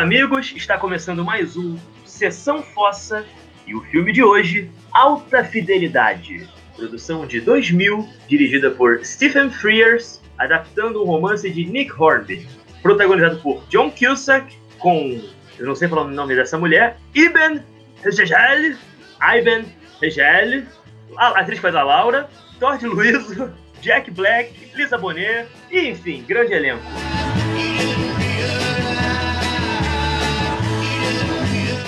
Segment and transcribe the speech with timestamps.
[0.00, 0.54] Amigos!
[0.56, 1.76] Está começando mais um
[2.06, 3.22] Sessão Fossa
[3.66, 6.48] e o filme de hoje, Alta Fidelidade.
[6.74, 12.48] Produção de 2000, dirigida por Stephen Frears, adaptando um romance de Nick Hornby.
[12.80, 15.20] Protagonizado por John Cusack, com,
[15.58, 17.62] eu não sei falar o nome dessa mulher, Iben
[18.02, 18.78] Regel,
[19.20, 19.66] Iben
[20.00, 20.62] Regel,
[21.18, 22.26] a atriz faz a Laura,
[22.58, 26.86] Todd Luizo, Jack Black, Lisa Bonet, e enfim, grande elenco.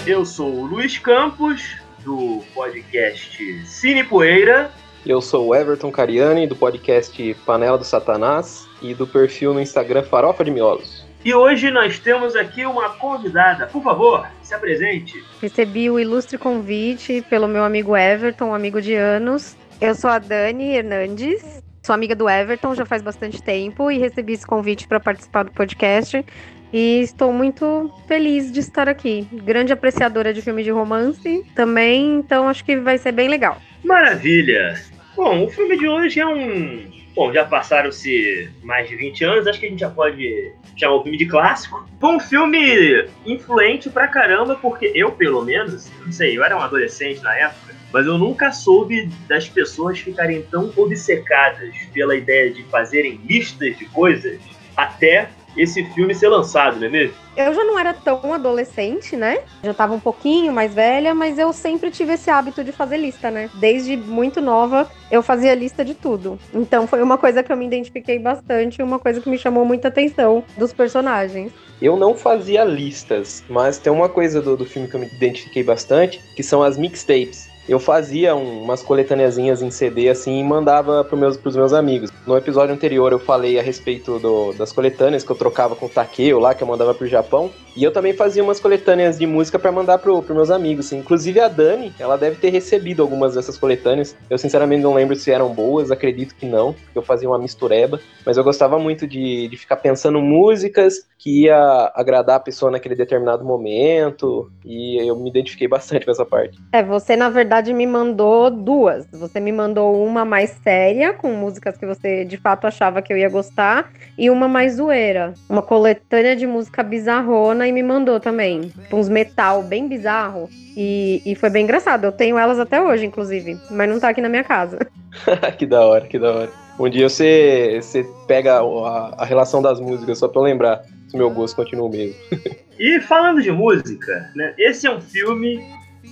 [0.05, 4.69] Eu sou o Luiz Campos, do podcast Cine Poeira.
[5.07, 10.03] Eu sou o Everton Cariani, do podcast Panela do Satanás e do perfil no Instagram
[10.03, 11.07] Farofa de Miolos.
[11.25, 13.67] E hoje nós temos aqui uma convidada.
[13.67, 15.23] Por favor, se apresente.
[15.41, 19.57] Recebi o ilustre convite pelo meu amigo Everton, um amigo de anos.
[19.81, 24.33] Eu sou a Dani Hernandes, sou amiga do Everton já faz bastante tempo e recebi
[24.33, 26.25] esse convite para participar do podcast.
[26.73, 29.29] E estou muito feliz de estar aqui.
[29.31, 33.61] Grande apreciadora de filme de romance também, então acho que vai ser bem legal.
[33.85, 34.81] Maravilha!
[35.15, 36.91] Bom, o filme de hoje é um.
[37.15, 41.03] Bom, já passaram-se mais de 20 anos, acho que a gente já pode chamar o
[41.03, 41.87] filme de clássico.
[42.01, 46.61] Foi um filme influente pra caramba, porque eu, pelo menos, não sei, eu era um
[46.61, 52.63] adolescente na época, mas eu nunca soube das pessoas ficarem tão obcecadas pela ideia de
[52.65, 54.41] fazerem listas de coisas
[54.75, 57.15] até esse filme ser lançado, não é mesmo?
[57.37, 59.39] Eu já não era tão adolescente, né?
[59.63, 63.31] Já tava um pouquinho mais velha, mas eu sempre tive esse hábito de fazer lista,
[63.31, 63.49] né?
[63.55, 66.39] Desde muito nova, eu fazia lista de tudo.
[66.53, 69.89] Então foi uma coisa que eu me identifiquei bastante, uma coisa que me chamou muita
[69.89, 71.53] atenção dos personagens.
[71.81, 75.63] Eu não fazia listas, mas tem uma coisa do, do filme que eu me identifiquei
[75.63, 81.05] bastante, que são as mixtapes eu fazia um, umas coletâneazinhas em CD assim e mandava
[81.05, 82.11] para meus, pros meus amigos.
[82.27, 85.89] No episódio anterior eu falei a respeito do, das coletâneas que eu trocava com o
[85.89, 87.51] Takeo lá, que eu mandava pro Japão.
[87.75, 90.87] E eu também fazia umas coletâneas de música para mandar pro, meus amigos.
[90.87, 90.99] Assim.
[90.99, 94.17] Inclusive a Dani, ela deve ter recebido algumas dessas coletâneas.
[94.29, 98.01] Eu sinceramente não lembro se eram boas, acredito que não, porque eu fazia uma mistureba.
[98.27, 102.95] Mas eu gostava muito de, de ficar pensando músicas que ia agradar a pessoa naquele
[102.95, 104.51] determinado momento.
[104.65, 106.59] E eu me identifiquei bastante com essa parte.
[106.73, 109.07] É, você na verdade, me mandou duas.
[109.13, 113.17] Você me mandou uma mais séria, com músicas que você de fato achava que eu
[113.17, 115.35] ia gostar, e uma mais zoeira.
[115.49, 118.63] Uma coletânea de música bizarrona e me mandou também.
[118.63, 120.49] Tipo, uns metal bem bizarro.
[120.77, 122.05] E, e foi bem engraçado.
[122.05, 124.79] Eu tenho elas até hoje, inclusive, mas não tá aqui na minha casa.
[125.59, 126.51] que da hora, que da hora.
[126.79, 131.17] Um dia você, você pega a, a relação das músicas só pra eu lembrar se
[131.17, 132.15] meu gosto continua o mesmo.
[132.79, 134.55] e falando de música, né?
[134.59, 135.63] Esse é um filme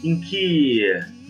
[0.05, 0.85] em que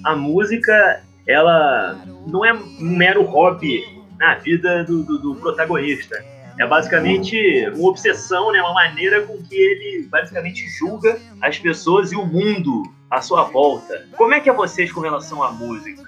[0.04, 3.82] a música ela não é um mero hobby
[4.18, 6.22] na vida do, do, do protagonista.
[6.58, 8.60] É basicamente uma obsessão, né?
[8.60, 14.06] uma maneira com que ele basicamente julga as pessoas e o mundo à sua volta.
[14.16, 16.02] Como é que é vocês com relação à música?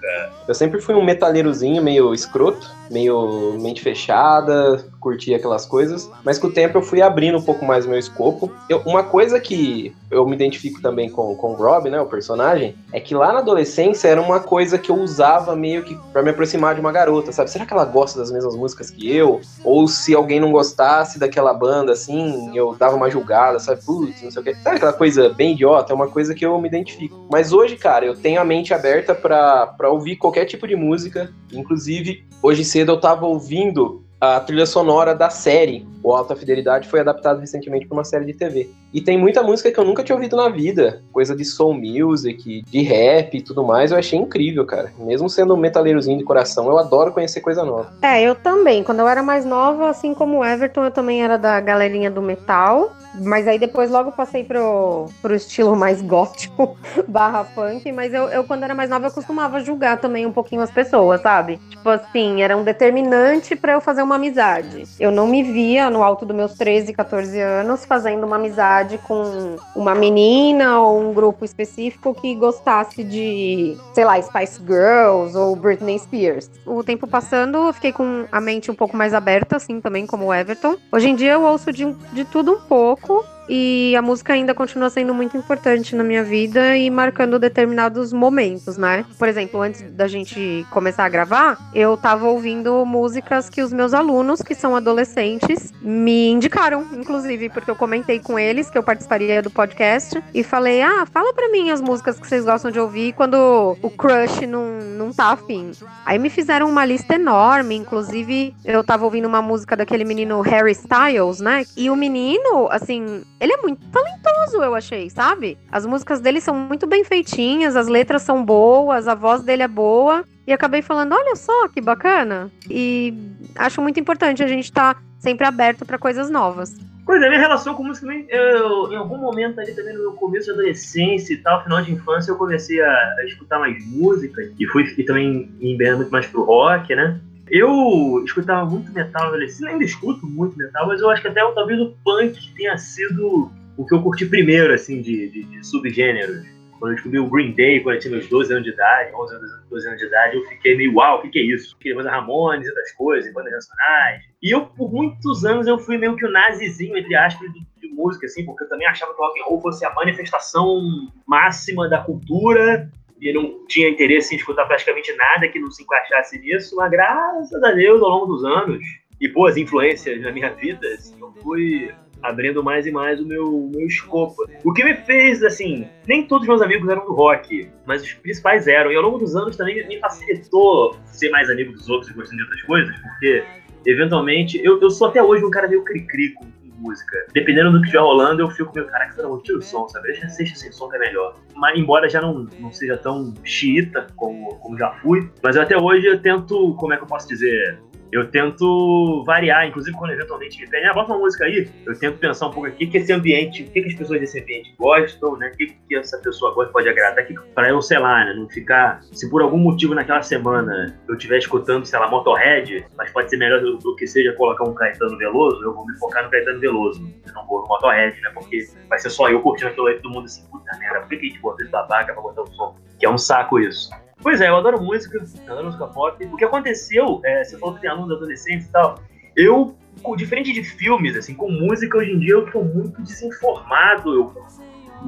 [0.47, 6.47] Eu sempre fui um metaleirozinho meio escroto, meio mente fechada, curtia aquelas coisas, mas com
[6.47, 8.53] o tempo eu fui abrindo um pouco mais meu escopo.
[8.69, 12.77] Eu, uma coisa que eu me identifico também com, com o Rob, né, o personagem,
[12.93, 16.31] é que lá na adolescência era uma coisa que eu usava meio que para me
[16.31, 17.51] aproximar de uma garota, sabe?
[17.51, 19.41] Será que ela gosta das mesmas músicas que eu?
[19.65, 23.83] Ou se alguém não gostasse daquela banda, assim, eu dava uma julgada, sabe?
[23.85, 24.55] Putz, não sei o quê.
[24.57, 25.93] Sabe aquela coisa bem idiota?
[25.93, 26.92] É uma coisa que eu me identifico.
[27.31, 31.33] Mas hoje, cara, eu tenho a mente aberta para ouvir qualquer tipo de música.
[31.53, 35.87] Inclusive, hoje cedo eu tava ouvindo a trilha sonora da série.
[36.03, 38.71] O Alta Fidelidade foi adaptado recentemente para uma série de TV.
[38.93, 41.03] E tem muita música que eu nunca tinha ouvido na vida.
[41.13, 43.91] Coisa de soul music, de rap e tudo mais.
[43.91, 44.93] Eu achei incrível, cara.
[44.99, 47.93] Mesmo sendo um metaleirozinho de coração, eu adoro conhecer coisa nova.
[48.03, 48.85] É, eu também.
[48.85, 52.21] Quando eu era mais nova, assim como o Everton, eu também era da galerinha do
[52.21, 52.93] metal.
[53.15, 56.77] Mas aí depois logo passei pro, pro estilo mais gótico
[57.09, 57.91] barra punk.
[57.93, 61.21] Mas eu, eu, quando era mais nova, eu costumava julgar também um pouquinho as pessoas,
[61.23, 61.59] sabe?
[61.71, 64.85] Tipo assim, era um determinante para eu fazer uma amizade.
[64.99, 69.57] Eu não me via no alto dos meus 13, 14 anos fazendo uma amizade com
[69.75, 75.99] uma menina ou um grupo específico que gostasse de, sei lá, Spice Girls ou Britney
[75.99, 76.51] Spears.
[76.67, 80.27] O tempo passando, eu fiquei com a mente um pouco mais aberta, assim, também como
[80.27, 80.77] o Everton.
[80.91, 84.91] Hoje em dia eu ouço de, de tudo um pouco e a música ainda continua
[84.91, 89.05] sendo muito importante na minha vida e marcando determinados momentos, né?
[89.19, 93.95] Por exemplo, antes da gente começar a gravar, eu tava ouvindo músicas que os meus
[93.95, 99.43] alunos, que são adolescentes, me indicaram, inclusive, porque eu comentei com eles que eu participaria
[99.43, 103.13] do podcast e falei: "Ah, fala para mim as músicas que vocês gostam de ouvir
[103.13, 105.73] quando o crush não não tá afim".
[106.07, 110.73] Aí me fizeram uma lista enorme, inclusive eu tava ouvindo uma música daquele menino Harry
[110.73, 111.65] Styles, né?
[111.77, 115.59] E o menino, assim, ele é muito talentoso, eu achei, sabe?
[115.71, 119.69] As músicas dele são muito bem feitinhas, as letras são boas, a voz dele é
[119.69, 120.25] boa.
[120.47, 122.53] E acabei falando, olha só que bacana.
[122.71, 123.13] E
[123.57, 126.77] acho muito importante a gente estar tá sempre aberto para coisas novas.
[127.05, 130.47] Pois é, minha relação com música eu, em algum momento ali também no meu começo
[130.47, 134.67] de adolescência e tal, final de infância, eu comecei a, a escutar mais música e
[134.67, 137.21] fui e também embrenhando muito mais pro rock, né?
[137.53, 141.41] Eu escutava muito metal na adolescência, ainda escuto muito metal, mas eu acho que até
[141.53, 146.47] talvez o punk tenha sido o que eu curti primeiro, assim, de, de, de subgêneros
[146.83, 149.35] quando eu descobri o Green Day, quando eu tinha meus 12 anos de idade, 11
[149.37, 151.77] anos, 12 anos de idade, eu fiquei meio, uau, o que, que é isso?
[151.77, 154.25] Fiquei mais Ramones e outras coisas, bandas nacionais.
[154.43, 157.95] E eu, por muitos anos, eu fui meio que o nazizinho, entre aspas, de, de
[157.95, 160.83] música, assim, porque eu também achava que o rock and roll fosse a manifestação
[161.25, 162.91] máxima da cultura
[163.23, 167.63] e não tinha interesse em escutar praticamente nada que não se encaixasse nisso, mas graças
[167.63, 168.85] a Deus, ao longo dos anos,
[169.21, 173.71] e boas influências na minha vida, assim, eu fui abrindo mais e mais o meu,
[173.73, 174.35] meu escopo.
[174.65, 178.67] O que me fez, assim, nem todos meus amigos eram do rock, mas os principais
[178.67, 178.91] eram.
[178.91, 182.39] E ao longo dos anos também me facilitou ser mais amigo dos outros e gostando
[182.39, 183.45] de outras coisas, porque
[183.87, 186.47] eventualmente, eu, eu sou até hoje um cara meio cri-cri com,
[186.83, 187.17] música.
[187.33, 190.09] Dependendo do que estiver rolando, eu fico meio, caraca, não, tira o som, sabe?
[190.09, 191.37] Deixa sexta sem som que é melhor.
[191.55, 195.77] Mas embora já não, não seja tão xiita como, como já fui, mas eu até
[195.77, 197.79] hoje eu tento, como é que eu posso dizer?
[198.13, 202.19] Eu tento variar, inclusive quando eventualmente me pedem, ah, bota uma música aí, eu tento
[202.19, 205.37] pensar um pouco aqui que esse ambiente, o que, que as pessoas desse ambiente gostam,
[205.39, 205.51] né?
[205.53, 209.03] O que, que essa pessoa gosta, pode agradar, pra eu, sei lá, né, não ficar.
[209.13, 213.39] Se por algum motivo naquela semana eu estiver escutando, sei lá, Motorhead, mas pode ser
[213.39, 216.61] melhor do, do, que seja colocar um Caetano Veloso, eu vou me focar no Caetano
[216.61, 217.03] Veloso.
[217.27, 218.31] Eu não vou no Motorhead, né?
[218.35, 221.17] Porque vai ser só eu curtindo aquilo aí, todo mundo assim, puta merda, por que,
[221.17, 222.77] que a gente botou esse babaca pra botar o som?
[222.99, 223.91] Que é um saco isso.
[224.23, 226.25] Pois é, eu adoro música, adoro música pop.
[226.25, 229.01] O que aconteceu, é, você falou que tem alunos adolescentes e tal,
[229.37, 229.77] eu,
[230.17, 234.33] diferente de filmes, assim, com música, hoje em dia eu tô muito desinformado, eu,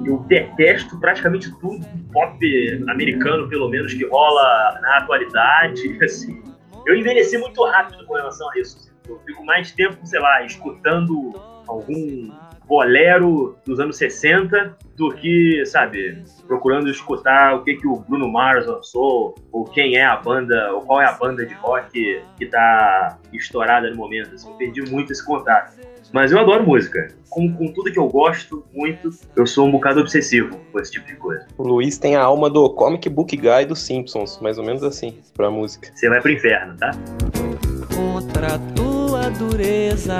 [0.05, 2.39] eu detesto praticamente tudo pop
[2.89, 6.43] americano, pelo menos, que rola na atualidade, assim.
[6.87, 8.77] Eu envelheci muito rápido com relação a isso.
[8.77, 8.91] Assim.
[9.09, 11.33] Eu fico mais tempo, sei lá, escutando
[11.67, 12.31] algum
[12.67, 18.67] bolero dos anos 60 do que, sabe, procurando escutar o que, que o Bruno Mars
[18.67, 23.19] lançou, ou quem é a banda, ou qual é a banda de rock que tá
[23.33, 24.35] estourada no momento.
[24.35, 25.77] Assim, eu perdi muito esse contato.
[26.13, 27.09] Mas eu adoro música.
[27.29, 31.07] Com, com tudo que eu gosto muito, eu sou um bocado obsessivo com esse tipo
[31.07, 31.45] de coisa.
[31.59, 35.19] O Luiz tem a alma do comic book guy dos Simpsons, mais ou menos assim,
[35.37, 35.91] pra música.
[35.93, 36.93] Você vai pro inferno, tá?
[37.93, 40.19] Contra tua dureza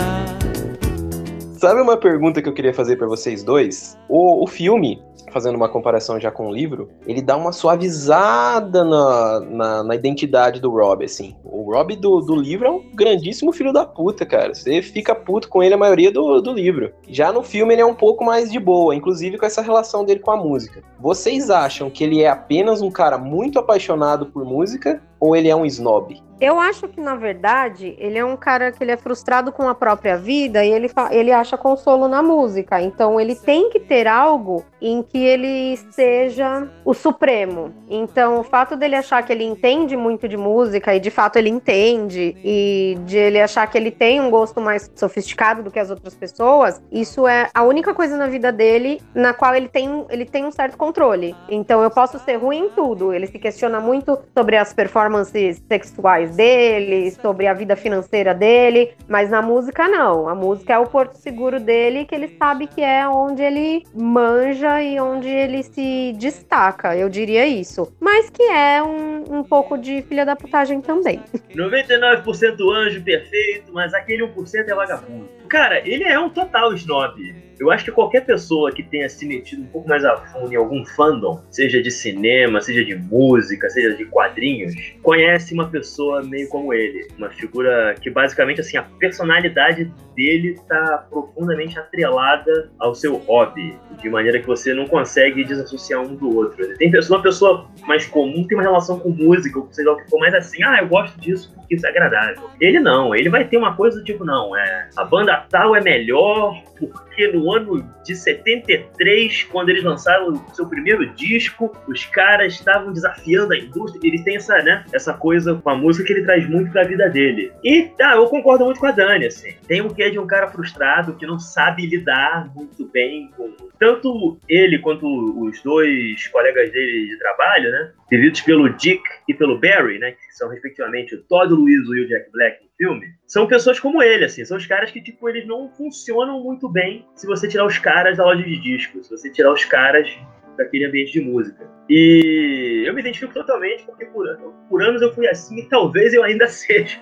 [1.65, 3.99] Sabe uma pergunta que eu queria fazer para vocês dois?
[4.07, 5.03] O, o filme,
[5.33, 10.61] fazendo uma comparação já com o livro, ele dá uma suavizada na, na, na, identidade
[10.61, 11.35] do Rob, assim.
[11.43, 14.55] O Rob do, do livro é um grandíssimo filho da puta, cara.
[14.55, 16.93] Você fica puto com ele a maioria do, do livro.
[17.09, 20.21] Já no filme ele é um pouco mais de boa, inclusive com essa relação dele
[20.21, 20.83] com a música.
[21.01, 25.57] Vocês acham que ele é apenas um cara muito apaixonado por música ou ele é
[25.57, 26.23] um snob?
[26.41, 29.75] Eu acho que, na verdade, ele é um cara que ele é frustrado com a
[29.75, 32.83] própria vida e ele, ele acha consolo na música.
[32.83, 37.73] Então, ele tem que ter algo em que ele seja o supremo.
[37.89, 41.49] Então, o fato dele achar que ele entende muito de música, e de fato ele
[41.49, 45.89] entende, e de ele achar que ele tem um gosto mais sofisticado do que as
[45.89, 50.27] outras pessoas, isso é a única coisa na vida dele na qual ele tem, ele
[50.27, 51.35] tem um certo controle.
[51.49, 53.15] Então, eu posso ser ruim em tudo.
[53.15, 59.31] Ele se questiona muito sobre as performances sexuais dele, sobre a vida financeira dele, mas
[59.31, 60.29] na música não.
[60.29, 64.83] A música é o porto seguro dele, que ele sabe que é onde ele manja
[64.83, 67.93] e onde ele se destaca, eu diria isso.
[68.01, 71.21] Mas que é um, um pouco de filha da putagem também.
[71.55, 75.29] 99% anjo perfeito, mas aquele 1% é vagabundo.
[75.49, 77.45] Cara, ele é um total snob.
[77.59, 80.57] Eu acho que qualquer pessoa que tenha se metido um pouco mais a fundo em
[80.57, 86.49] algum fandom, seja de cinema, seja de música, seja de quadrinhos, conhece uma pessoa meio
[86.49, 87.07] como ele.
[87.17, 94.09] Uma figura que basicamente, assim, a personalidade dele está profundamente atrelada ao seu hobby, de
[94.09, 96.77] maneira que você não consegue desassociar um do outro.
[96.77, 100.11] Tem pessoa, uma pessoa mais comum tem uma relação com música, ou seja o que
[100.11, 102.51] for, mais assim, ah, eu gosto disso porque isso é agradável.
[102.61, 105.81] Ele não, ele vai ter uma coisa do tipo, não, é a banda tal é
[105.81, 112.55] melhor porque no ano de 73, quando eles lançaram o seu primeiro disco, os caras
[112.55, 114.07] estavam desafiando a indústria.
[114.07, 117.09] Ele tem essa, né, essa coisa com a música que ele traz muito pra vida
[117.09, 117.53] dele.
[117.63, 119.55] E, tá, eu concordo muito com a Dani, assim.
[119.67, 123.53] Tem um quê de um cara frustrado que não sabe lidar muito bem com.
[123.79, 127.91] Tanto ele quanto os dois colegas dele de trabalho, né?
[128.11, 130.13] Vividos pelo Dick e pelo Barry, né?
[130.13, 134.25] Que são respectivamente o Todd Luiz e o Jack Black filme são pessoas como ele,
[134.25, 134.45] assim.
[134.45, 138.19] São os caras que, tipo, eles não funcionam muito bem se você tirar os caras
[138.19, 140.09] da loja de discos, se você tirar os caras
[140.57, 141.69] daquele ambiente de música.
[141.89, 144.27] E eu me identifico totalmente porque por,
[144.69, 147.01] por anos eu fui assim e talvez eu ainda seja.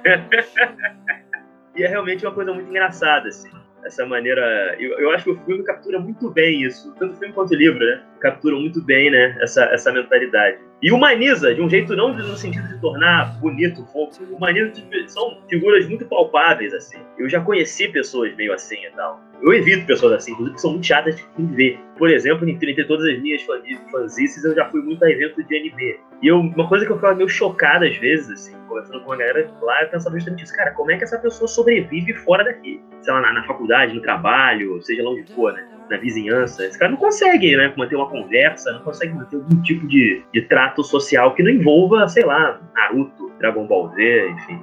[1.77, 3.51] e é realmente uma coisa muito engraçada, assim
[3.85, 4.77] essa maneira.
[4.79, 6.95] Eu, eu acho que o filme captura muito bem isso.
[6.99, 8.03] Tanto o filme quanto o livro, né?
[8.23, 9.37] Capturam muito bem, né?
[9.41, 10.59] Essa, essa mentalidade.
[10.81, 14.73] E humaniza, de um jeito não no sentido de tornar bonito, fofo, humaniza
[15.07, 16.99] são figuras muito palpáveis, assim.
[17.19, 19.21] Eu já conheci pessoas meio assim e tal.
[19.43, 21.81] Eu evito pessoas assim, inclusive que são muito chatas de ver.
[21.99, 23.43] Por exemplo, entre, todas as minhas
[23.91, 26.01] fanzices, eu já fui muito a evento de anime.
[26.21, 29.17] E eu, uma coisa que eu ficava meio chocada às vezes, assim, conversando com a
[29.17, 32.81] galera lá, eu pensava justamente isso, cara, como é que essa pessoa sobrevive fora daqui?
[33.01, 35.65] Sei lá, na, na faculdade, no trabalho, seja lá onde for, né?
[35.93, 36.65] Na vizinhança.
[36.65, 40.43] Esse cara não consegue, né, manter uma conversa, não consegue manter algum tipo de, de
[40.43, 44.61] trato social que não envolva, sei lá, Naruto, Dragon Ball Z, enfim.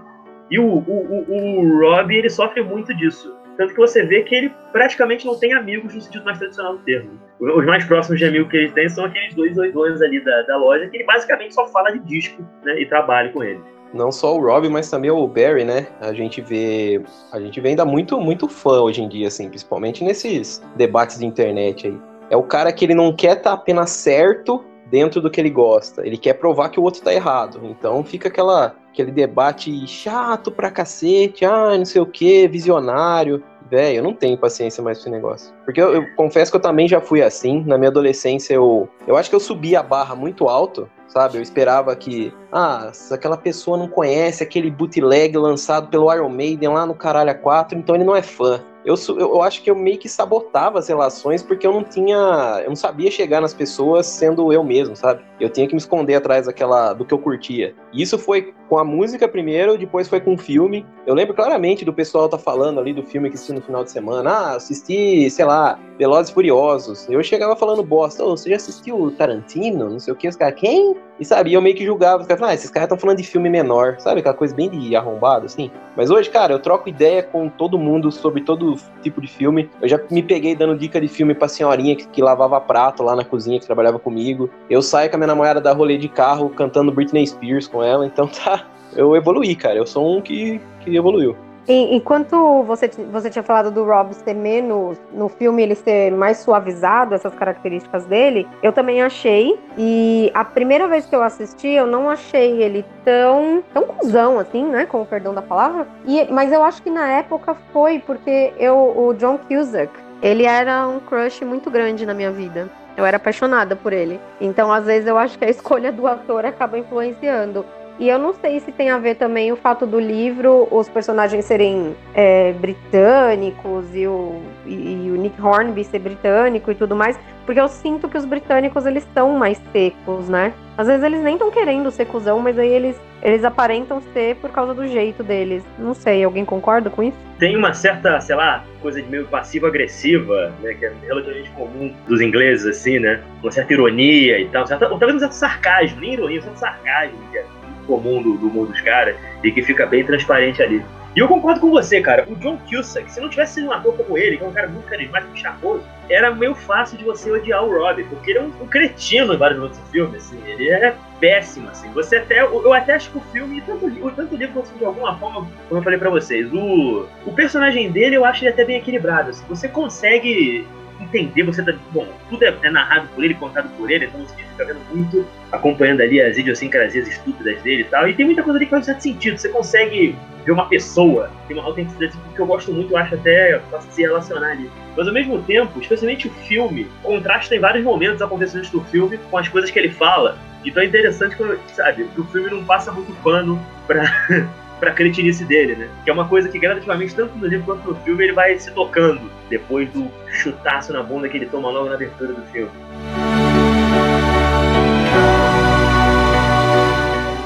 [0.52, 3.36] E o, o, o, o Rob, ele sofre muito disso.
[3.56, 6.84] Tanto que você vê que ele praticamente não tem amigos no sentido mais tradicional do
[6.84, 7.20] termo.
[7.40, 10.58] Os mais próximos de amigo que ele tem são aqueles dois doidões ali da, da
[10.58, 13.60] loja, que ele basicamente só fala de disco né, e trabalha com ele
[13.94, 15.88] não só o Rob, mas também o Barry, né?
[16.00, 20.04] A gente vê, a gente vê ainda muito, muito fã hoje em dia, assim, principalmente
[20.04, 22.00] nesses debates de internet aí.
[22.30, 25.50] É o cara que ele não quer estar tá apenas certo dentro do que ele
[25.50, 27.60] gosta, ele quer provar que o outro tá errado.
[27.64, 33.44] Então fica aquela, aquele debate chato pra cacete, ah, não sei o que, visionário.
[33.70, 35.54] Velho, eu não tenho paciência mais com esse negócio.
[35.64, 37.64] Porque eu, eu, confesso que eu também já fui assim.
[37.66, 41.38] Na minha adolescência, eu, eu acho que eu subi a barra muito alto sabe?
[41.38, 46.70] Eu esperava que, ah, se aquela pessoa não conhece aquele bootleg lançado pelo Iron Maiden
[46.70, 49.98] lá no Caralho 4, então ele não é fã eu, eu acho que eu meio
[49.98, 52.62] que sabotava as relações porque eu não tinha.
[52.64, 55.22] Eu não sabia chegar nas pessoas sendo eu mesmo, sabe?
[55.40, 57.76] Eu tinha que me esconder atrás daquela do que eu curtia.
[57.94, 60.86] E isso foi com a música primeiro, depois foi com o filme.
[61.06, 63.92] Eu lembro claramente do pessoal tá falando ali do filme que assisti no final de
[63.92, 64.30] semana.
[64.30, 67.10] Ah, assisti, sei lá, Velozes e Furiosos.
[67.10, 69.90] Eu chegava falando bosta, oh, você já assistiu Tarantino?
[69.90, 70.96] Não sei o que, os caras, quem?
[71.20, 73.24] E sabe, eu meio que julgava, os caras falavam, ah, esses caras estão falando de
[73.24, 74.22] filme menor, sabe?
[74.22, 75.70] Aquela coisa bem de arrombado, assim.
[75.96, 79.70] Mas hoje, cara, eu troco ideia com todo mundo sobre todo tipo de filme.
[79.82, 83.18] Eu já me peguei dando dica de filme pra senhorinha que, que lavava prato lá
[83.18, 84.50] na cozinha, que trabalhava comigo.
[84.70, 88.06] Eu saio com a minha namorada da rolê de carro cantando Britney Spears com ela,
[88.06, 88.66] então tá.
[88.96, 89.76] Eu evoluí, cara.
[89.76, 91.36] Eu sou um que, que evoluiu.
[91.72, 97.14] Enquanto você, você tinha falado do Rob ser menos, no filme ele ser mais suavizado,
[97.14, 99.60] essas características dele, eu também achei.
[99.78, 104.66] E a primeira vez que eu assisti, eu não achei ele tão, tão cuzão, assim,
[104.66, 104.88] né?
[104.88, 105.88] Com o perdão da palavra.
[106.06, 110.88] E, mas eu acho que na época foi porque eu, o John Cusack, ele era
[110.88, 112.68] um crush muito grande na minha vida.
[112.98, 114.20] Eu era apaixonada por ele.
[114.42, 117.66] Então, às vezes, eu acho que a escolha do ator acaba influenciando.
[118.00, 121.44] E eu não sei se tem a ver também o fato do livro, os personagens
[121.44, 127.20] serem é, britânicos e o, e, e o Nick Hornby ser britânico e tudo mais,
[127.46, 130.54] porque eu sinto que os britânicos eles estão mais secos, né?
[130.78, 134.50] Às vezes eles nem estão querendo ser cuzão, mas aí eles, eles aparentam ser por
[134.50, 135.62] causa do jeito deles.
[135.78, 137.18] Não sei, alguém concorda com isso?
[137.38, 140.74] Tem uma certa, sei lá, coisa de meio passivo-agressiva, né?
[140.74, 143.22] Que é relativamente comum dos ingleses, assim, né?
[143.44, 144.66] Uma certa ironia e tal.
[144.66, 147.46] Certa, talvez um certo sarcasmo, nem ironia, um certo sarcasmo, que é
[147.90, 150.84] comum do, do mundo dos caras e que fica bem transparente ali.
[151.16, 152.26] E eu concordo com você, cara.
[152.30, 154.68] O John Cusack, se não tivesse sido um ator como ele, que é um cara
[154.68, 158.42] muito carismático e charmoso, era meio fácil de você odiar o Robbie, porque ele é
[158.44, 160.40] um, um cretino em vários outros filmes, assim.
[160.46, 161.90] Ele é péssimo, assim.
[161.94, 162.42] Você até...
[162.42, 165.80] Eu até acho que o filme, tanto, o tanto livro quanto de alguma forma, como
[165.80, 169.44] eu falei pra vocês, o, o personagem dele, eu acho ele até bem equilibrado, assim.
[169.50, 170.68] Você consegue
[171.02, 171.74] entender, você tá.
[171.92, 175.26] Bom, tudo é, é, narrado por ele, contado por ele, então você fica vendo muito,
[175.52, 178.08] acompanhando ali as idiosincrasias estúpidas dele e tal.
[178.08, 179.38] E tem muita coisa ali que faz certo sentido.
[179.38, 180.16] Você consegue
[180.46, 184.02] ver uma pessoa, tem uma autenticidade que eu gosto muito, eu acho até fácil se
[184.02, 184.70] relacionar ali.
[184.96, 189.38] Mas ao mesmo tempo, especialmente o filme, contrasta em vários momentos acontecimentos do filme com
[189.38, 190.38] as coisas que ele fala.
[190.66, 191.36] Então é interessante
[191.74, 194.04] sabe, que o filme não passa muito pano pra.
[194.80, 195.90] pra cretinice dele, né?
[196.04, 198.72] Que é uma coisa que gradativamente, tanto no livro quanto no filme, ele vai se
[198.72, 202.72] tocando depois do chutaço na bunda que ele toma logo na abertura do filme.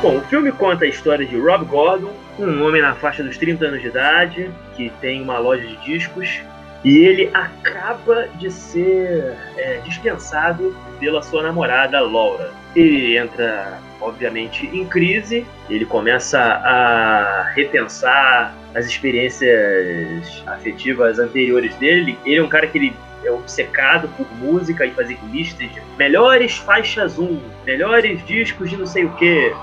[0.01, 3.65] Bom, o filme conta a história de Rob Gordon, um homem na faixa dos 30
[3.65, 6.41] anos de idade, que tem uma loja de discos,
[6.83, 12.51] e ele acaba de ser é, dispensado pela sua namorada Laura.
[12.75, 15.45] Ele entra obviamente, em crise.
[15.69, 22.17] Ele começa a repensar as experiências afetivas anteriores dele.
[22.25, 26.57] Ele é um cara que ele é obcecado por música e fazer listas de melhores
[26.57, 29.53] faixas 1, melhores discos de não sei o que.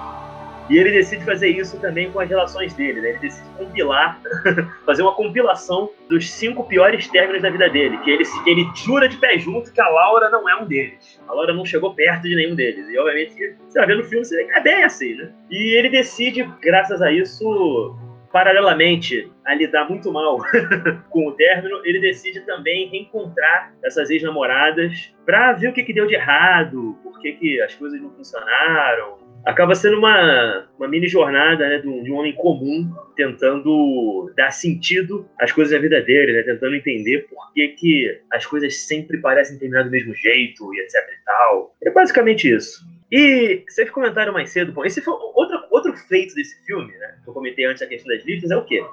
[0.71, 3.11] E ele decide fazer isso também com as relações dele, né?
[3.11, 4.21] Ele decide compilar,
[4.87, 9.09] fazer uma compilação dos cinco piores términos da vida dele, que ele, que ele jura
[9.09, 11.21] de pé junto que a Laura não é um deles.
[11.27, 12.89] A Laura não chegou perto de nenhum deles.
[12.89, 15.33] E obviamente, você vai ver no filme, você vê é bem assim, né?
[15.51, 17.99] E ele decide, graças a isso,
[18.33, 20.39] paralelamente a lidar muito mal
[21.11, 26.07] com o término, ele decide também reencontrar essas ex-namoradas para ver o que, que deu
[26.07, 31.69] de errado, por que, que as coisas não funcionaram, acaba sendo uma, uma mini jornada
[31.69, 36.33] né, de, um, de um homem comum tentando dar sentido às coisas da vida dele,
[36.33, 40.81] né, tentando entender por que, que as coisas sempre parecem terminar do mesmo jeito e
[40.81, 41.75] etc e tal.
[41.83, 42.85] É basicamente isso.
[43.11, 47.29] E vocês comentaram mais cedo, bom, esse foi outro, outro feito desse filme, né, que
[47.29, 48.85] eu comentei antes da questão das listas, é o quê?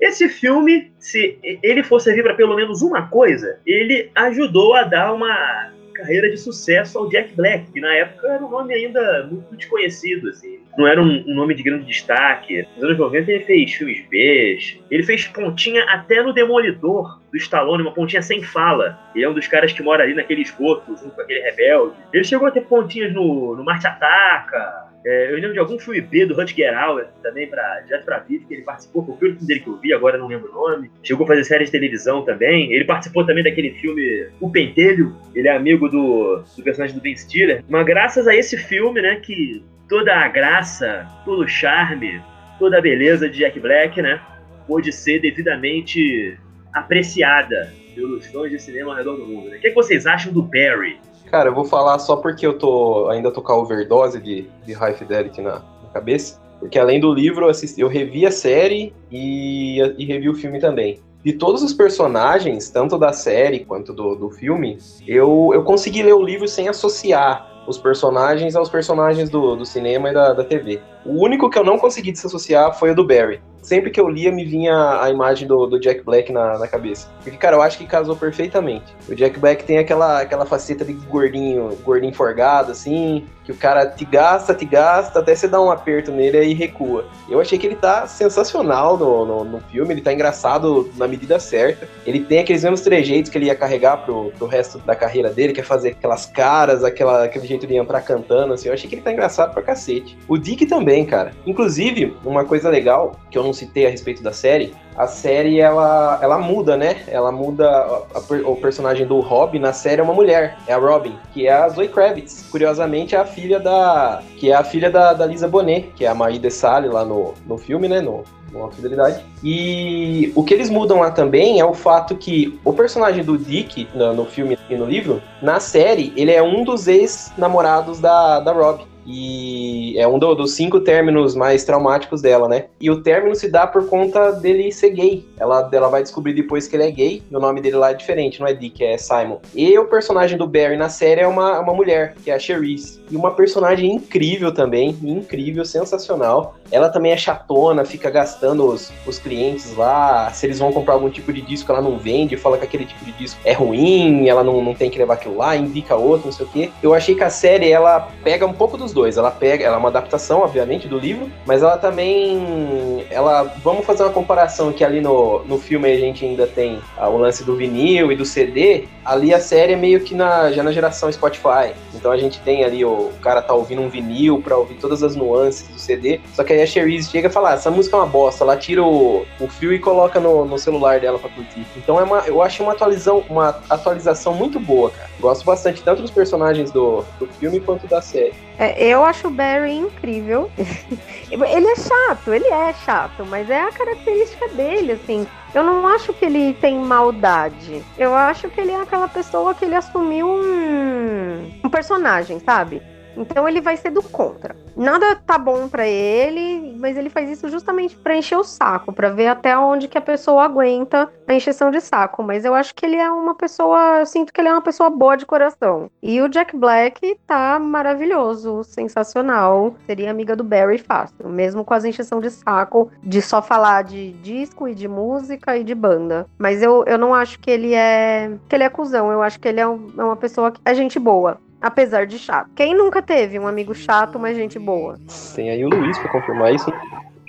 [0.00, 5.12] Esse filme, se ele for servir para pelo menos uma coisa, ele ajudou a dar
[5.12, 9.56] uma carreira de sucesso ao Jack Black, que na época era um nome ainda muito
[9.56, 10.60] desconhecido, assim.
[10.76, 12.66] Não era um, um nome de grande destaque.
[12.74, 14.58] Nos anos 90 ele fez filmes B,
[14.90, 18.98] ele fez pontinha até no Demolidor do Stallone, uma pontinha sem fala.
[19.14, 21.94] Ele é um dos caras que mora ali naquele esgoto, junto com aquele rebelde.
[22.12, 26.00] Ele chegou a ter pontinhas no, no Marte Ataca, é, eu lembro de algum filme
[26.00, 29.46] B do Rutger Hauer, também, pra, direto pra vídeo, que ele participou, foi o filme
[29.46, 30.90] dele que eu vi, agora não lembro o nome.
[31.00, 32.72] Chegou a fazer série de televisão também.
[32.72, 37.16] Ele participou também daquele filme O Pentelho, ele é amigo do, do personagem do Ben
[37.16, 37.62] Stiller.
[37.68, 42.20] Mas graças a esse filme, né, que toda a graça, todo o charme,
[42.58, 44.20] toda a beleza de Jack Black, né,
[44.66, 46.38] pôde ser devidamente
[46.72, 49.48] apreciada pelos fãs de cinema ao redor do mundo.
[49.48, 49.56] Né?
[49.56, 50.98] O que, é que vocês acham do Barry?
[51.30, 54.72] Cara, eu vou falar só porque eu tô ainda tô com a overdose de, de
[54.72, 56.40] High Fidelity na, na cabeça.
[56.60, 60.58] Porque além do livro, eu, assisti, eu revi a série e, e revi o filme
[60.58, 61.00] também.
[61.22, 66.14] De todos os personagens, tanto da série quanto do, do filme, eu, eu consegui ler
[66.14, 70.80] o livro sem associar os personagens aos personagens do, do cinema e da, da TV.
[71.04, 74.30] O único que eu não consegui desassociar foi o do Barry sempre que eu lia
[74.30, 77.10] me vinha a imagem do, do Jack Black na, na, cabeça.
[77.22, 78.94] Porque, cara, eu acho que casou perfeitamente.
[79.08, 83.86] O Jack Black tem aquela, aquela faceta de gordinho, gordinho forgado, assim, que o cara
[83.86, 87.06] te gasta, te gasta, até você dá um aperto nele e recua.
[87.30, 91.38] Eu achei que ele tá sensacional no, no, no, filme, ele tá engraçado na medida
[91.38, 91.88] certa.
[92.04, 95.52] Ele tem aqueles mesmos trejeitos que ele ia carregar pro, pro resto da carreira dele,
[95.52, 98.66] que é fazer aquelas caras, aquela, aquele jeito de entrar cantando, assim.
[98.66, 100.18] Eu achei que ele tá engraçado pra cacete.
[100.26, 101.32] O Dick também, cara.
[101.46, 106.18] Inclusive, uma coisa legal que eu não citei a respeito da série, a série ela,
[106.22, 107.02] ela muda, né?
[107.06, 110.78] Ela muda a, a, o personagem do Robin na série é uma mulher, é a
[110.78, 112.46] Robin, que é a Zoe Kravitz.
[112.50, 116.08] Curiosamente é a filha da que é a filha da, da Lisa Bonet, que é
[116.08, 118.00] a Marie de Sale lá no, no filme, né?
[118.00, 119.22] No, no Fidelidade.
[119.44, 123.86] E o que eles mudam lá também é o fato que o personagem do Dick
[123.94, 128.52] no, no filme e no livro, na série, ele é um dos ex-namorados da, da
[128.52, 128.86] Robin.
[129.06, 132.64] E é um do, dos cinco términos mais traumáticos dela, né?
[132.80, 135.26] E o término se dá por conta dele ser gay.
[135.38, 137.94] Ela, ela vai descobrir depois que ele é gay, e o nome dele lá é
[137.94, 139.38] diferente, não é Dick, é Simon.
[139.54, 143.00] E o personagem do Barry na série é uma, uma mulher, que é a Cherise.
[143.10, 146.56] E uma personagem incrível também, incrível, sensacional.
[146.70, 150.30] Ela também é chatona, fica gastando os, os clientes lá.
[150.32, 153.04] Se eles vão comprar algum tipo de disco, ela não vende, fala que aquele tipo
[153.04, 156.32] de disco é ruim, ela não, não tem que levar aquilo lá, indica outro, não
[156.32, 156.70] sei o quê.
[156.82, 159.18] Eu achei que a série, ela pega um pouco dos dois.
[159.18, 164.02] Ela pega, ela é uma adaptação, obviamente, do livro, mas ela também, ela, vamos fazer
[164.02, 167.54] uma comparação que ali no, no filme a gente ainda tem ah, o lance do
[167.54, 168.84] vinil e do CD.
[169.04, 171.74] Ali a série é meio que na, já na geração Spotify.
[171.94, 175.02] Então a gente tem ali o, o cara tá ouvindo um vinil para ouvir todas
[175.02, 176.20] as nuances do CD.
[176.34, 178.42] Só que aí a Cherise chega e fala: ah, essa música é uma bosta.
[178.42, 181.66] Ela tira o, o fio e coloca no, no celular dela para curtir.
[181.76, 185.10] Então é uma, eu acho uma atualização, uma atualização muito boa, cara.
[185.20, 188.34] Gosto bastante tanto dos personagens do, do filme quanto da série.
[188.58, 190.50] É, eu acho o Barry incrível.
[191.30, 195.26] ele é chato, ele é chato, mas é a característica dele, assim.
[195.54, 197.82] Eu não acho que ele tem maldade.
[197.96, 202.82] Eu acho que ele é aquela pessoa que ele assumiu um, um personagem, sabe?
[203.16, 204.54] Então ele vai ser do contra.
[204.76, 209.08] Nada tá bom para ele, mas ele faz isso justamente para encher o saco, para
[209.08, 212.22] ver até onde que a pessoa aguenta a encheção de saco.
[212.22, 214.90] Mas eu acho que ele é uma pessoa, eu sinto que ele é uma pessoa
[214.90, 215.90] boa de coração.
[216.02, 219.74] E o Jack Black tá maravilhoso, sensacional.
[219.86, 224.12] Seria amiga do Barry fácil, mesmo com as encheção de saco de só falar de
[224.12, 226.26] disco e de música e de banda.
[226.38, 229.10] Mas eu, eu não acho que ele é que ele é cuzão.
[229.10, 232.18] Eu acho que ele é, um, é uma pessoa que é gente boa apesar de
[232.18, 232.50] chato.
[232.54, 234.98] Quem nunca teve um amigo chato, mas gente boa?
[235.34, 236.72] Tem aí o Luiz pra confirmar isso.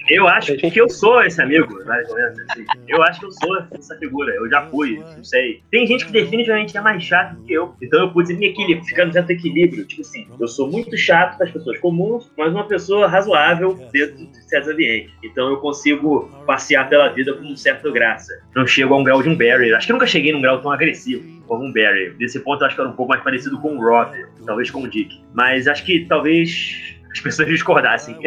[0.09, 2.65] Eu acho que eu sou esse amigo, mais ou menos assim.
[2.87, 5.61] Eu acho que eu sou essa figura, eu já fui, não sei.
[5.69, 8.85] Tem gente que definitivamente é mais chato do que eu, então eu pude me equilibrar,
[8.85, 9.85] ficar no certo equilíbrio.
[9.85, 14.25] Tipo assim, eu sou muito chato para as pessoas comuns, mas uma pessoa razoável dentro
[14.25, 15.11] de certos ambientes.
[15.21, 18.33] Então eu consigo passear pela vida com um certo graça.
[18.55, 19.73] Não chego a um grau de um Barry.
[19.73, 22.11] Acho que nunca cheguei num grau tão agressivo como um Barry.
[22.17, 24.15] Desse ponto eu acho que era um pouco mais parecido com o Rob,
[24.45, 25.21] talvez com o Dick.
[25.33, 28.17] Mas acho que talvez as pessoas discordassem.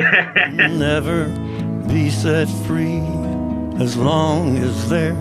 [2.21, 3.01] Set free
[3.83, 5.17] as long as there's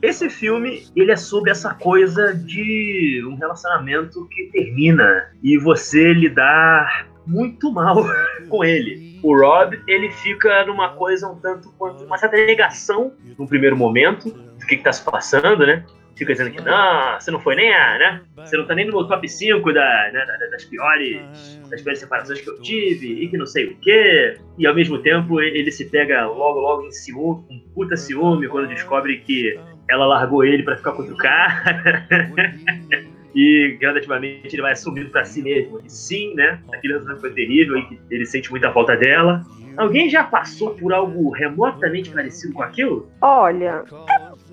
[0.00, 7.06] esse filme, ele é sobre essa coisa de um relacionamento que termina e você lidar
[7.26, 8.02] muito mal
[8.48, 9.20] com ele.
[9.22, 14.30] O Rob, ele fica numa coisa um tanto quanto uma certa negação no primeiro momento
[14.30, 15.84] do que, que tá se passando, né?
[16.16, 18.22] Fica dizendo que não, você não foi nem a, né?
[18.36, 22.40] Você não tá nem no meu top 5 da, né, das piores das piores separações
[22.40, 24.36] que eu tive e que não sei o quê.
[24.58, 28.68] E ao mesmo tempo ele se pega logo, logo em ciúme, um puta ciúme quando
[28.68, 32.06] descobre que ela largou ele para ficar com outro cara.
[33.34, 35.80] e gradativamente ele vai assumindo para si mesmo.
[35.84, 36.60] E sim, né?
[36.72, 39.42] Aquele relacionamento foi terrível e ele sente muita falta dela.
[39.76, 43.10] Alguém já passou por algo remotamente parecido com aquilo?
[43.20, 43.84] Olha,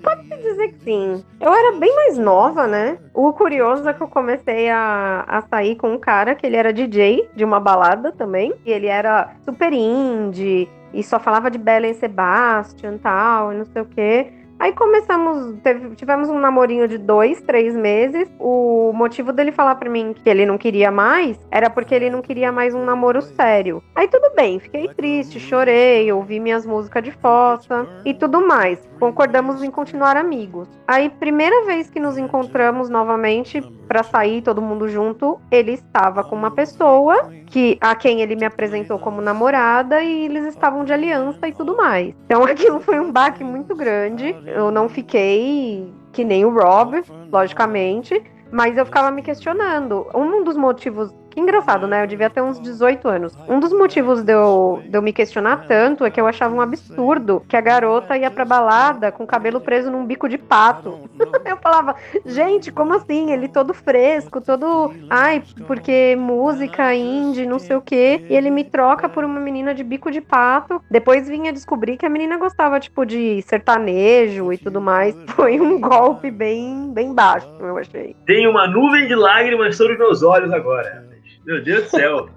[0.02, 1.24] Pode-se dizer que sim.
[1.40, 2.98] Eu era bem mais nova, né?
[3.12, 6.72] O curioso é que eu comecei a, a sair com um cara que ele era
[6.72, 8.54] DJ de uma balada também.
[8.64, 13.82] E ele era super indie e só falava de Belen Sebastian tal, e não sei
[13.82, 14.32] o quê.
[14.58, 18.28] Aí começamos, teve, tivemos um namorinho de dois, três meses.
[18.40, 22.20] O motivo dele falar para mim que ele não queria mais era porque ele não
[22.20, 23.82] queria mais um namoro sério.
[23.94, 28.80] Aí tudo bem, fiquei triste, chorei, ouvi minhas músicas de fossa e tudo mais.
[28.98, 30.68] Concordamos em continuar amigos.
[30.86, 36.34] Aí, primeira vez que nos encontramos novamente para sair todo mundo junto, ele estava com
[36.34, 41.48] uma pessoa que a quem ele me apresentou como namorada e eles estavam de aliança
[41.48, 42.14] e tudo mais.
[42.26, 44.34] Então aquilo foi um baque muito grande.
[44.54, 50.06] Eu não fiquei que nem o Rob, logicamente, mas eu ficava me questionando.
[50.14, 52.02] Um dos motivos engraçado, né?
[52.02, 53.36] Eu devia ter uns 18 anos.
[53.48, 56.60] Um dos motivos de eu, de eu me questionar tanto é que eu achava um
[56.60, 60.98] absurdo que a garota ia pra balada com o cabelo preso num bico de pato.
[61.44, 63.32] eu falava, gente, como assim?
[63.32, 64.92] Ele todo fresco, todo.
[65.08, 68.24] Ai, porque música indie, não sei o quê.
[68.28, 70.82] E ele me troca por uma menina de bico de pato.
[70.90, 75.16] Depois vinha descobrir que a menina gostava, tipo, de sertanejo e tudo mais.
[75.34, 78.16] Foi um golpe bem, bem baixo, eu achei.
[78.26, 81.06] Tem uma nuvem de lágrimas sobre meus olhos agora.
[81.48, 82.28] Meu Deus do céu.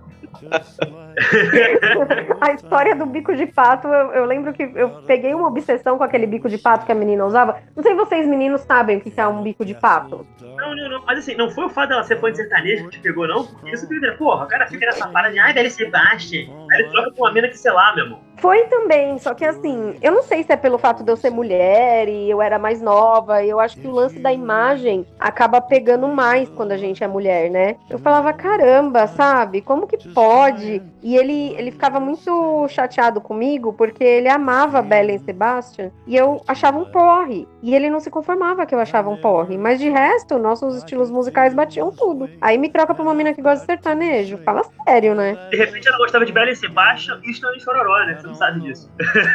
[2.39, 6.03] a história do bico de pato, eu, eu, lembro que eu peguei uma obsessão com
[6.03, 7.57] aquele bico de pato que a menina usava.
[7.75, 10.25] Não sei se vocês, meninos, sabem o que é um bico de pato.
[10.41, 11.05] Não, não, não.
[11.05, 13.47] Mas assim, não foi o fato dela ser fã de sertanejo que te pegou, não?
[13.65, 16.47] Isso que eu porra, o cara fica nessa parada de, ai, velho, Sebastian.
[16.71, 18.31] Aí ele troca com uma mina que, sei lá, meu irmão.
[18.41, 21.29] Foi também, só que assim, eu não sei se é pelo fato de eu ser
[21.29, 26.07] mulher e eu era mais nova, eu acho que o lance da imagem acaba pegando
[26.07, 27.75] mais quando a gente é mulher, né?
[27.87, 29.61] Eu falava, caramba, sabe?
[29.61, 30.81] Como que pode?
[31.01, 36.77] E ele, ele ficava muito chateado comigo porque ele amava Belen Sebastian e eu achava
[36.77, 37.47] um porre.
[37.61, 39.57] E ele não se conformava que eu achava um porre.
[39.57, 42.29] Mas de resto, nossos estilos musicais batiam tudo.
[42.39, 44.37] Aí me troca pra uma mina que gosta de sertanejo.
[44.39, 45.37] Fala sério, né?
[45.49, 48.19] De repente ela gostava de Belen Sebastian e Estão em Chororó, né?
[48.23, 48.89] não sabe disso.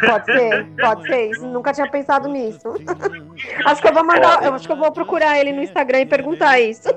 [0.05, 1.31] Pode ser, pode ser.
[1.31, 2.73] Isso, nunca tinha pensado nisso.
[3.65, 6.05] acho que eu vou mandar, eu acho que eu vou procurar ele no Instagram e
[6.05, 6.89] perguntar isso.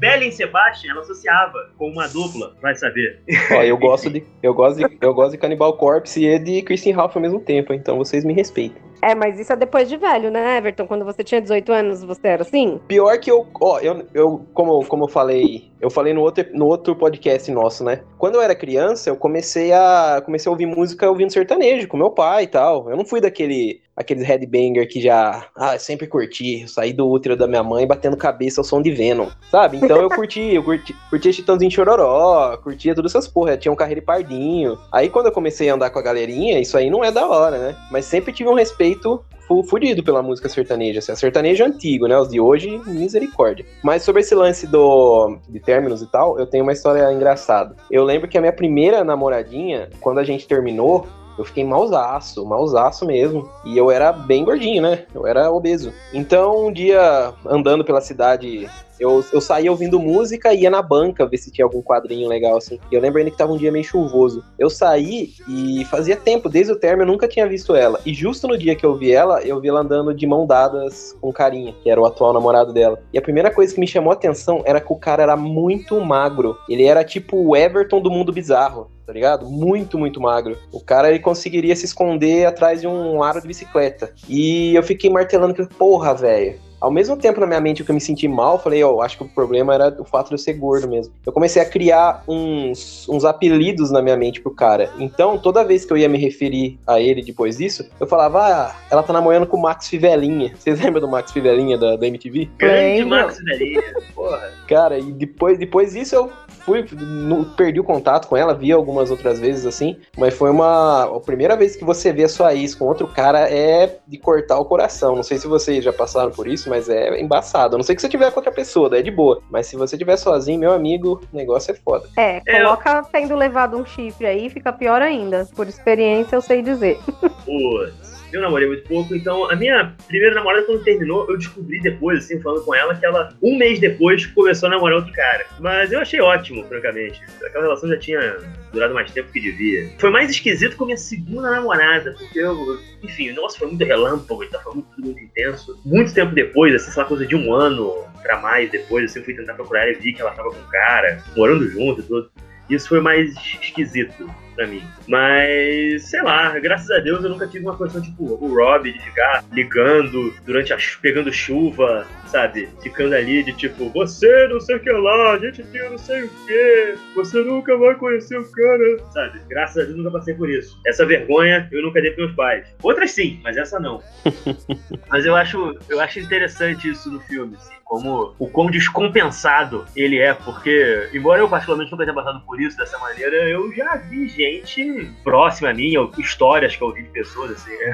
[0.00, 3.22] Belen Sebastian, ela associava com uma dupla, vai saber.
[3.52, 6.96] Ó, eu gosto de, eu gosto de, eu gosto de Cannibal Corpse e de Christian
[6.96, 8.80] Ralph ao mesmo tempo, então vocês me respeitem.
[9.02, 10.86] É, mas isso é depois de velho, né, Everton?
[10.86, 12.80] Quando você tinha 18 anos, você era assim?
[12.88, 16.66] Pior que eu, ó, eu, eu como, como eu falei, eu falei no outro, no
[16.66, 18.02] outro podcast nosso, né?
[18.18, 22.10] Quando eu era criança, eu comecei a comecei a ouvir música ouvindo sertanejo com meu
[22.10, 22.90] pai e tal.
[22.90, 27.46] Eu não fui daquele aqueles headbanger que já, ah, sempre curti, saí do útero da
[27.46, 29.76] minha mãe batendo cabeça ao som de Venom, sabe?
[29.76, 34.00] Então eu curti, eu curti, curtia Chitãozinho Chororó, curtia todas essas porra, tinha um carreiro
[34.00, 34.78] pardinho.
[34.90, 37.58] Aí quando eu comecei a andar com a galerinha, isso aí não é da hora,
[37.58, 37.76] né?
[37.90, 39.22] Mas sempre tive um respeito
[39.64, 41.00] fudido pela música sertaneja.
[41.00, 42.18] Assim, a sertaneja antigo, né?
[42.18, 43.66] Os de hoje, misericórdia.
[43.82, 47.74] Mas sobre esse lance do, de términos e tal, eu tenho uma história engraçada.
[47.90, 51.06] Eu lembro que a minha primeira namoradinha, quando a gente terminou,
[51.38, 53.48] eu fiquei mausaço, mausaço mesmo.
[53.64, 55.04] E eu era bem gordinho, né?
[55.14, 55.92] Eu era obeso.
[56.12, 58.68] Então, um dia, andando pela cidade
[59.00, 62.58] eu, eu saía ouvindo música e ia na banca ver se tinha algum quadrinho legal,
[62.58, 62.78] assim.
[62.90, 64.44] E eu lembro ainda que tava um dia meio chuvoso.
[64.58, 67.98] Eu saí e fazia tempo, desde o término, eu nunca tinha visto ela.
[68.04, 71.16] E justo no dia que eu vi ela, eu vi ela andando de mão dadas
[71.20, 73.02] com carinha, que era o atual namorado dela.
[73.12, 75.98] E a primeira coisa que me chamou a atenção era que o cara era muito
[76.00, 76.56] magro.
[76.68, 79.50] Ele era tipo o Everton do mundo bizarro tá ligado?
[79.50, 80.56] Muito, muito magro.
[80.70, 84.12] O cara ele conseguiria se esconder atrás de um aro de bicicleta.
[84.28, 86.60] E eu fiquei martelando que, porra, velho.
[86.80, 89.18] Ao mesmo tempo, na minha mente, que eu me senti mal, falei, ó, oh, acho
[89.18, 91.12] que o problema era o fato de eu ser gordo mesmo.
[91.26, 94.90] Eu comecei a criar uns, uns apelidos na minha mente pro cara.
[94.98, 98.74] Então, toda vez que eu ia me referir a ele depois disso, eu falava, ah,
[98.90, 100.54] ela tá namorando com o Max Fivelinha.
[100.58, 102.48] Vocês lembram do Max Fivelinha da, da MTV?
[102.58, 103.82] Grande Max Fivelinha,
[104.14, 104.52] porra.
[104.66, 109.10] Cara, e depois, depois disso eu fui, no, perdi o contato com ela, vi algumas
[109.10, 111.04] outras vezes assim, mas foi uma.
[111.04, 114.58] A primeira vez que você vê a sua ex com outro cara é de cortar
[114.58, 115.16] o coração.
[115.16, 117.74] Não sei se vocês já passaram por isso, mas é embaçado.
[117.74, 119.42] A não sei que você tiver com outra pessoa, daí é de boa.
[119.50, 122.08] Mas se você tiver sozinho, meu amigo, o negócio é foda.
[122.16, 123.04] É, coloca eu...
[123.12, 125.46] tendo levado um chifre aí, fica pior ainda.
[125.54, 126.98] Por experiência, eu sei dizer.
[127.44, 128.09] Putz.
[128.32, 132.40] Eu namorei muito pouco, então a minha primeira namorada, quando terminou, eu descobri depois, assim,
[132.40, 135.44] falando com ela, que ela, um mês depois, começou a namorar outro cara.
[135.58, 137.20] Mas eu achei ótimo, francamente.
[137.44, 138.36] Aquela relação já tinha
[138.72, 139.90] durado mais tempo que devia.
[139.98, 143.84] Foi mais esquisito com a minha segunda namorada, porque eu, enfim, o negócio foi muito
[143.84, 145.80] relâmpago, então foi muito, muito intenso.
[145.84, 149.24] Muito tempo depois, assim, sei lá, coisa de um ano pra mais depois, assim, eu
[149.24, 152.30] fui tentar procurar e vi que ela tava com um cara, morando junto e tudo.
[152.68, 154.82] Isso foi mais esquisito pra mim.
[155.06, 159.00] Mas, sei lá, graças a Deus eu nunca tive uma coisa tipo o Rob de
[159.00, 162.68] ficar ligando durante a pegando chuva, sabe?
[162.82, 166.24] Ficando ali de tipo, você não sei o que lá, a gente tinha não sei
[166.24, 169.40] o que, você nunca vai conhecer o cara, sabe?
[169.48, 170.78] Graças a Deus eu nunca passei por isso.
[170.86, 172.66] Essa vergonha eu nunca dei pros meus pais.
[172.82, 174.02] Outras sim, mas essa não.
[175.08, 180.16] mas eu acho, eu acho interessante isso no filme, assim, como o quão descompensado ele
[180.20, 184.28] é, porque, embora eu particularmente nunca tenha passado por isso dessa maneira, eu já vi
[184.28, 187.92] gente próxima a mim, ou histórias que eu ouvi de pessoas, assim, é,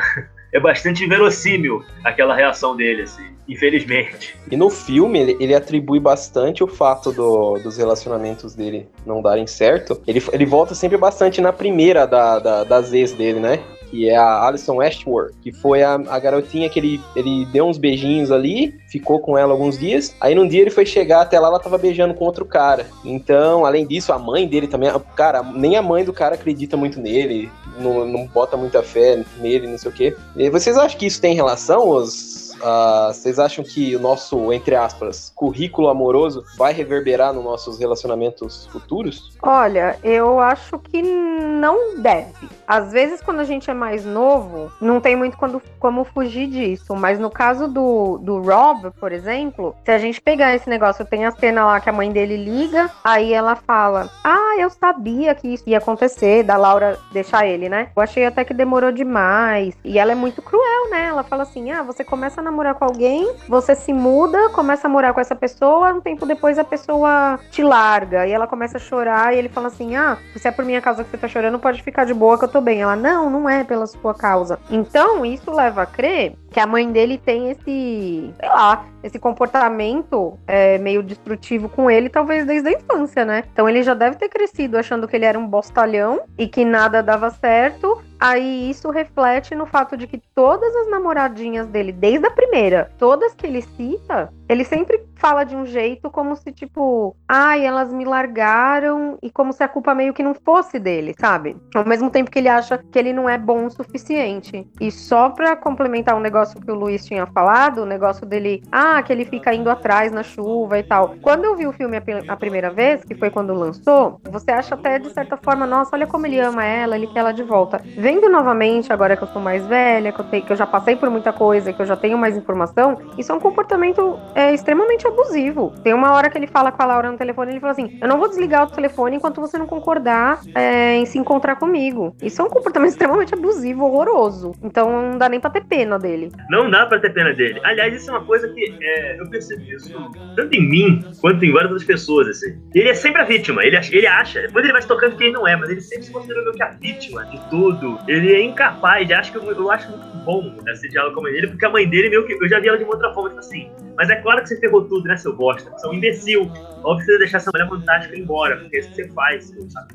[0.52, 4.36] é bastante verossímil aquela reação dele, assim, infelizmente.
[4.50, 9.46] E no filme, ele, ele atribui bastante o fato do, dos relacionamentos dele não darem
[9.46, 9.98] certo.
[10.06, 13.62] Ele, ele volta sempre bastante na primeira da, da, das ex dele, né?
[13.90, 17.78] Que é a Alison Westworth, que foi a, a garotinha que ele, ele deu uns
[17.78, 20.14] beijinhos ali, ficou com ela alguns dias.
[20.20, 22.86] Aí num dia ele foi chegar até lá, ela tava beijando com outro cara.
[23.04, 27.00] Então, além disso, a mãe dele também, cara, nem a mãe do cara acredita muito
[27.00, 30.16] nele, não, não bota muita fé nele, não sei o quê.
[30.36, 34.74] E vocês acham que isso tem relação, os Uh, vocês acham que o nosso, entre
[34.74, 39.30] aspas, currículo amoroso vai reverberar nos nossos relacionamentos futuros?
[39.42, 42.48] Olha, eu acho que não deve.
[42.66, 46.94] Às vezes, quando a gente é mais novo, não tem muito quando, como fugir disso.
[46.96, 51.24] Mas no caso do, do Rob, por exemplo, se a gente pegar esse negócio, tem
[51.24, 55.48] a cena lá que a mãe dele liga, aí ela fala: Ah, eu sabia que
[55.48, 57.88] isso ia acontecer, da Laura deixar ele, né?
[57.96, 59.74] Eu achei até que demorou demais.
[59.84, 61.06] E ela é muito cruel, né?
[61.06, 64.90] Ela fala assim: Ah, você começa a namorar com alguém, você se muda, começa a
[64.90, 68.26] morar com essa pessoa, um tempo depois a pessoa te larga.
[68.26, 71.04] E ela começa a chorar e ele fala assim: Ah, se é por minha causa
[71.04, 72.82] que você tá chorando, pode ficar de boa que eu tô bem.
[72.82, 74.58] Ela, não, não é pela sua causa.
[74.70, 80.38] Então, isso leva a crer que a mãe dele tem esse, sei lá, esse comportamento
[80.46, 83.44] é, meio destrutivo com ele, talvez desde a infância, né?
[83.52, 87.02] Então ele já deve ter crescido achando que ele era um bostalhão e que nada
[87.02, 88.02] dava certo.
[88.26, 93.32] Aí isso reflete no fato de que todas as namoradinhas dele, desde a primeira, todas
[93.34, 98.04] que ele cita, ele sempre fala de um jeito como se, tipo, ai, elas me
[98.04, 101.56] largaram e como se a culpa meio que não fosse dele, sabe?
[101.74, 104.68] Ao mesmo tempo que ele acha que ele não é bom o suficiente.
[104.80, 109.02] E só pra complementar um negócio que o Luiz tinha falado, o negócio dele, ah,
[109.02, 111.14] que ele fica indo atrás na chuva e tal.
[111.22, 111.96] Quando eu vi o filme
[112.28, 116.06] a, primeira vez, que foi quando lançou, você acha até de certa forma, nossa, olha
[116.06, 117.82] como ele ama ela, ele quer ela de volta.
[118.16, 121.10] Vendo novamente, agora que eu sou mais velha, que eu, que eu já passei por
[121.10, 125.74] muita coisa, que eu já tenho mais informação, isso é um comportamento é, extremamente abusivo.
[125.84, 128.08] Tem uma hora que ele fala com a Laura no telefone, ele fala assim: Eu
[128.08, 132.16] não vou desligar o telefone enquanto você não concordar é, em se encontrar comigo.
[132.22, 134.52] Isso é um comportamento extremamente abusivo, horroroso.
[134.62, 136.32] Então não dá nem pra ter pena dele.
[136.48, 137.60] Não dá pra ter pena dele.
[137.64, 139.94] Aliás, isso é uma coisa que é, eu percebi isso
[140.34, 142.58] tanto em mim quanto em várias outras pessoas, assim.
[142.74, 143.62] Ele é sempre a vítima.
[143.62, 146.04] Ele, ele acha, depois ele vai se tocando que ele não é, mas ele sempre
[146.04, 147.95] se considera meio que a vítima de tudo.
[148.06, 151.32] Ele é incapaz, acho que eu, eu acho muito bom esse diálogo com a mãe
[151.32, 152.32] dele, porque a mãe dele meio que.
[152.34, 153.70] Eu já vi ela de uma outra forma, tipo assim.
[153.96, 155.70] Mas é claro que você ferrou tudo, né, seu bosta?
[155.70, 156.50] Você é um imbecil.
[156.84, 159.46] Óbvio que você deixar essa mulher fantástica ir embora, porque é isso que você faz,
[159.46, 159.94] seu saco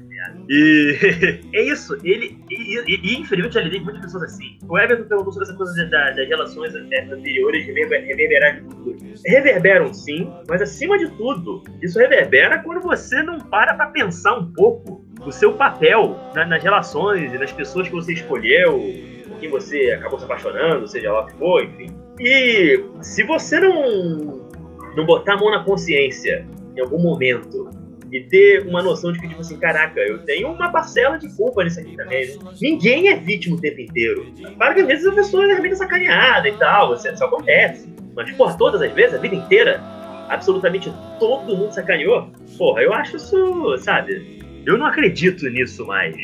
[0.50, 0.98] E
[1.54, 1.96] é isso.
[2.04, 2.44] Ele.
[2.50, 4.58] E, e, e infelizmente já lidei com muitas pessoas assim.
[4.68, 8.98] O Everton perguntou sobre essa coisa das, das relações anteriores reverberar de tudo.
[9.26, 14.52] Reverberam sim, mas acima de tudo, isso reverbera quando você não para pra pensar um
[14.54, 18.80] pouco o seu papel na, nas relações e nas pessoas que você escolheu,
[19.28, 21.90] com quem você acabou se apaixonando, seja lá o que for, enfim.
[22.20, 24.50] E se você não,
[24.96, 27.70] não botar a mão na consciência em algum momento
[28.12, 31.64] e ter uma noção de que, tipo assim, caraca, eu tenho uma parcela de culpa
[31.64, 32.28] nisso aqui também.
[32.28, 32.34] Né?
[32.62, 34.28] Ninguém é vítima o tempo inteiro.
[34.58, 37.90] Claro que às vezes a pessoa é realmente sacaneada e tal, isso, acontece.
[38.14, 39.82] Mas, porra, todas as vezes, a vida inteira,
[40.28, 42.30] absolutamente todo mundo sacaneou.
[42.58, 44.41] Porra, eu acho isso, sabe?
[44.66, 46.16] Eu não acredito nisso mais.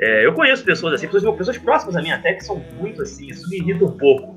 [0.00, 3.28] É, eu conheço pessoas assim, pessoas, pessoas próximas a mim até, que são muito assim,
[3.28, 4.34] isso me irrita um pouco.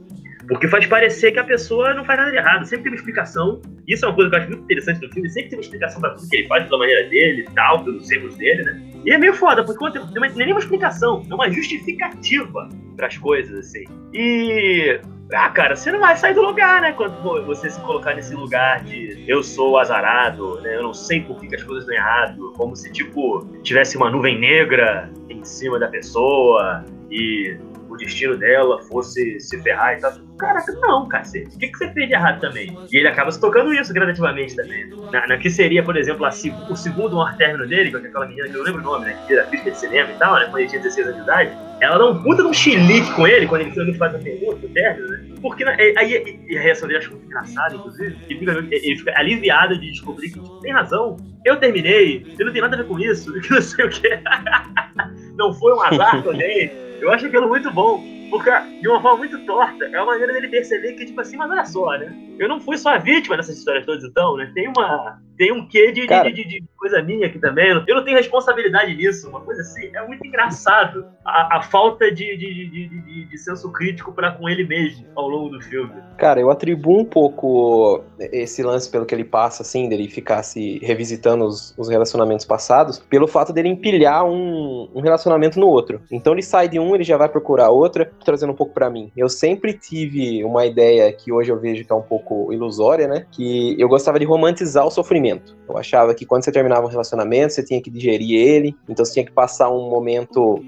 [0.48, 3.62] Porque faz parecer que a pessoa não faz nada de errado, sempre tem uma explicação.
[3.86, 6.00] Isso é uma coisa que eu acho muito interessante do filme, sempre tem uma explicação
[6.00, 8.82] pra tudo que ele faz, pela maneira dele e tal, pelos erros dele, né?
[9.06, 13.18] E é meio foda, porque não é nem uma explicação, é uma justificativa para as
[13.18, 13.84] coisas, assim.
[14.14, 15.00] E.
[15.34, 16.94] Ah, cara, você não vai sair do lugar, né?
[16.94, 20.76] Quando você se colocar nesse lugar de eu sou azarado, né?
[20.76, 22.54] Eu não sei por que, as coisas estão errado.
[22.56, 27.58] Como se, tipo, tivesse uma nuvem negra em cima da pessoa e
[27.98, 30.14] o destino dela fosse se ferrar e tal.
[30.38, 31.56] Caraca, não, cacete.
[31.56, 32.78] O que, que você fez de errado também?
[32.92, 34.88] E ele acaba se tocando isso gradativamente também.
[35.12, 38.48] Na, na que seria, por exemplo, a, o segundo maior término dele, com aquela menina
[38.48, 39.18] que eu não lembro o nome, né?
[39.28, 40.46] Que era crítica de cinema e tal, né?
[40.46, 41.68] Quando ele tinha 16 anos de idade.
[41.80, 45.10] Ela um puta de um chilique com ele quando ele faz a pergunta do término,
[45.10, 45.28] né?
[45.42, 48.16] Porque né, aí e a reação dele acho muito engraçada, inclusive.
[48.30, 51.18] Ele fica, ele fica aliviado de descobrir que tipo, tem razão.
[51.46, 54.10] Eu terminei, ele não tem nada a ver com isso, que não sei o que.
[55.38, 56.87] não foi um azar também.
[57.00, 58.17] Eu acho aquilo muito bom.
[58.30, 58.50] Porque,
[58.82, 61.66] de uma forma muito torta, é uma maneira dele perceber que, tipo assim, mas olha
[61.66, 62.14] só, né?
[62.40, 64.52] Eu não fui só a vítima dessas histórias todas, então, né?
[64.54, 65.20] Tem uma.
[65.38, 67.70] Tem um quê de, de, de, de, coisa minha aqui também.
[67.88, 69.30] Eu não tenho responsabilidade nisso.
[69.30, 69.96] Uma coisa assim.
[69.96, 75.06] É muito engraçado a, a falta de, de, de, senso crítico para com ele mesmo
[75.16, 75.94] ao longo do filme.
[76.18, 80.80] Cara, eu atribuo um pouco esse lance pelo que ele passa, assim, dele ficar se
[80.80, 86.02] revisitando os, os relacionamentos passados, pelo fato dele empilhar um, um relacionamento no outro.
[86.12, 89.12] Então ele sai de um, ele já vai procurar outra, trazendo um pouco para mim.
[89.16, 93.26] Eu sempre tive uma ideia que hoje eu vejo que é um pouco ilusória, né?
[93.32, 95.56] Que eu gostava de romantizar o sofrimento.
[95.68, 99.14] Eu achava que quando você terminava um relacionamento, você tinha que digerir ele, então você
[99.14, 100.64] tinha que passar um momento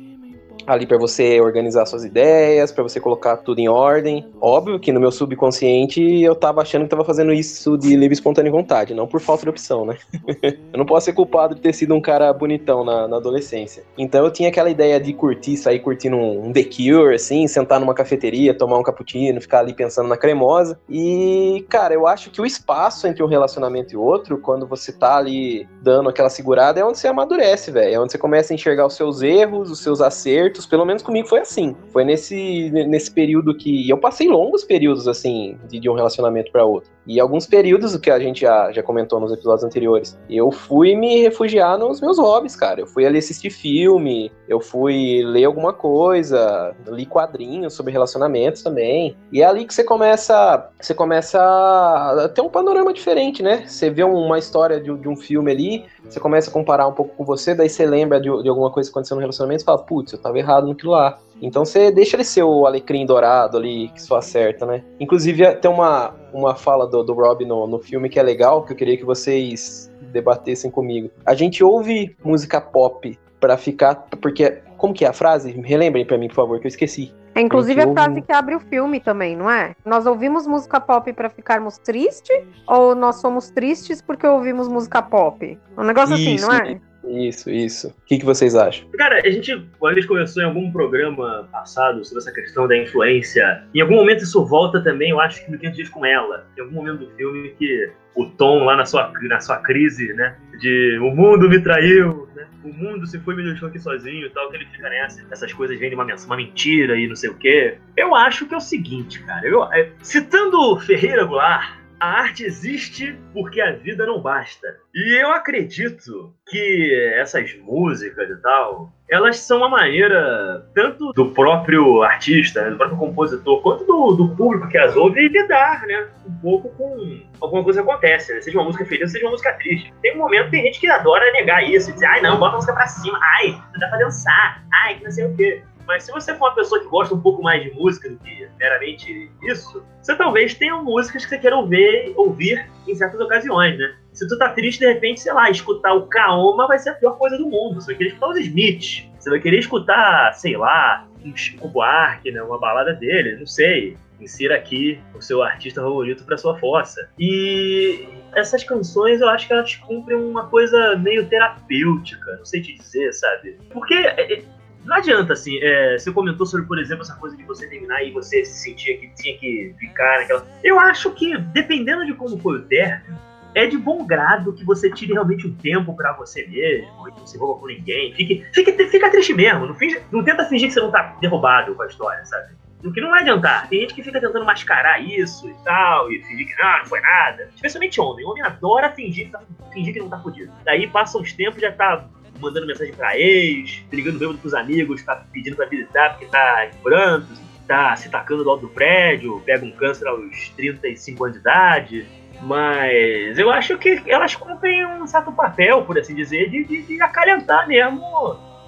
[0.74, 4.26] ali para você organizar suas ideias, para você colocar tudo em ordem.
[4.40, 8.52] Óbvio que no meu subconsciente eu tava achando que tava fazendo isso de livre espontânea
[8.52, 9.98] vontade, não por falta de opção, né?
[10.44, 13.84] eu não posso ser culpado de ter sido um cara bonitão na, na adolescência.
[13.98, 17.80] Então eu tinha aquela ideia de curtir, sair curtindo um, um The Cure, assim, sentar
[17.80, 20.80] numa cafeteria, tomar um cappuccino, ficar ali pensando na cremosa.
[20.90, 25.18] E, cara, eu acho que o espaço entre um relacionamento e outro, quando você tá
[25.18, 27.96] ali dando aquela segurada, é onde você amadurece, velho.
[27.96, 31.28] É onde você começa a enxergar os seus erros, os seus acertos pelo menos comigo
[31.28, 31.76] foi assim.
[31.92, 33.90] Foi nesse, nesse período que.
[33.90, 36.90] Eu passei longos períodos, assim, de, de um relacionamento para outro.
[37.10, 40.16] E alguns períodos que a gente já, já comentou nos episódios anteriores.
[40.30, 42.82] Eu fui me refugiar nos meus hobbies, cara.
[42.82, 49.18] Eu fui ali assistir filme, eu fui ler alguma coisa, li quadrinhos sobre relacionamentos também.
[49.32, 50.70] E é ali que você começa.
[50.80, 53.64] Você começa a ter um panorama diferente, né?
[53.66, 57.16] Você vê uma história de, de um filme ali, você começa a comparar um pouco
[57.16, 59.80] com você, daí você lembra de, de alguma coisa que aconteceu no relacionamento e fala,
[59.80, 61.18] putz, eu tava errado naquilo lá.
[61.42, 64.84] Então você deixa ele ser o alecrim dourado ali, que só acerta, né?
[65.00, 68.74] Inclusive tem uma, uma fala do, do Rob no, no filme que é legal, que
[68.74, 71.10] eu queria que vocês debatessem comigo.
[71.26, 73.96] A gente ouve música pop para ficar.
[74.22, 74.62] Porque.
[74.78, 75.52] Como que é a frase?
[75.52, 77.14] Relembrem para mim, por favor, que eu esqueci.
[77.36, 78.22] É inclusive a, a frase ouve...
[78.22, 79.76] que abre o filme também, não é?
[79.86, 85.60] Nós ouvimos música pop para ficarmos tristes ou nós somos tristes porque ouvimos música pop?
[85.78, 86.82] Um negócio Isso, assim, não é?
[87.04, 87.88] Isso, isso.
[87.88, 88.88] O que, que vocês acham?
[88.92, 93.64] Cara, a gente, a gente conversou em algum programa passado sobre essa questão da influência.
[93.74, 96.46] Em algum momento isso volta também, eu acho que no 500 Dias com Ela.
[96.58, 100.36] Em algum momento do filme que o Tom lá na sua, na sua crise, né?
[100.60, 102.46] De o mundo me traiu, né?
[102.64, 105.26] O mundo se foi me deixou aqui sozinho e tal, que ele fica nessa.
[105.32, 107.78] Essas coisas vêm de uma, uma mentira e não sei o quê.
[107.96, 109.48] Eu acho que é o seguinte, cara.
[109.48, 114.68] Eu, é, citando Ferreira Goulart, a arte existe porque a vida não basta.
[114.96, 122.02] E eu acredito que essas músicas e tal, elas são uma maneira, tanto do próprio
[122.04, 126.08] artista, né, do próprio compositor, quanto do, do, público que as ouve, lidar, né?
[126.26, 128.42] Um pouco com alguma coisa que acontece, né?
[128.42, 129.94] Seja uma música feliz, seja uma música triste.
[130.02, 132.56] Tem um momento, tem gente que adora negar isso, e dizer, ai não, bota a
[132.56, 135.64] música pra cima, ai, não dá pra dançar, ai, que não sei o quê.
[135.90, 138.48] Mas se você for uma pessoa que gosta um pouco mais de música do que
[138.60, 143.96] meramente isso, você talvez tenha músicas que você queira ouvir, ouvir em certas ocasiões, né?
[144.14, 147.18] Se tu tá triste, de repente, sei lá, escutar o Kaoma vai ser a pior
[147.18, 147.82] coisa do mundo.
[147.82, 149.10] Você vai querer escutar os Smiths.
[149.18, 152.44] Você vai querer escutar, sei lá, um Chico Buarque, né?
[152.44, 153.98] Uma balada dele, não sei.
[154.22, 157.10] Insira aqui o seu artista favorito para sua fossa.
[157.18, 162.76] E essas canções eu acho que elas cumprem uma coisa meio terapêutica, não sei te
[162.76, 163.58] dizer, sabe?
[163.72, 164.44] Porque é, é,
[164.86, 168.12] não adianta, assim, é, você comentou sobre, por exemplo, essa coisa de você terminar e
[168.12, 170.48] você se sentia que tinha que ficar naquela.
[170.64, 173.18] Eu acho que, dependendo de como foi o término,
[173.56, 177.26] é de bom grado que você tire realmente um tempo para você mesmo, e não
[177.26, 178.14] se envolva com ninguém.
[178.14, 179.66] Fique, fique, fica triste mesmo.
[179.66, 182.54] Não, finge, não tenta fingir que você não tá derrubado com a história, sabe?
[182.84, 183.68] O que não vai adiantar.
[183.68, 187.02] Tem gente que fica tentando mascarar isso e tal, e fingir que ah, não foi
[187.02, 187.50] nada.
[187.54, 188.26] Especialmente homem.
[188.26, 189.42] Homem adora fingir tá,
[189.74, 190.54] fingir que não tá fudido.
[190.64, 192.08] Daí passa uns tempos já tá
[192.40, 196.82] mandando mensagem pra ex, ligando bêbado pros amigos, tá pedindo pra visitar porque tá em
[196.82, 201.42] prantos, tá se tacando do alto do prédio, pega um câncer aos 35 anos de
[201.42, 202.08] idade.
[202.42, 207.02] Mas eu acho que elas cumprem um certo papel, por assim dizer, de, de, de
[207.02, 208.02] acalentar mesmo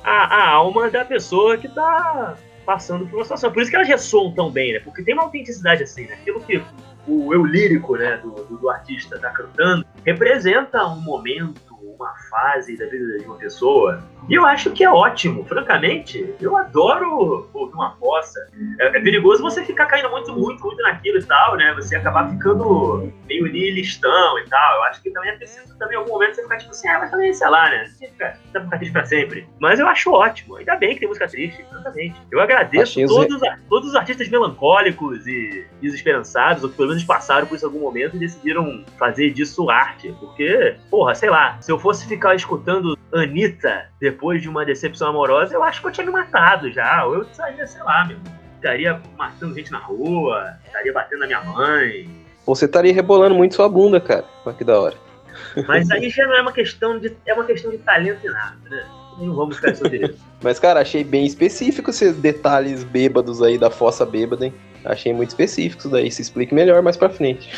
[0.04, 3.52] a, a alma da pessoa que tá passando por uma situação.
[3.52, 4.80] Por isso que elas ressoam tão bem, né?
[4.80, 6.16] Porque tem uma autenticidade assim, né?
[6.16, 6.62] Aquilo que
[7.08, 12.78] o eu lírico, né, do, do, do artista tá cantando, representa um momento, uma fase
[12.78, 14.04] da vida de uma pessoa.
[14.30, 16.34] E eu acho que é ótimo, francamente.
[16.40, 18.40] Eu adoro ouvir uma fossa.
[18.80, 21.74] É, é, perigoso você ficar caindo muito, muito, muito naquilo e tal, né?
[21.76, 24.76] Você acabar ficando meio nihilistão e tal.
[24.78, 27.00] Eu acho que também é preciso também em algum momento você ficar tipo assim, ah,
[27.00, 27.86] mas também, sei lá, né?
[27.86, 28.38] Você fica,
[28.78, 29.48] triste pra sempre.
[29.60, 30.58] Mas eu acho ótimo.
[30.58, 32.22] Ainda bem que tem música triste, francamente.
[32.32, 37.56] Eu agradeço todos, todos os artistas melancólicos e desesperançados, ou que pelo menos passaram por
[37.56, 40.14] isso em algum momento e decidiram fazer disso arte.
[40.20, 45.54] Porque, porra, sei lá, se eu fosse ficar escutando Anitta depois de uma decepção amorosa,
[45.54, 47.06] eu acho que eu tinha me matado já.
[47.06, 48.18] Ou eu estaria, sei lá, meu.
[48.56, 52.08] Estaria matando gente na rua, estaria batendo na minha mãe.
[52.46, 54.26] Você estaria rebolando muito sua bunda, cara.
[54.46, 54.96] Olha que da hora.
[55.68, 57.16] Mas aí já não é uma questão de.
[57.26, 58.86] É uma questão de talento e nada, né?
[59.18, 60.20] Não vamos ficar sobre isso.
[60.42, 64.54] Mas, cara, achei bem específico esses detalhes bêbados aí da fossa bêbada, hein?
[64.84, 66.12] Achei muito específico isso daí.
[66.12, 67.50] Se explique melhor mais pra frente.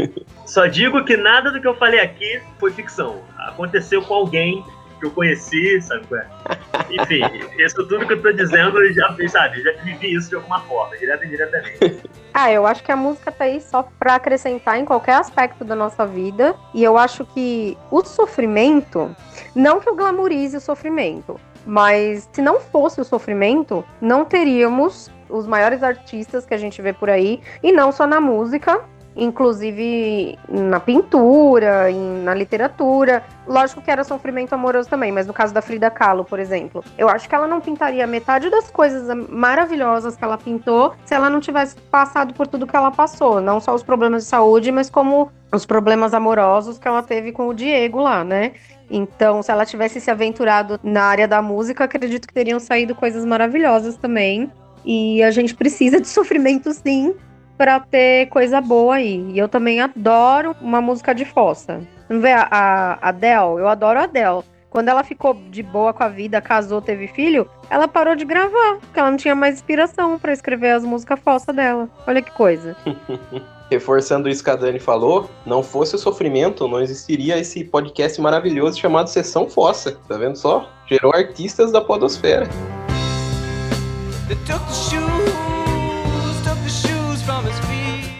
[0.46, 3.22] Só digo que nada do que eu falei aqui foi ficção.
[3.38, 4.64] Aconteceu com alguém
[5.00, 6.04] que eu conheci, sabe?
[6.90, 7.22] Enfim,
[7.58, 10.96] isso tudo que eu tô dizendo, eu já, sabe, já vivi isso de alguma forma,
[10.96, 12.02] direto e indiretamente.
[12.34, 15.74] Ah, eu acho que a música tá aí só para acrescentar em qualquer aspecto da
[15.74, 16.54] nossa vida.
[16.74, 19.14] E eu acho que o sofrimento,
[19.54, 25.46] não que eu glamorize o sofrimento, mas se não fosse o sofrimento, não teríamos os
[25.46, 28.80] maiores artistas que a gente vê por aí, e não só na música,
[29.16, 31.88] inclusive na pintura,
[32.24, 33.22] na literatura.
[33.46, 37.08] Lógico que era sofrimento amoroso também, mas no caso da Frida Kahlo, por exemplo, eu
[37.08, 41.40] acho que ela não pintaria metade das coisas maravilhosas que ela pintou se ela não
[41.40, 45.30] tivesse passado por tudo que ela passou, não só os problemas de saúde, mas como
[45.52, 48.52] os problemas amorosos que ela teve com o Diego lá, né?
[48.88, 53.24] Então, se ela tivesse se aventurado na área da música, acredito que teriam saído coisas
[53.24, 54.50] maravilhosas também.
[54.84, 57.14] E a gente precisa de sofrimento, sim,
[57.56, 59.30] para ter coisa boa aí.
[59.32, 61.80] E eu também adoro uma música de fossa.
[62.08, 63.58] Vamos ver a, a Adele?
[63.58, 64.42] Eu adoro a Adele.
[64.70, 68.76] Quando ela ficou de boa com a vida, casou, teve filho, ela parou de gravar,
[68.80, 71.88] porque ela não tinha mais inspiração para escrever as músicas fossa dela.
[72.06, 72.76] Olha que coisa.
[73.68, 78.78] Reforçando isso que a Dani falou, não fosse o sofrimento, não existiria esse podcast maravilhoso
[78.78, 79.98] chamado Sessão Fossa.
[80.08, 80.68] Tá vendo só?
[80.88, 82.48] Gerou artistas da podosfera.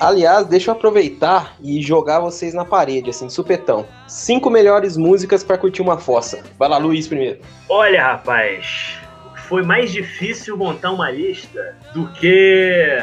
[0.01, 3.87] Aliás, deixa eu aproveitar e jogar vocês na parede, assim, supetão.
[4.09, 6.43] Cinco melhores músicas para curtir uma fossa.
[6.59, 7.41] Vai lá, Luiz, primeiro.
[7.69, 8.99] Olha, rapaz,
[9.47, 12.99] foi mais difícil montar uma lista do que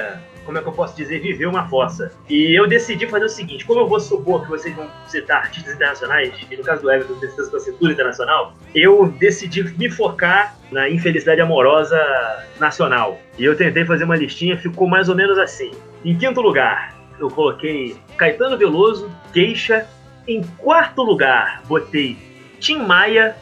[0.48, 2.10] como é que eu posso dizer, viver uma fossa.
[2.30, 5.76] E eu decidi fazer o seguinte: como eu vou supor que vocês vão citar artistas
[5.76, 10.90] internacionais, e no caso do Everton, certeza que cintura internacional, eu decidi me focar na
[10.90, 12.02] infelicidade amorosa
[12.60, 13.20] nacional.
[13.38, 15.72] E eu tentei fazer uma listinha, ficou mais ou menos assim.
[16.06, 19.86] Em quinto lugar, eu coloquei Caetano Veloso, Queixa.
[20.26, 22.18] Em quarto lugar, botei
[22.60, 23.36] Tim Maia,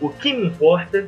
[0.00, 1.06] O Que Me Importa,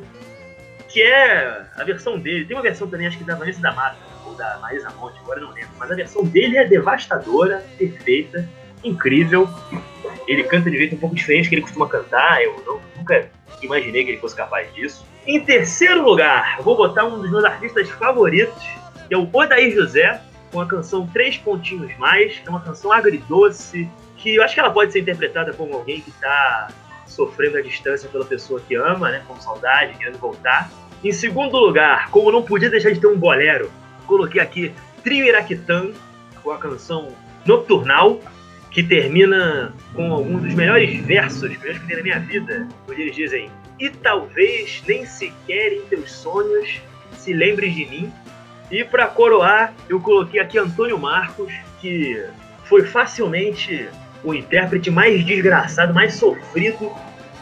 [0.89, 2.45] que é a versão dele.
[2.45, 3.97] Tem uma versão também, acho que da Vanessa da Mata,
[4.35, 5.71] da Maísa Monte, agora não lembro.
[5.77, 8.47] Mas a versão dele é devastadora, perfeita,
[8.83, 9.49] incrível.
[10.27, 12.41] Ele canta de jeito um pouco diferente que ele costuma cantar.
[12.43, 13.29] Eu não, nunca
[13.61, 15.05] imaginei que ele fosse capaz disso.
[15.25, 18.63] Em terceiro lugar, vou botar um dos meus artistas favoritos,
[19.07, 20.21] que é o Odair José,
[20.51, 24.59] com a canção Três Pontinhos Mais, que é uma canção agridoce, que eu acho que
[24.59, 26.69] ela pode ser interpretada como alguém que está
[27.07, 30.69] sofrendo a distância pela pessoa que ama, né, com saudade, querendo voltar.
[31.03, 33.71] Em segundo lugar, como não podia deixar de ter um bolero,
[34.05, 35.91] coloquei aqui Trio Iraquitã,
[36.41, 37.09] com a canção
[37.45, 38.19] Nocturnal,
[38.71, 43.49] que termina com alguns dos melhores versos, que tem na minha vida, onde eles dizem:
[43.79, 46.81] E talvez nem sequer em teus sonhos
[47.13, 48.13] se lembres de mim,
[48.71, 52.25] e para coroar, eu coloquei aqui Antônio Marcos, que
[52.65, 53.87] foi facilmente
[54.23, 56.91] o intérprete mais desgraçado, mais sofrido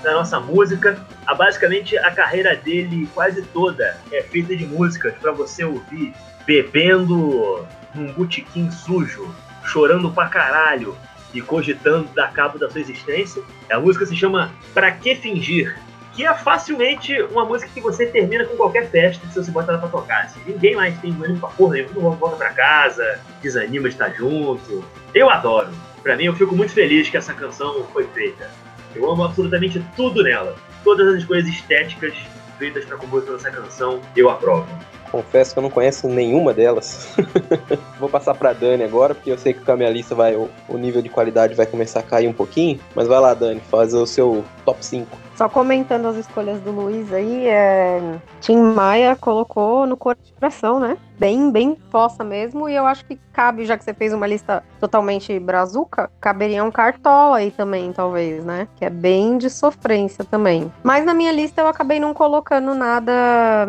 [0.03, 1.03] da nossa música.
[1.25, 6.13] A, basicamente, a carreira dele quase toda é feita de músicas para você ouvir
[6.45, 9.33] bebendo num botequim sujo,
[9.63, 10.95] chorando pra caralho,
[11.33, 13.41] e cogitando dar cabo da sua existência.
[13.71, 15.77] A música se chama Pra Que Fingir?
[16.13, 19.79] Que é facilmente uma música que você termina com qualquer festa se você bota ela
[19.79, 20.25] pra tocar.
[20.25, 24.85] Assim, ninguém mais tem ânimo pra porra nenhuma, volta pra casa, desanima de estar junto.
[25.13, 25.69] Eu adoro.
[26.03, 28.51] Pra mim, eu fico muito feliz que essa canção foi feita.
[28.93, 30.55] Eu amo absolutamente tudo nela.
[30.83, 32.13] Todas as coisas estéticas
[32.59, 34.67] feitas para compor essa canção, eu aprovo.
[35.13, 37.15] Confesso que eu não conheço nenhuma delas.
[37.99, 40.49] Vou passar pra Dani agora, porque eu sei que com a minha lista vai, o,
[40.67, 42.79] o nível de qualidade vai começar a cair um pouquinho.
[42.95, 45.15] Mas vai lá, Dani, faz o seu top 5.
[45.35, 48.19] Só comentando as escolhas do Luiz aí, é...
[48.39, 50.95] Tim Maia colocou no coração, né?
[51.17, 52.69] Bem, bem fossa mesmo.
[52.69, 56.69] E eu acho que cabe, já que você fez uma lista totalmente brazuca, caberia um
[56.69, 58.67] cartola aí também, talvez, né?
[58.75, 60.71] Que é bem de sofrência também.
[60.83, 63.67] Mas na minha lista eu acabei não colocando nada,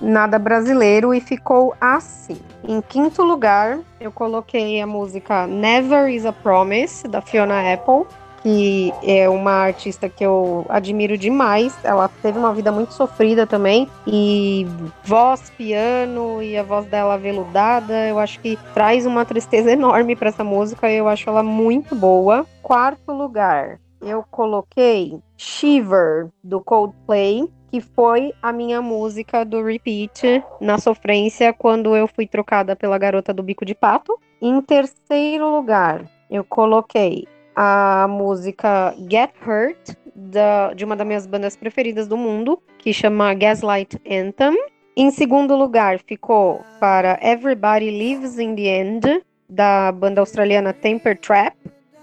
[0.00, 2.40] nada brasileiro e ficou assim.
[2.66, 8.06] Em quinto lugar, eu coloquei a música Never Is a Promise, da Fiona Apple
[8.44, 11.74] que é uma artista que eu admiro demais.
[11.82, 13.88] Ela teve uma vida muito sofrida também.
[14.06, 14.66] E
[15.02, 20.28] voz, piano e a voz dela veludada, eu acho que traz uma tristeza enorme para
[20.28, 20.90] essa música.
[20.90, 22.44] Eu acho ela muito boa.
[22.62, 30.76] Quarto lugar, eu coloquei Shiver do Coldplay, que foi a minha música do repeat na
[30.76, 34.20] sofrência quando eu fui trocada pela garota do bico de pato.
[34.40, 41.56] Em terceiro lugar, eu coloquei a música Get Hurt, da, de uma das minhas bandas
[41.56, 44.56] preferidas do mundo, que chama Gaslight Anthem.
[44.96, 51.56] Em segundo lugar, ficou para Everybody Lives in the End, da banda australiana Temper Trap.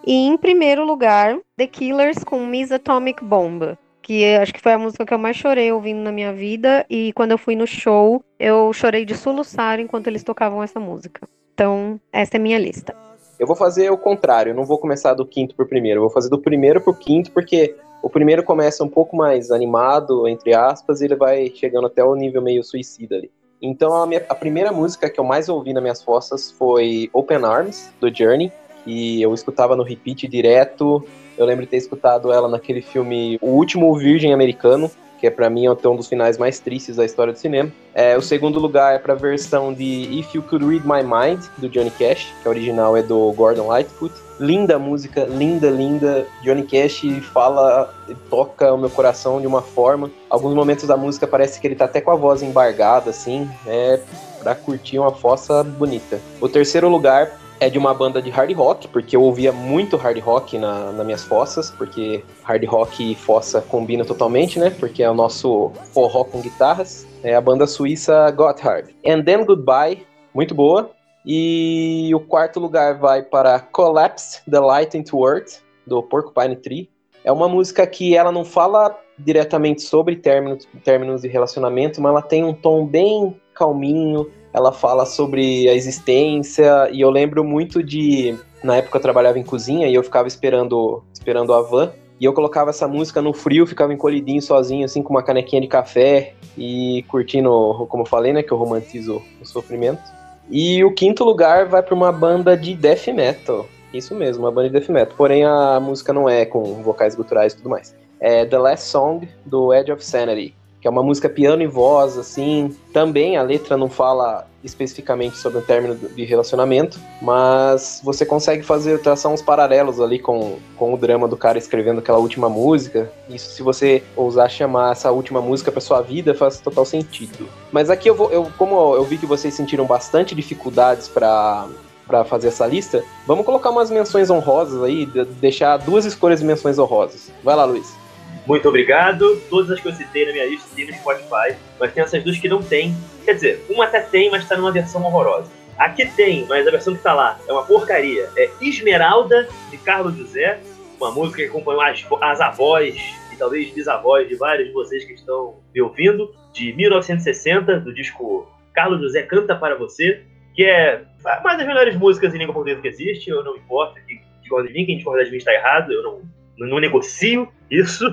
[0.06, 4.80] E em primeiro lugar, The Killers com Miss Atomic Bomb, que acho que foi a
[4.80, 6.86] música que eu mais chorei ouvindo na minha vida.
[6.90, 11.28] E quando eu fui no show, eu chorei de soluçar enquanto eles tocavam essa música.
[11.54, 12.96] Então, essa é minha lista.
[13.42, 16.30] Eu vou fazer o contrário, não vou começar do quinto pro primeiro, eu vou fazer
[16.30, 21.06] do primeiro pro quinto, porque o primeiro começa um pouco mais animado, entre aspas, e
[21.06, 23.32] ele vai chegando até o nível meio suicida ali.
[23.60, 27.44] Então a, minha, a primeira música que eu mais ouvi nas minhas fossas foi Open
[27.44, 28.52] Arms, do Journey,
[28.84, 31.04] que eu escutava no repeat direto.
[31.36, 35.52] Eu lembro de ter escutado ela naquele filme O Último Virgem Americano, que é para
[35.52, 37.72] mim é um dos finais mais tristes da história do cinema.
[37.94, 39.84] É, o segundo lugar é para a versão de
[40.20, 43.68] If You Could Read My Mind, do Johnny Cash, que a original é do Gordon
[43.68, 44.12] Lightfoot.
[44.40, 46.26] Linda música, linda, linda.
[46.44, 47.94] Johnny Cash fala,
[48.32, 50.10] toca o meu coração de uma forma.
[50.28, 53.48] Alguns momentos da música parece que ele tá até com a voz embargada, assim.
[53.68, 54.00] É
[54.40, 56.20] pra curtir uma fossa bonita.
[56.42, 60.18] O terceiro lugar é de uma banda de hard rock, porque eu ouvia muito hard
[60.18, 64.72] rock na, nas minhas fossas, porque hard rock e fossa combinam totalmente, né?
[64.72, 67.08] Porque é o nosso forró com guitarras.
[67.24, 68.96] É a banda suíça Gotthard.
[69.06, 70.90] And Then Goodbye, muito boa.
[71.24, 76.90] E o quarto lugar vai para Collapse, The Light into Earth, do Porcupine Tree.
[77.24, 82.24] É uma música que ela não fala diretamente sobre términos, términos de relacionamento, mas ela
[82.24, 88.36] tem um tom bem calminho, ela fala sobre a existência, e eu lembro muito de.
[88.64, 91.92] Na época eu trabalhava em cozinha e eu ficava esperando, esperando a van.
[92.20, 95.68] E eu colocava essa música no frio, ficava encolhidinho sozinho, assim, com uma canequinha de
[95.68, 100.04] café e curtindo, como eu falei, né, que eu romantizo o sofrimento.
[100.48, 103.66] E o quinto lugar vai para uma banda de death metal.
[103.92, 105.16] Isso mesmo, uma banda de death metal.
[105.18, 107.96] Porém, a música não é com vocais guturais e tudo mais.
[108.20, 112.18] É The Last Song, do Edge of Sanity que é uma música piano e voz,
[112.18, 112.76] assim.
[112.92, 119.00] Também a letra não fala especificamente sobre o término de relacionamento, mas você consegue fazer
[119.00, 123.12] traçar uns paralelos ali com, com o drama do cara escrevendo aquela última música.
[123.30, 127.48] Isso, se você ousar chamar essa última música para sua vida, faz total sentido.
[127.72, 131.68] Mas aqui eu vou, eu, como eu vi que vocês sentiram bastante dificuldades para
[132.08, 135.06] para fazer essa lista, vamos colocar umas menções honrosas aí,
[135.40, 137.32] deixar duas escolhas de menções honrosas.
[137.42, 138.01] Vai lá, Luiz.
[138.46, 139.40] Muito obrigado.
[139.50, 142.38] Todas as que eu citei na minha lista tem no Spotify, mas tem essas duas
[142.38, 142.96] que não tem.
[143.24, 145.52] Quer dizer, uma até tem, mas está numa versão horrorosa.
[145.78, 148.30] Aqui tem, mas a versão que está lá é uma porcaria.
[148.36, 150.60] É Esmeralda, de Carlos José,
[151.00, 152.96] uma música que acompanhou as, as avós
[153.32, 158.48] e talvez bisavós de vários de vocês que estão me ouvindo, de 1960, do disco
[158.74, 160.24] Carlos José Canta Para Você,
[160.54, 161.02] que é
[161.40, 164.74] uma das melhores músicas em língua portuguesa que existe, eu não importa, que discorda de
[164.74, 166.22] mim, quem discorda de mim está errado, eu não
[166.58, 168.06] não negocio isso.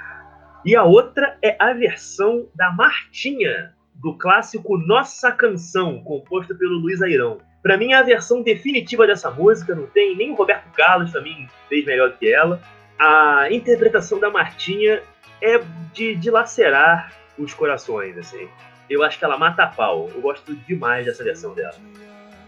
[0.64, 7.02] e a outra é a versão da Martinha, do clássico Nossa Canção, composta pelo Luiz
[7.02, 7.38] Airão.
[7.62, 11.48] Para mim, é a versão definitiva dessa música, não tem nem o Roberto Carlos também
[11.68, 12.60] fez melhor que ela.
[12.98, 15.02] A interpretação da Martinha
[15.40, 15.60] é
[15.92, 18.48] de dilacerar os corações, assim.
[18.88, 20.08] Eu acho que ela mata a pau.
[20.14, 21.74] Eu gosto demais dessa versão dela.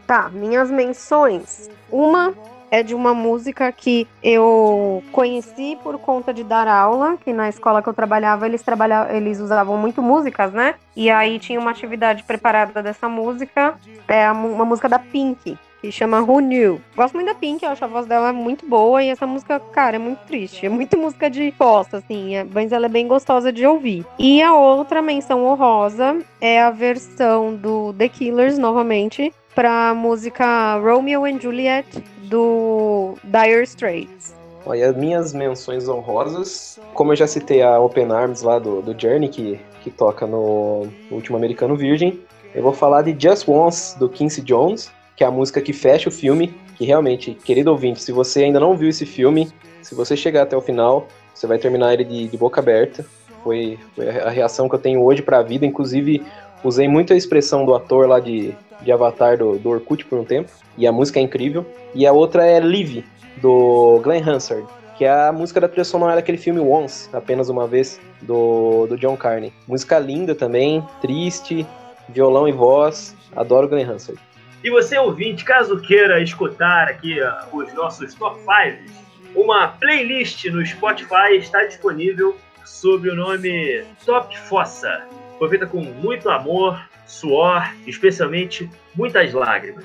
[0.06, 1.70] Tá, minhas menções.
[1.90, 2.34] Uma
[2.70, 7.82] é de uma música que eu conheci por conta de dar aula, que na escola
[7.82, 10.76] que eu trabalhava, eles trabalhavam, eles usavam muito músicas, né?
[10.94, 13.74] E aí tinha uma atividade preparada dessa música,
[14.06, 16.80] é uma música da Pink, que chama Who Knew.
[16.94, 19.96] Gosto muito da Pink, eu acho a voz dela muito boa e essa música, cara,
[19.96, 20.66] é muito triste.
[20.66, 24.04] É muito música de posta, assim, é, mas ela é bem gostosa de ouvir.
[24.18, 31.24] E a outra menção honrosa é a versão do The Killers, novamente, pra música Romeo
[31.24, 31.86] and Juliet
[32.30, 34.32] do Dire Straits.
[34.64, 38.98] Olha, as minhas menções honrosas, como eu já citei a Open Arms lá do, do
[38.98, 42.20] Journey, que, que toca no, no Último Americano Virgem,
[42.54, 46.08] eu vou falar de Just Once, do Quincy Jones, que é a música que fecha
[46.08, 49.50] o filme, que realmente, querido ouvinte, se você ainda não viu esse filme,
[49.82, 53.04] se você chegar até o final, você vai terminar ele de, de boca aberta.
[53.42, 56.22] Foi, foi, a reação que eu tenho hoje para a vida, inclusive
[56.62, 60.24] usei muito a expressão do ator lá de, de Avatar do, do Orkut por um
[60.24, 60.50] tempo,
[60.80, 61.64] e a música é incrível.
[61.94, 63.04] E a outra é Live,
[63.36, 64.66] do Glenn Hansard,
[64.96, 68.96] que é a música da trilha sonora daquele filme Once, apenas uma vez, do, do
[68.96, 69.52] John Carney.
[69.68, 71.66] Música linda também, triste,
[72.08, 74.20] violão e voz, adoro Glenn Hansard.
[74.64, 77.18] E você, ouvinte, caso queira escutar aqui
[77.52, 79.00] os nossos top 5,
[79.34, 85.06] uma playlist no Spotify está disponível sob o nome Top Fossa.
[85.38, 89.84] Foi feita com muito amor, suor, especialmente muitas lágrimas.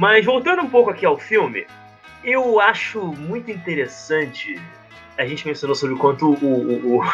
[0.00, 1.66] Mas voltando um pouco aqui ao filme,
[2.24, 4.58] eu acho muito interessante.
[5.18, 7.04] A gente mencionou sobre o quanto o, o, o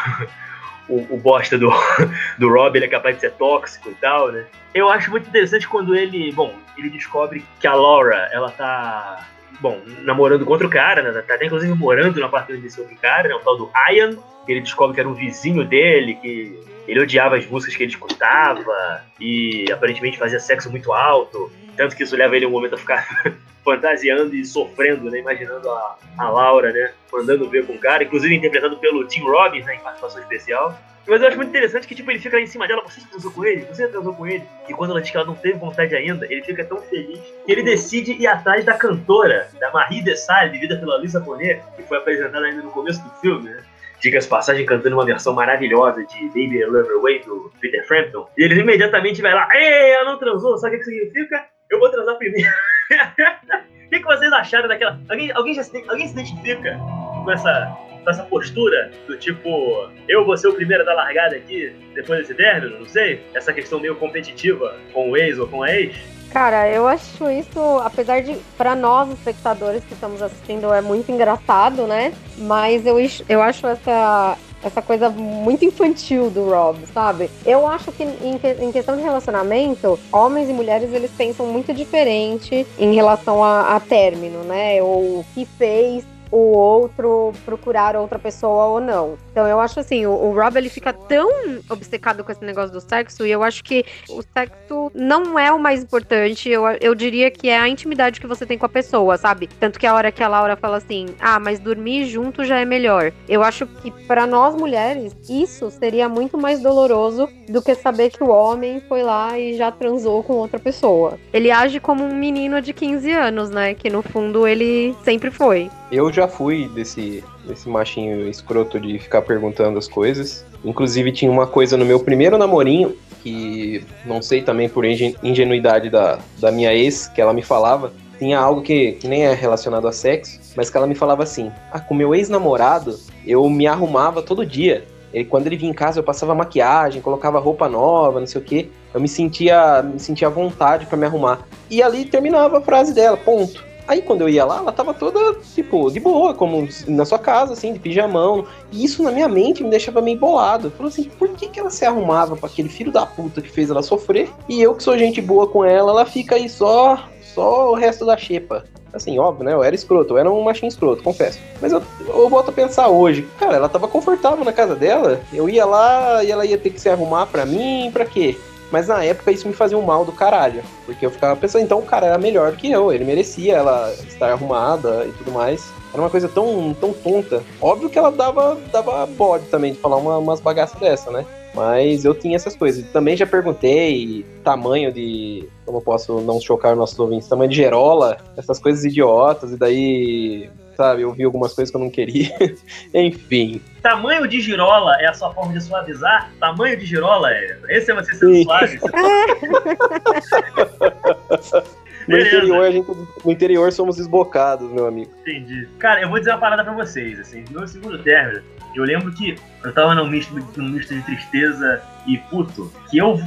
[1.11, 1.69] o, bosta do,
[2.39, 4.45] do Rob ele é capaz de ser tóxico e tal, né?
[4.73, 9.27] Eu acho muito interessante quando ele, bom, ele descobre que a Laura, ela tá,
[9.59, 11.11] bom, namorando com outro cara, né?
[11.23, 13.35] Tá até inclusive morando no apartamento desse outro cara, né?
[13.35, 14.15] O tal do Ian,
[14.45, 16.57] que ele descobre que era um vizinho dele, que
[16.87, 21.51] ele odiava as músicas que ele escutava e aparentemente fazia sexo muito alto.
[21.77, 23.07] Tanto que isso leva ele um momento a ficar
[23.63, 25.19] fantasiando e sofrendo, né?
[25.19, 26.91] Imaginando a, a Laura, né?
[27.11, 29.75] Mandando ver com o cara, inclusive interpretado pelo Tim Robbins, né?
[29.75, 30.77] Em participação especial.
[31.07, 33.31] Mas eu acho muito interessante que, tipo, ele fica lá em cima dela, você transou
[33.31, 33.65] com ele?
[33.65, 34.43] Você transou com ele?
[34.67, 37.51] E quando ela diz que ela não teve vontade ainda, ele fica tão feliz que
[37.51, 41.97] ele decide ir atrás da cantora, da Marie Dessalles, vivida pela Lisa Bonet, que foi
[41.97, 43.63] apresentada ainda no começo do filme, né?
[43.99, 48.27] diga-se passagem, cantando uma versão maravilhosa de Baby I Love Your Way do Peter Frampton.
[48.37, 51.45] E ele imediatamente vai lá, ei, ela não transou, sabe o que significa?
[51.69, 52.49] Eu vou transar primeiro.
[53.87, 54.99] O que, que, vocês acharam daquela.
[55.07, 56.77] Alguém, alguém, já se, alguém se identifica
[57.23, 61.37] com essa, com essa postura do tipo, eu vou ser o primeiro a dar largada
[61.37, 62.79] aqui depois desse término?
[62.79, 63.23] Não sei.
[63.33, 65.95] Essa questão meio competitiva com o ex ou com a ex?
[66.33, 71.87] Cara, eu acho isso, apesar de para nós espectadores que estamos assistindo é muito engraçado,
[71.87, 72.13] né?
[72.39, 72.97] Mas eu,
[73.29, 74.37] eu acho essa
[74.67, 77.29] essa coisa muito infantil do Rob, sabe?
[77.45, 82.93] Eu acho que em, questão de relacionamento, homens e mulheres eles pensam muito diferente em
[82.93, 84.81] relação a, a término, né?
[84.81, 89.17] Ou o que fez o outro procurar outra pessoa ou não.
[89.31, 91.29] Então eu acho assim, o, o Rob ele fica tão
[91.69, 95.59] obcecado com esse negócio do sexo e eu acho que o sexo não é o
[95.59, 96.49] mais importante.
[96.49, 99.47] Eu, eu diria que é a intimidade que você tem com a pessoa, sabe?
[99.59, 102.65] Tanto que a hora que a Laura fala assim, ah, mas dormir junto já é
[102.65, 103.11] melhor.
[103.27, 108.23] Eu acho que para nós mulheres isso seria muito mais doloroso do que saber que
[108.23, 111.17] o homem foi lá e já transou com outra pessoa.
[111.31, 113.73] Ele age como um menino de 15 anos, né?
[113.73, 115.69] Que no fundo ele sempre foi.
[115.91, 120.45] Eu já fui desse, desse machinho escroto de ficar perguntando as coisas.
[120.63, 126.19] Inclusive, tinha uma coisa no meu primeiro namorinho, que não sei também por ingenuidade da,
[126.39, 127.93] da minha ex, que ela me falava.
[128.19, 131.51] Tinha algo que, que nem é relacionado a sexo, mas que ela me falava assim:
[131.71, 134.85] Ah, com meu ex-namorado, eu me arrumava todo dia.
[135.29, 138.69] Quando ele vinha em casa, eu passava maquiagem, colocava roupa nova, não sei o que.
[138.93, 141.47] Eu me sentia, me sentia à vontade para me arrumar.
[141.69, 143.66] E ali terminava a frase dela, ponto.
[143.87, 147.53] Aí quando eu ia lá, ela tava toda, tipo, de boa, como na sua casa,
[147.53, 148.45] assim, de pijamão.
[148.71, 150.71] E isso na minha mente me deixava meio bolado.
[150.71, 153.69] Falou assim, por que, que ela se arrumava para aquele filho da puta que fez
[153.69, 154.29] ela sofrer?
[154.49, 158.05] E eu que sou gente boa com ela, ela fica aí só, só o resto
[158.05, 158.65] da xepa.
[158.91, 159.53] Assim, óbvio, né?
[159.53, 161.39] Eu era escroto, eu era um machinho escroto, confesso.
[161.61, 165.21] Mas eu, eu volto a pensar hoje, cara, ela tava confortável na casa dela.
[165.31, 168.37] Eu ia lá e ela ia ter que se arrumar pra mim, pra quê?
[168.71, 170.61] Mas na época isso me fazia um mal do caralho.
[170.85, 174.31] Porque eu ficava pensando, então o cara era melhor que eu, ele merecia ela estar
[174.31, 175.71] arrumada e tudo mais.
[175.93, 177.41] Era uma coisa tão, tão tonta.
[177.61, 181.25] Óbvio que ela dava, dava bode também de falar uma, umas bagaças dessa, né?
[181.55, 182.85] Mas eu tinha essas coisas.
[182.91, 185.47] Também já perguntei tamanho de.
[185.65, 187.27] Como eu posso não chocar os nossos ouvintes?
[187.27, 189.51] Tamanho de gerola, essas coisas idiotas.
[189.51, 191.01] E daí sabe?
[191.01, 192.31] Eu vi algumas coisas que eu não queria.
[192.93, 193.59] Enfim.
[193.81, 196.31] Tamanho de girola é a sua forma de suavizar?
[196.39, 197.57] Tamanho de girola é.
[197.69, 198.43] Esse é você sendo Sim.
[198.43, 198.79] suave.
[202.07, 202.37] No Beleza.
[202.37, 202.87] interior, gente,
[203.25, 205.11] no interior somos esbocados, meu amigo.
[205.21, 205.67] Entendi.
[205.77, 208.41] Cara, eu vou dizer uma parada pra vocês, assim, no segundo término,
[208.73, 213.19] eu lembro que eu tava num misto, num misto de tristeza e puto, que eu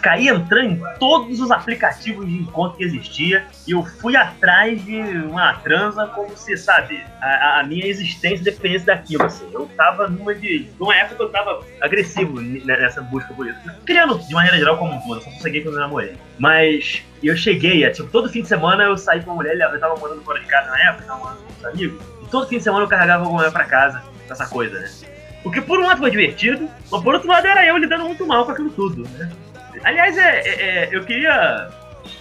[0.00, 5.00] caí entrando em todos os aplicativos de encontro que existia e eu fui atrás de
[5.00, 9.48] uma transa como se, sabe, a, a minha existência dependesse daquilo, assim.
[9.52, 10.68] Eu tava numa de...
[10.78, 13.58] numa época que eu tava agressivo nessa busca por isso.
[13.84, 16.16] Criando, de maneira geral, como um todo, só sosseguei quando eu namorei.
[16.38, 19.96] Mas eu cheguei, tipo, todo fim de semana eu saí com uma mulher, eu tava
[19.96, 22.64] morando fora de casa na época, tava morando com os amigos, e todo fim de
[22.64, 24.90] semana eu carregava alguma mulher pra casa, essa coisa, né?
[25.44, 28.26] O que por um lado foi divertido, mas por outro lado era eu lidando muito
[28.26, 29.30] mal com aquilo tudo, né?
[29.84, 31.68] Aliás, é, é- é, eu queria.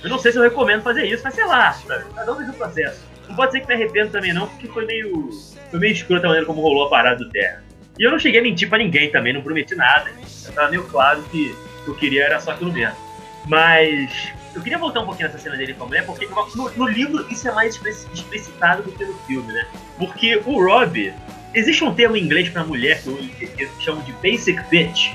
[0.03, 1.77] Eu não sei se eu recomendo fazer isso, mas sei lá,
[2.15, 3.01] cada um tem seu processo.
[3.27, 5.29] Não pode ser que me arrependa também, não, porque foi meio.
[5.71, 7.63] Foi meio escroto a maneira como rolou a parada do Terra.
[7.97, 10.09] E eu não cheguei a mentir pra ninguém também, não prometi nada.
[10.43, 12.95] Já tava meio claro que o que eu queria era só aquilo mesmo.
[13.47, 14.31] Mas.
[14.55, 17.25] Eu queria voltar um pouquinho nessa cena dele com a mulher, porque no, no livro
[17.31, 17.75] isso é mais
[18.13, 19.65] explicitado do que no filme, né?
[19.97, 21.13] Porque o Rob.
[21.55, 25.11] Existe um termo em inglês pra mulher que eu, que eu chamo de basic bitch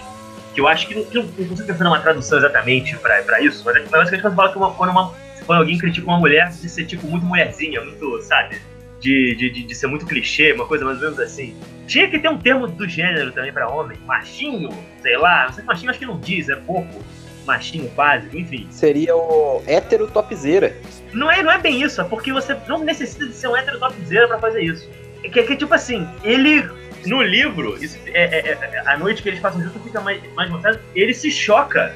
[0.58, 3.40] que eu acho que não, que não, não consigo pensar numa tradução exatamente pra, pra
[3.40, 5.14] isso, mas é que basicamente quando fala que uma, quando, uma,
[5.46, 8.60] quando alguém critica uma mulher de ser tipo muito mulherzinha, muito, sabe?
[8.98, 11.56] De, de, de, de ser muito clichê, uma coisa mais ou menos assim.
[11.86, 15.62] Tinha que ter um termo do gênero também pra homem, machinho, sei lá, não sei
[15.62, 17.04] se machinho acho que não diz, é pouco.
[17.46, 18.66] Machinho básico, enfim.
[18.70, 20.76] Seria o hétero topzera.
[21.14, 23.78] Não é, não é bem isso, é porque você não necessita de ser um hétero
[23.78, 24.86] topzera pra fazer isso.
[25.22, 26.68] É que, é que, tipo assim, ele.
[27.06, 30.50] No livro, isso, é, é- é- a noite que eles passam junto fica mais, mais
[30.50, 30.80] mostrado.
[30.94, 31.94] Ele se choca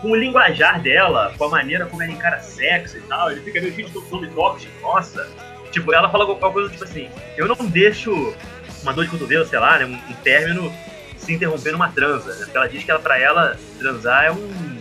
[0.00, 3.30] com o linguajar dela, com a maneira como ela encara sexo e tal.
[3.30, 5.28] Ele fica meio de tom de tóxico, nossa.
[5.70, 8.34] Tipo, ela fala alguma coisa tipo assim: Eu não deixo
[8.82, 10.72] uma dor de cotovelo, sei lá, né, um, um término
[11.16, 12.32] se interromper numa transa.
[12.34, 12.44] Né?
[12.44, 14.78] Porque ela diz que ela, pra ela, transar é um,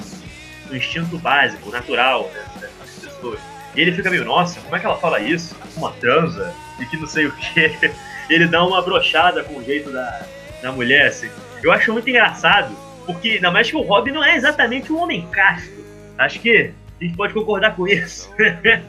[0.72, 2.30] um instinto básico, natural
[2.62, 3.40] né, das pessoas.
[3.76, 5.56] E ele fica meio, nossa, como é que ela fala isso?
[5.76, 6.54] Uma transa?
[6.80, 7.92] E que não sei o que.
[8.30, 10.26] Ele dá uma brochada com o jeito da,
[10.62, 11.30] da mulher, assim.
[11.62, 15.28] Eu acho muito engraçado, porque ainda mais que o Rob não é exatamente um homem
[15.32, 15.84] casto.
[16.18, 18.30] Acho que a gente pode concordar com isso.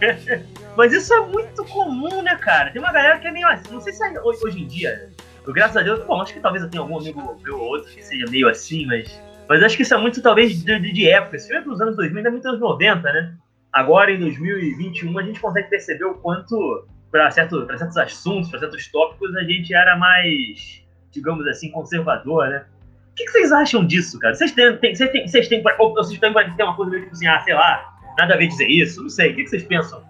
[0.76, 2.70] Mas isso é muito comum, né, cara?
[2.70, 3.72] Tem uma galera que é meio assim.
[3.72, 5.11] Não sei se é hoje, em dia.
[5.47, 7.91] Eu, graças a Deus, bom, acho que talvez eu tenha algum amigo meu ou outro
[7.93, 9.20] que seja meio assim, mas.
[9.49, 11.37] Mas acho que isso é muito, talvez, de, de, época.
[11.37, 13.35] Esse filme é dos anos 2000, ainda é muito anos 90, né?
[13.72, 18.88] Agora, em 2021, a gente consegue perceber o quanto, para certo, certos assuntos, para certos
[18.88, 22.66] tópicos, a gente era mais, digamos assim, conservador, né?
[23.12, 24.34] O que, vocês acham disso, cara?
[24.34, 27.14] Vocês têm, têm- vocês têm, vocês têm, ou vocês têm, tem uma coisa meio tipo
[27.14, 27.84] assim, ah, sei lá,
[28.18, 29.30] nada a ver dizer isso, não sei.
[29.30, 30.02] O que, vocês pensam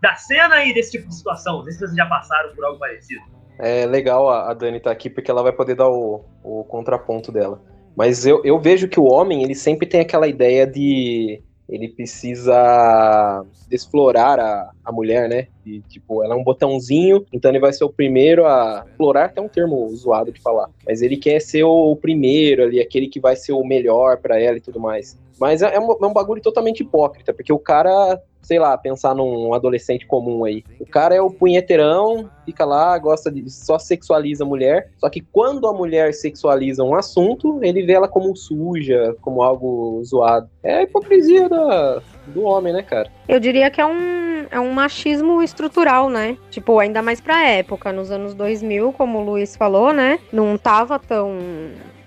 [0.00, 1.56] da cena e desse tipo de situação?
[1.56, 3.22] Não sei se vocês já passaram por algo parecido.
[3.58, 7.60] É legal a, Dani estar aqui porque ela vai poder dar o, o contraponto dela.
[7.96, 11.42] Mas eu, eu vejo que o homem, ele sempre tem aquela ideia de.
[11.68, 15.48] Ele precisa explorar a, a mulher, né?
[15.64, 18.84] E, tipo, ela é um botãozinho, então ele vai ser o primeiro a.
[18.88, 20.70] Explorar até um termo zoado de falar.
[20.86, 24.56] Mas ele quer ser o primeiro ali, aquele que vai ser o melhor pra ela
[24.56, 25.18] e tudo mais.
[25.38, 29.14] Mas é, é um, é um bagulho totalmente hipócrita, porque o cara, sei lá, pensar
[29.14, 30.64] num adolescente comum aí.
[30.80, 33.48] O cara é o punheteirão, fica lá, gosta de.
[33.50, 34.90] só sexualiza a mulher.
[34.98, 40.02] Só que quando a mulher sexualiza um assunto, ele vê ela como suja, como algo
[40.04, 40.48] zoado.
[40.62, 43.10] É a hipocrisia da, do homem, né, cara?
[43.28, 46.36] Eu diria que é um, é um machismo estrutural, né?
[46.50, 50.18] Tipo, ainda mais pra época, nos anos 2000, como o Luiz falou, né?
[50.32, 51.38] Não tava tão.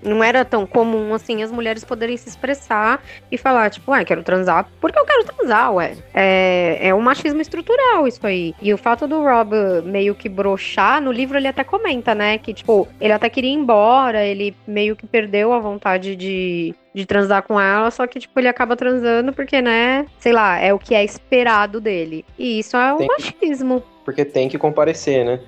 [0.01, 4.23] Não era tão comum assim as mulheres poderem se expressar e falar, tipo, ué, quero
[4.23, 5.93] transar porque eu quero transar, ué.
[6.13, 8.53] É, é um machismo estrutural isso aí.
[8.61, 12.37] E o fato do Rob meio que broxar, no livro ele até comenta, né?
[12.37, 17.05] Que, tipo, ele até queria ir embora, ele meio que perdeu a vontade de, de
[17.05, 20.79] transar com ela, só que, tipo, ele acaba transando porque, né, sei lá, é o
[20.79, 22.25] que é esperado dele.
[22.37, 23.83] E isso é um Tem que- machismo.
[24.09, 25.39] Porque tem que comparecer, né?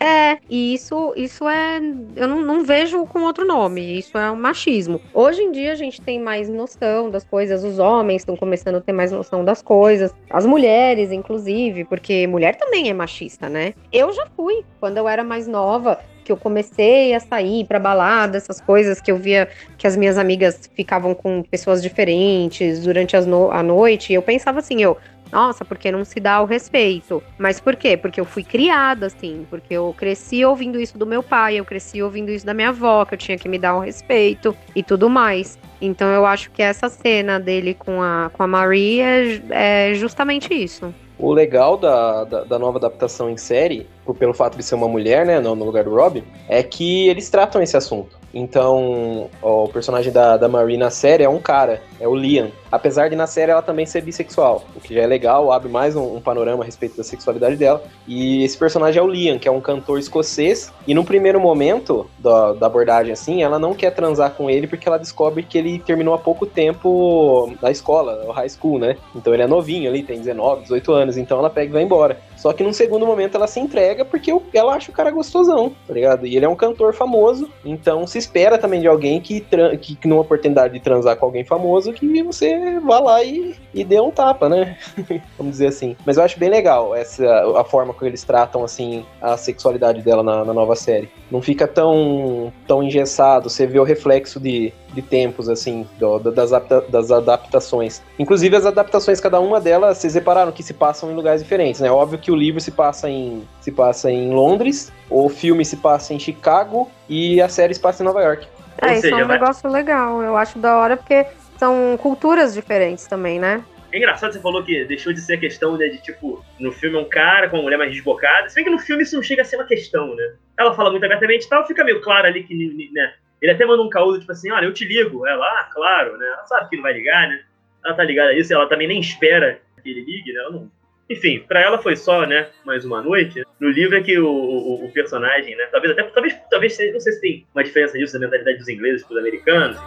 [0.00, 1.80] É, e isso, isso é.
[2.16, 3.96] Eu não, não vejo com outro nome.
[3.96, 5.00] Isso é um machismo.
[5.14, 8.80] Hoje em dia a gente tem mais noção das coisas, os homens estão começando a
[8.80, 13.72] ter mais noção das coisas, as mulheres, inclusive, porque mulher também é machista, né?
[13.92, 18.36] Eu já fui, quando eu era mais nova, que eu comecei a sair pra balada,
[18.36, 19.48] essas coisas que eu via
[19.78, 24.58] que as minhas amigas ficavam com pessoas diferentes durante no a noite, e eu pensava
[24.58, 24.98] assim, eu.
[25.30, 27.22] Nossa, porque não se dá o respeito.
[27.38, 27.96] Mas por quê?
[27.96, 32.02] Porque eu fui criada assim, porque eu cresci ouvindo isso do meu pai, eu cresci
[32.02, 35.08] ouvindo isso da minha avó, que eu tinha que me dar um respeito e tudo
[35.08, 35.58] mais.
[35.80, 40.52] Então eu acho que essa cena dele com a, com a Marie é, é justamente
[40.52, 40.92] isso.
[41.18, 45.26] O legal da, da, da nova adaptação em série, pelo fato de ser uma mulher,
[45.26, 48.17] né, no, no lugar do Rob, é que eles tratam esse assunto.
[48.32, 52.50] Então, ó, o personagem da, da Marie na série é um cara, é o Liam.
[52.70, 55.96] Apesar de na série ela também ser bissexual, o que já é legal, abre mais
[55.96, 57.82] um, um, panorama a respeito da sexualidade dela.
[58.06, 60.72] E esse personagem é o Liam, que é um cantor escocês.
[60.86, 64.86] E no primeiro momento da, da abordagem, assim, ela não quer transar com ele porque
[64.86, 68.96] ela descobre que ele terminou há pouco tempo na escola, o high school, né?
[69.14, 71.16] Então ele é novinho ali, tem 19, 18 anos.
[71.16, 72.18] Então ela pega e vai embora.
[72.38, 75.92] Só que num segundo momento ela se entrega porque ela acha o cara gostosão, tá
[75.92, 76.26] ligado?
[76.26, 79.44] E ele é um cantor famoso, então se espera também de alguém que,
[79.80, 84.00] que, numa oportunidade de transar com alguém famoso, que você vá lá e, e dê
[84.00, 84.78] um tapa, né?
[85.36, 85.96] Vamos dizer assim.
[86.06, 87.26] Mas eu acho bem legal essa
[87.58, 91.10] a forma como eles tratam, assim, a sexualidade dela na, na nova série.
[91.30, 96.50] Não fica tão, tão engessado, você vê o reflexo de, de tempos, assim, do, das,
[96.88, 98.02] das adaptações.
[98.18, 101.90] Inclusive, as adaptações, cada uma delas, vocês repararam que se passam em lugares diferentes, né?
[101.90, 106.12] Óbvio que o livro se passa em, se passa em Londres, o filme se passa
[106.14, 108.46] em Chicago e a série se passa em Nova York.
[108.80, 110.22] É, isso é um negócio legal.
[110.22, 111.26] Eu acho da hora porque
[111.58, 113.64] são culturas diferentes também, né?
[113.90, 116.96] É engraçado, você falou que deixou de ser a questão né, de, tipo, no filme
[116.96, 118.48] é um cara com uma mulher mais desbocada.
[118.48, 120.34] Se bem que no filme isso não chega a ser uma questão, né?
[120.58, 122.54] Ela fala muito abertamente e tal, fica meio claro ali que,
[122.92, 123.14] né?
[123.40, 125.26] Ele até manda um caúdo, tipo assim, olha, eu te ligo.
[125.26, 126.26] Ela, ah, claro, né?
[126.26, 127.40] Ela sabe que não vai ligar, né?
[127.84, 130.40] Ela tá ligada a isso, ela também nem espera que ele ligue, né?
[130.40, 130.70] Ela não...
[131.10, 133.42] Enfim, para ela foi só, né, mais uma noite.
[133.58, 137.12] No livro é que o, o, o, personagem, né, talvez até, talvez, talvez, não sei
[137.12, 139.78] se tem uma diferença disso da mentalidade dos ingleses para os americanos.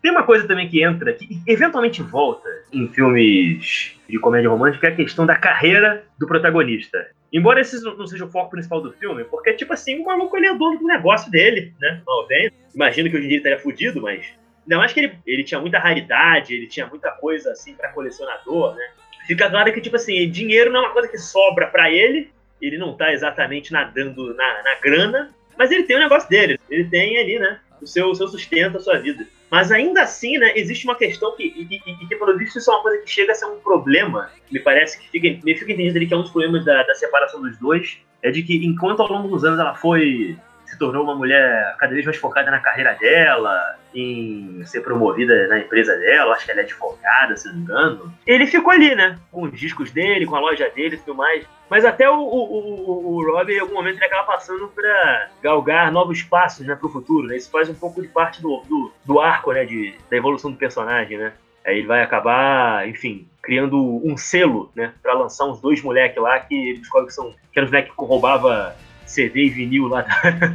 [0.00, 4.92] Tem uma coisa também que entra, que eventualmente volta em filmes de comédia romântica, é
[4.92, 7.06] a questão da carreira do protagonista.
[7.30, 10.46] Embora esse não seja o foco principal do filme, porque, tipo assim, o maluco ele
[10.46, 12.00] é dono do negócio dele, né?
[12.04, 12.50] Mal bem.
[12.74, 14.39] Imagino que hoje em dia ele estaria fudido, mas.
[14.62, 18.74] Ainda mais que ele, ele tinha muita raridade, ele tinha muita coisa, assim, para colecionador,
[18.74, 18.90] né?
[19.26, 22.30] Fica claro que, tipo assim, dinheiro não é uma coisa que sobra para ele,
[22.60, 26.84] ele não tá exatamente nadando na, na grana, mas ele tem o negócio dele, ele
[26.84, 27.60] tem ali, né?
[27.80, 29.26] O seu, o seu sustento, a sua vida.
[29.50, 32.74] Mas ainda assim, né, existe uma questão que, e, e, que pelo visto, isso é
[32.74, 34.30] uma coisa que chega a ser um problema.
[34.50, 36.94] Me parece que fica, me fica entendido ali que é um dos problemas da, da
[36.94, 37.98] separação dos dois.
[38.22, 40.36] É de que, enquanto ao longo dos anos ela foi
[40.70, 45.58] se tornou uma mulher cada vez mais focada na carreira dela, em ser promovida na
[45.58, 48.14] empresa dela, acho que ela é advogada, se não me engano.
[48.24, 49.18] Ele ficou ali, né?
[49.32, 51.44] Com os discos dele, com a loja dele e tudo mais.
[51.68, 55.90] Mas até o, o, o, o Rob, em algum momento, ele acaba passando para galgar
[55.90, 57.26] novos passos né, para o futuro.
[57.26, 57.36] Né?
[57.36, 60.56] Isso faz um pouco de parte do, do, do arco né, de, da evolução do
[60.56, 61.32] personagem, né?
[61.66, 66.38] Aí ele vai acabar, enfim, criando um selo, né, para lançar uns dois moleques lá
[66.40, 68.74] que ele descobre que são que eram os moleques que roubava
[69.10, 70.54] CD e vinil lá da,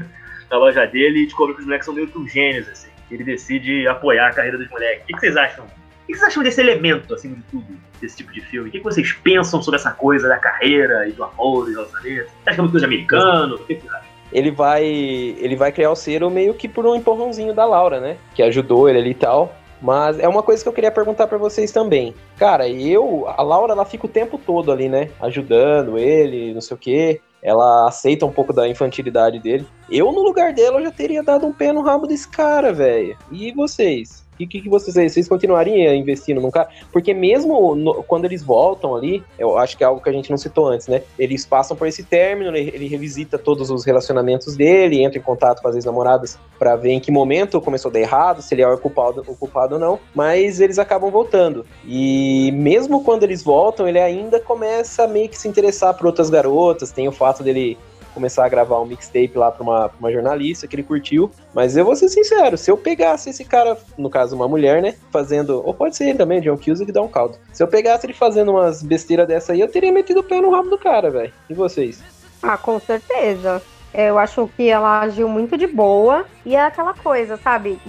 [0.49, 2.89] da loja dele e descobre que os moleques são meio que gênios, assim.
[3.11, 5.03] Ele decide apoiar a carreira dos moleques.
[5.03, 5.65] O que, que vocês acham?
[5.65, 7.67] O que vocês acham desse elemento, assim, de tudo,
[8.01, 8.69] desse tipo de filme?
[8.69, 12.29] O que, vocês pensam sobre essa coisa da carreira e do amor e do relacionamento?
[12.29, 13.55] Você acha que é uma coisa americana?
[13.55, 14.15] O que, vocês acham?
[14.31, 18.17] Ele vai, ele vai criar o Cero meio que por um empurrãozinho da Laura, né?
[18.33, 19.55] Que ajudou ele ali e tal.
[19.81, 22.15] Mas é uma coisa que eu queria perguntar para vocês também.
[22.37, 25.09] Cara, eu, a Laura, ela fica o tempo todo ali, né?
[25.21, 29.67] Ajudando ele, não sei o quê ela aceita um pouco da infantilidade dele.
[29.87, 33.15] Eu, no lugar dela, já teria dado um pé no rabo desse cara, velho.
[33.31, 34.24] E vocês?
[34.35, 36.69] O que, que vocês Vocês continuariam investindo num cara?
[36.91, 40.29] Porque mesmo no, quando eles voltam ali, eu acho que é algo que a gente
[40.29, 41.01] não citou antes, né?
[41.17, 45.61] Eles passam por esse término, ele, ele revisita todos os relacionamentos dele, entra em contato
[45.61, 48.67] com as ex-namoradas para ver em que momento começou a dar errado, se ele é
[48.67, 49.99] o culpado, o culpado ou não.
[50.13, 51.65] Mas eles acabam voltando.
[51.85, 56.29] E mesmo quando eles voltam, ele ainda começa a meio que se interessar por outras
[56.29, 56.91] garotas.
[56.91, 57.77] Tem o fato dele
[58.15, 61.29] começar a gravar um mixtape lá pra uma, pra uma jornalista que ele curtiu.
[61.53, 64.95] Mas eu vou ser sincero, se eu pegasse esse cara, no caso uma mulher, né,
[65.11, 67.37] fazendo, ou pode ser ele também, John Cusack, dá um caldo.
[67.53, 70.49] Se eu pegasse ele fazendo umas besteiras dessa aí, eu teria metido o pé no
[70.49, 71.33] rabo do cara, velho.
[71.49, 72.01] E vocês?
[72.41, 73.61] Ah, com certeza.
[73.97, 76.25] Eu acho que ela agiu muito de boa.
[76.45, 77.79] E é aquela coisa, sabe?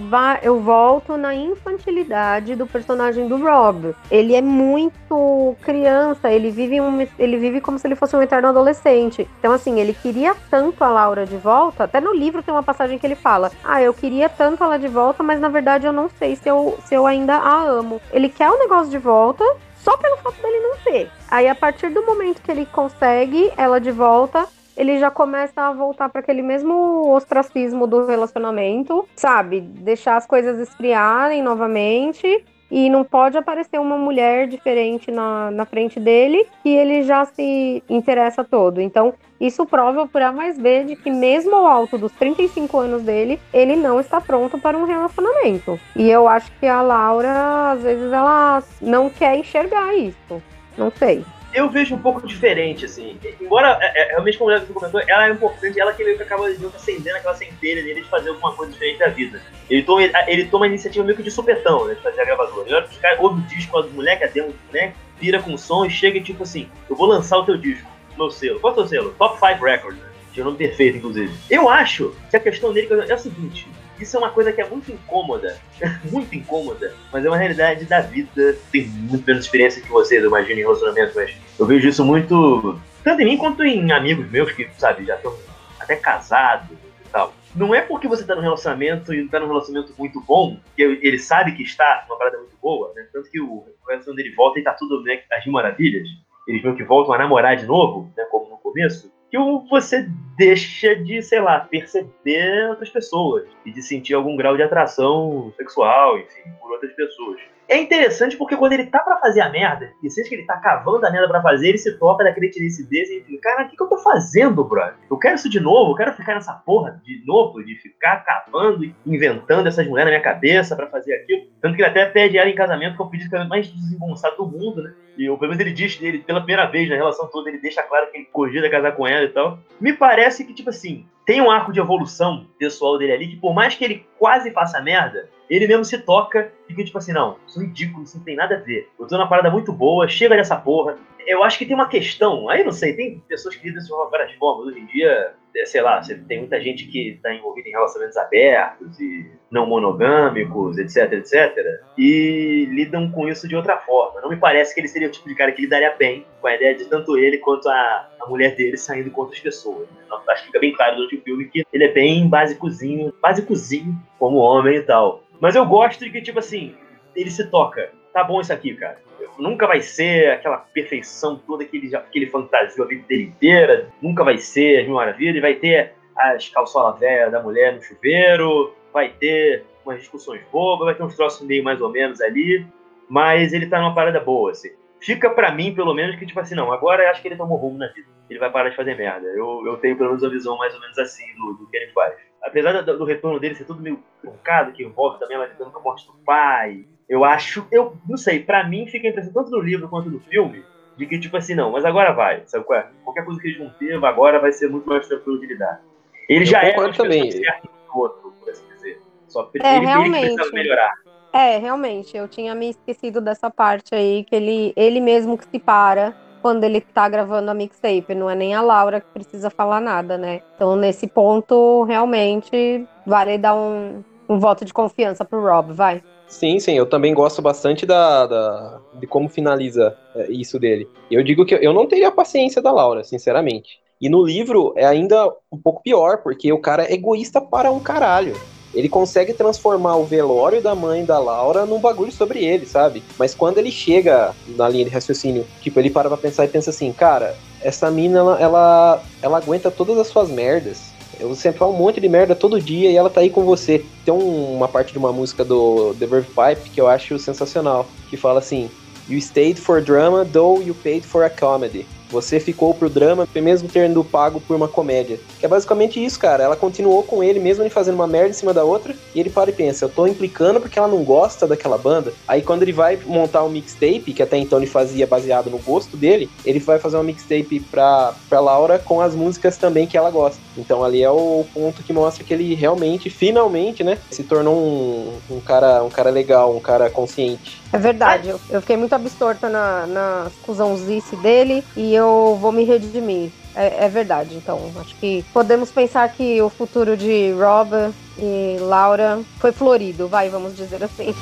[0.41, 3.93] Eu volto na infantilidade do personagem do Rob.
[4.09, 8.47] Ele é muito criança, ele vive, um, ele vive como se ele fosse um eterno
[8.47, 9.29] adolescente.
[9.37, 11.83] Então, assim, ele queria tanto a Laura de volta.
[11.83, 14.87] Até no livro tem uma passagem que ele fala: Ah, eu queria tanto ela de
[14.87, 18.01] volta, mas na verdade eu não sei se eu, se eu ainda a amo.
[18.11, 19.43] Ele quer o negócio de volta,
[19.75, 21.11] só pelo fato dele não ter.
[21.29, 24.47] Aí, a partir do momento que ele consegue ela de volta,
[24.77, 29.59] ele já começa a voltar para aquele mesmo ostracismo do relacionamento, sabe?
[29.59, 35.99] Deixar as coisas esfriarem novamente e não pode aparecer uma mulher diferente na, na frente
[35.99, 38.81] dele que ele já se interessa todo.
[38.81, 43.03] Então, isso prova por A mais B de que, mesmo ao alto dos 35 anos
[43.03, 45.79] dele, ele não está pronto para um relacionamento.
[45.95, 50.41] E eu acho que a Laura, às vezes, ela não quer enxergar isso.
[50.77, 51.23] Não sei
[51.57, 53.17] eu vejo um pouco diferente, assim.
[53.41, 56.47] Embora, é, é, realmente, como você comentou, ela é importante, ela que meio que acaba
[56.47, 59.41] acendendo aquela centelha dele de fazer alguma coisa diferente da vida.
[59.67, 62.67] Ele toma, ele toma a iniciativa meio que de supetão, né, de fazer a gravadora.
[62.67, 65.83] Ele olha caras, ouve o disco do moleque, a demo moleque, vira com o som
[65.83, 68.59] e chega e tipo assim, eu vou lançar o teu disco, meu selo.
[68.59, 69.15] Qual é o teu selo?
[69.17, 70.09] Top 5 Records, né?
[70.31, 71.33] Tinha um nome perfeito, inclusive.
[71.49, 73.67] Eu acho que a questão dele é o seguinte,
[73.99, 75.57] isso é uma coisa que é muito incômoda,
[76.11, 78.55] muito incômoda, mas é uma realidade da vida.
[78.71, 82.79] Tem muito menos experiência que vocês, eu imagino, em relacionamento, mas eu vejo isso muito,
[83.03, 85.35] tanto em mim quanto em amigos meus que, sabe, já estão
[85.79, 87.33] até casados e tal.
[87.55, 91.17] Não é porque você tá num relacionamento e tá num relacionamento muito bom, que ele
[91.17, 93.07] sabe que está numa parada muito boa, né?
[93.11, 96.07] Tanto que o relacionamento dele volta e tá tudo, né, as maravilhas.
[96.47, 99.37] Eles meio que voltam a namorar de novo, né, como no começo que
[99.69, 105.53] você deixa de, sei lá, perceber outras pessoas e de sentir algum grau de atração
[105.57, 107.39] sexual, enfim, por outras pessoas.
[107.69, 110.57] É interessante porque quando ele tá para fazer a merda, e sente que ele tá
[110.57, 113.75] cavando a merda para fazer, ele se toca da criaticidade e fica, cara, o que,
[113.75, 114.95] que eu tô fazendo, brother?
[115.11, 118.85] Eu quero isso de novo, eu quero ficar nessa porra de novo, de ficar cavando
[118.85, 121.43] e inventando essas mulheres na minha cabeça para fazer aquilo.
[121.61, 124.47] Tanto que ele até pede ela em casamento, que é o pedido mais desengonçado do
[124.47, 124.93] mundo, né?
[125.17, 127.83] E o pelo menos ele diz ele, pela primeira vez na relação toda, ele deixa
[127.83, 129.59] claro que ele cogita casar com ela e tal.
[129.81, 133.53] Me parece que, tipo assim, tem um arco de evolução pessoal dele ali, que por
[133.53, 137.37] mais que ele quase faça merda, ele mesmo se toca e fica tipo assim, não,
[137.47, 138.89] isso é ridículo, isso não tem nada a ver.
[138.99, 140.97] Eu tô numa parada muito boa, chega dessa porra.
[141.25, 144.31] Eu acho que tem uma questão, aí não sei, tem pessoas que lidam de várias
[144.33, 144.67] formas.
[144.67, 148.99] Hoje em dia, é, sei lá, tem muita gente que está envolvida em relacionamentos abertos
[148.99, 154.21] e não monogâmicos, etc, etc, e lidam com isso de outra forma.
[154.21, 156.55] Não me parece que ele seria o tipo de cara que lidaria bem com a
[156.55, 159.87] ideia de tanto ele quanto a, a mulher dele saindo com outras pessoas.
[159.89, 159.97] Né?
[160.29, 164.37] Acho que fica bem claro durante o filme que ele é bem básicozinho, básicozinho como
[164.37, 165.23] homem e tal.
[165.39, 166.75] Mas eu gosto de que, tipo assim,
[167.15, 167.91] ele se toca.
[168.13, 168.99] Tá bom isso aqui, cara.
[169.37, 173.23] Nunca vai ser aquela perfeição toda que ele, já, que ele fantasiou a vida dele
[173.23, 173.89] inteira.
[174.01, 175.41] Nunca vai ser as mil maravilhas.
[175.41, 178.73] Vai ter as calçolas velhas da mulher no chuveiro.
[178.91, 180.85] Vai ter umas discussões bobas.
[180.85, 182.65] Vai ter uns troços meio mais ou menos ali.
[183.07, 184.69] Mas ele tá numa parada boa, assim.
[184.99, 187.77] Fica pra mim, pelo menos, que tipo assim, não, agora acho que ele tomou rumo
[187.77, 188.07] na vida.
[188.29, 189.27] Ele vai parar de fazer merda.
[189.27, 191.91] Eu, eu tenho pelo menos uma visão mais ou menos assim do, do que ele
[191.91, 195.71] faz apesar do, do, retorno dele ser tudo meio truncado, que envolve também ela lidando
[195.71, 199.33] com a morte do pai, eu acho, eu não sei, para mim fica a impressão,
[199.33, 200.63] tanto no livro quanto no filme,
[200.97, 202.89] de que, tipo assim, não, mas agora vai, sabe qual é?
[203.03, 205.81] Qualquer coisa que eles vão ter, agora vai ser muito mais tranquilo de lidar.
[206.27, 207.31] Ele eu já é também.
[207.31, 209.01] certo do outro, por assim dizer.
[209.27, 210.35] Só é, ele realmente.
[210.35, 210.93] precisa melhorar.
[211.31, 215.59] É, realmente, eu tinha me esquecido dessa parte aí, que ele, ele mesmo que se
[215.59, 219.81] para quando ele tá gravando a mixtape, não é nem a Laura que precisa falar
[219.81, 220.41] nada, né?
[220.55, 226.01] Então, nesse ponto, realmente, vale dar um, um voto de confiança pro Rob, vai.
[226.27, 230.87] Sim, sim, eu também gosto bastante da, da, de como finaliza é, isso dele.
[231.09, 233.79] Eu digo que eu não teria a paciência da Laura, sinceramente.
[233.99, 237.79] E no livro é ainda um pouco pior, porque o cara é egoísta para um
[237.79, 238.35] caralho
[238.77, 243.01] ele consegue transformar o velório da mãe da Laura num bagulho sobre ele, sabe?
[243.17, 246.69] Mas quando ele chega na linha de raciocínio, tipo, ele para pra pensar e pensa
[246.69, 250.91] assim, cara, essa mina, ela, ela, ela aguenta todas as suas merdas.
[251.19, 253.83] Você fala um monte de merda todo dia e ela tá aí com você.
[254.05, 258.15] Tem uma parte de uma música do The Verve Pipe que eu acho sensacional, que
[258.15, 258.69] fala assim:
[259.09, 261.87] You stayed for drama, though you paid for a comedy.
[262.09, 265.19] Você ficou pro drama, mesmo tendo pago por uma comédia.
[265.39, 266.43] Que é basicamente isso, cara.
[266.43, 269.29] Ela continuou com ele, mesmo ele fazendo uma merda em cima da outra, e ele
[269.29, 272.13] para e pensa, eu tô implicando porque ela não gosta daquela banda.
[272.27, 275.97] Aí quando ele vai montar um mixtape, que até então ele fazia baseado no gosto
[275.97, 280.11] dele, ele vai fazer uma mixtape pra, pra Laura com as músicas também que ela
[280.11, 280.39] gosta.
[280.57, 285.19] Então ali é o ponto que mostra que ele realmente, finalmente, né, se tornou um,
[285.29, 287.61] um cara, um cara legal, um cara consciente.
[287.71, 292.63] É verdade, eu, eu fiquei muito absorta na, na cuzãozice dele e eu vou me
[292.63, 293.31] redimir.
[293.55, 299.19] É, é, verdade, então acho que podemos pensar que o futuro de Rob e Laura
[299.39, 301.15] foi florido, vai, vamos dizer assim.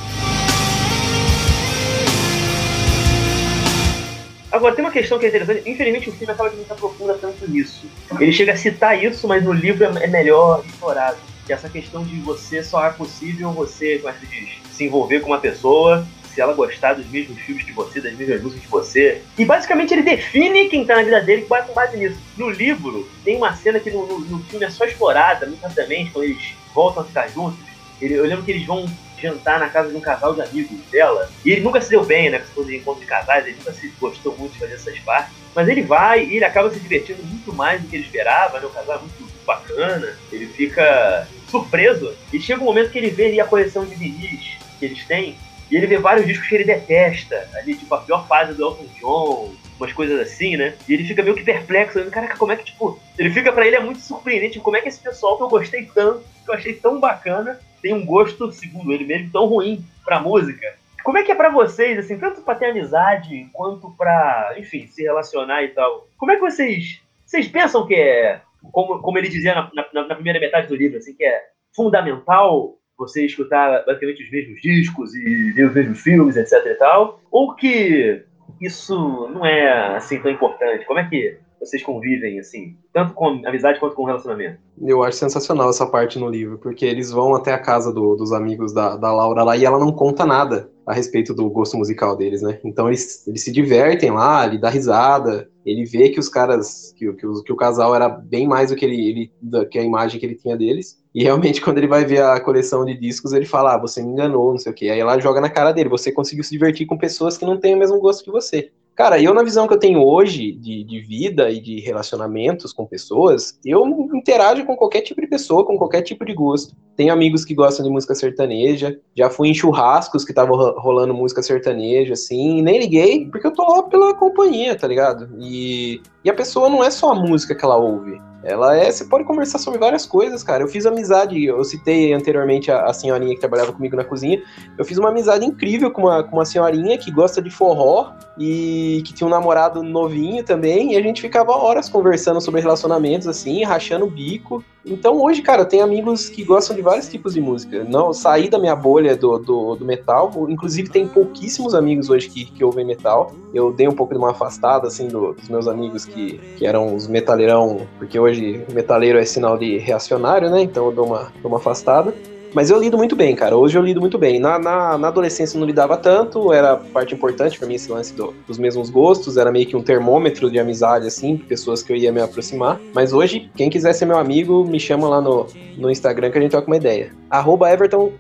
[4.52, 5.70] Agora, tem uma questão que é interessante.
[5.70, 7.86] Infelizmente, o filme acaba de não se aprofunda tanto nisso.
[8.18, 11.18] Ele chega a citar isso, mas no livro é, é melhor explorado.
[11.46, 14.86] Que é essa questão de você só é possível você, como é que diz, se
[14.86, 18.66] envolver com uma pessoa se ela gostar dos mesmos filmes que você, das mesmas músicas
[18.66, 19.22] que você.
[19.38, 22.20] E basicamente ele define quem tá na vida dele com base nisso.
[22.38, 26.12] No livro, tem uma cena que no, no, no filme é só explorada, muito rapidamente,
[26.12, 27.58] quando eles voltam a ficar juntos.
[28.02, 28.86] Ele, eu lembro que eles vão
[29.18, 31.32] jantar na casa de um casal de amigos dela.
[31.46, 32.44] E ele nunca se deu bem, né?
[32.54, 35.34] Com de encontro de casais, ele nunca se gostou muito de fazer essas partes.
[35.56, 38.66] Mas ele vai e ele acaba se divertindo muito mais do que ele esperava, né?
[38.66, 42.14] O casal é muito bacana, ele fica surpreso.
[42.34, 45.38] E chega um momento que ele vê ali a coleção de vinis que eles têm,
[45.70, 48.86] e ele vê vários discos que ele detesta, ali, tipo, a pior fase do Elton
[49.00, 50.76] John, umas coisas assim, né?
[50.88, 52.10] E ele fica meio que perplexo, né?
[52.10, 54.88] caraca, como é que, tipo, ele fica para ele é muito surpreendente, como é que
[54.88, 58.92] esse pessoal que eu gostei tanto, que eu achei tão bacana, tem um gosto, segundo
[58.94, 60.76] ele mesmo, tão ruim pra música.
[61.04, 65.04] Como é que é para vocês, assim, tanto pra ter amizade, quanto pra, enfim, se
[65.04, 66.08] relacionar e tal?
[66.18, 68.42] Como é que vocês, vocês pensam que é,
[68.72, 71.44] como, como ele dizia na, na, na primeira metade do livro, assim, que é
[71.76, 77.20] fundamental você escutar basicamente os mesmos discos e ver os mesmos filmes, etc e tal,
[77.32, 78.24] ou que
[78.62, 80.86] isso não é assim tão importante?
[80.86, 84.60] Como é que vocês convivem, assim, tanto com amizade quanto com relacionamento?
[84.80, 88.32] Eu acho sensacional essa parte no livro, porque eles vão até a casa do, dos
[88.32, 92.16] amigos da, da Laura lá e ela não conta nada a respeito do gosto musical
[92.16, 92.60] deles, né?
[92.64, 97.12] Então eles, eles se divertem lá, ele dá risada, ele vê que os caras, que,
[97.14, 100.20] que, o, que o casal era bem mais do que, ele, ele, que a imagem
[100.20, 101.02] que ele tinha deles.
[101.14, 104.12] E realmente, quando ele vai ver a coleção de discos, ele fala: ah, você me
[104.12, 104.90] enganou, não sei o quê.
[104.90, 107.74] Aí ela joga na cara dele: você conseguiu se divertir com pessoas que não têm
[107.74, 108.72] o mesmo gosto que você.
[108.96, 112.86] Cara, eu na visão que eu tenho hoje de, de vida e de relacionamentos com
[112.86, 116.74] pessoas, eu interajo com qualquer tipo de pessoa, com qualquer tipo de gosto.
[116.96, 121.44] Tenho amigos que gostam de música sertaneja, já fui em churrascos que estavam rolando música
[121.44, 125.30] sertaneja, assim, e nem liguei, porque eu tô lá pela companhia, tá ligado?
[125.42, 128.18] E, e a pessoa não é só a música que ela ouve.
[128.46, 128.92] Ela é.
[128.92, 130.64] Você pode conversar sobre várias coisas, cara.
[130.64, 134.42] Eu fiz amizade, eu citei anteriormente a, a, senhorinha que trabalhava comigo na cozinha.
[134.78, 139.02] Eu fiz uma amizade incrível com uma, com uma senhorinha que gosta de forró e
[139.04, 140.94] que tinha um namorado novinho também.
[140.94, 144.64] E a gente ficava horas conversando sobre relacionamentos, assim, rachando o bico.
[144.86, 147.84] Então hoje, cara, eu tenho amigos que gostam de vários tipos de música.
[147.84, 150.32] Não saí da minha bolha do, do, do metal.
[150.48, 153.34] Inclusive, tem pouquíssimos amigos hoje que, que ouvem metal.
[153.54, 156.94] Eu dei um pouco de uma afastada, assim, do, dos meus amigos que, que eram
[156.96, 160.62] os metaleirão, porque hoje metaleiro é sinal de reacionário, né?
[160.62, 162.14] Então eu dou uma, dou uma afastada.
[162.56, 163.58] Mas eu lido muito bem, cara.
[163.58, 164.40] Hoje eu lido muito bem.
[164.40, 168.34] Na, na, na adolescência não lidava tanto, era parte importante para mim esse lance do,
[168.48, 172.14] dos mesmos gostos, era meio que um termômetro de amizade, assim, pessoas que eu ia
[172.14, 172.80] me aproximar.
[172.94, 175.48] Mas hoje, quem quiser ser meu amigo, me chama lá no,
[175.78, 177.12] no Instagram que a gente troca uma ideia.
[177.30, 178.14] Arroba Everton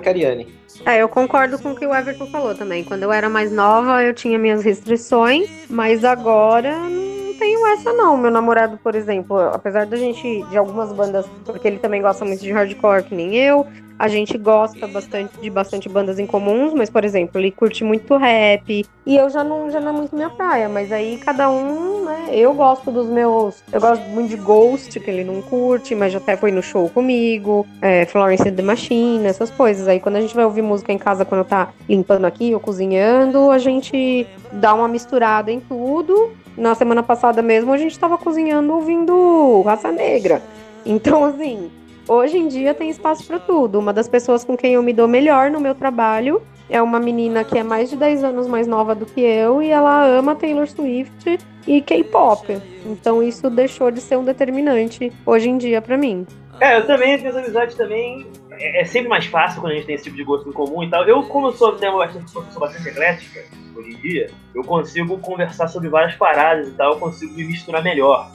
[0.00, 0.46] Cariani.
[0.86, 2.84] É, eu concordo com o que o Everton falou também.
[2.84, 8.18] Quando eu era mais nova, eu tinha minhas restrições, mas agora não tenho essa não.
[8.18, 12.42] Meu namorado, por exemplo, apesar da gente de algumas bandas, porque ele também gosta muito
[12.42, 13.66] de hardcore, que nem eu,
[13.98, 18.16] a gente gosta bastante de bastante bandas em comuns, mas, por exemplo, ele curte muito
[18.16, 18.86] rap.
[19.06, 22.28] E eu já não, já não é muito minha praia, mas aí cada um, né?
[22.30, 23.62] Eu gosto dos meus.
[23.72, 26.88] Eu gosto muito de Ghost, que ele não curte, mas já até foi no show
[26.88, 27.66] comigo.
[27.82, 29.88] É, Florence and the Machine, essas coisas.
[29.88, 33.50] Aí quando a gente vai ouvir música em casa, quando tá limpando aqui ou cozinhando,
[33.50, 36.32] a gente dá uma misturada em tudo.
[36.56, 40.42] Na semana passada mesmo, a gente tava cozinhando ouvindo Raça Negra.
[40.84, 41.70] Então, assim,
[42.10, 43.78] Hoje em dia tem espaço para tudo.
[43.78, 47.44] Uma das pessoas com quem eu me dou melhor no meu trabalho é uma menina
[47.44, 50.66] que é mais de 10 anos mais nova do que eu e ela ama Taylor
[50.66, 51.38] Swift
[51.68, 52.60] e K-pop.
[52.84, 56.26] Então isso deixou de ser um determinante hoje em dia para mim.
[56.60, 58.26] É, eu também, as amizades também.
[58.50, 60.82] É, é, sempre mais fácil quando a gente tem esse tipo de gosto em comum
[60.82, 61.04] e tal.
[61.04, 63.44] Eu, como eu sou, tenho bastante, sou bastante eclética
[63.80, 67.82] hoje em dia, eu consigo conversar sobre várias paradas e tal, eu consigo me misturar
[67.82, 68.30] melhor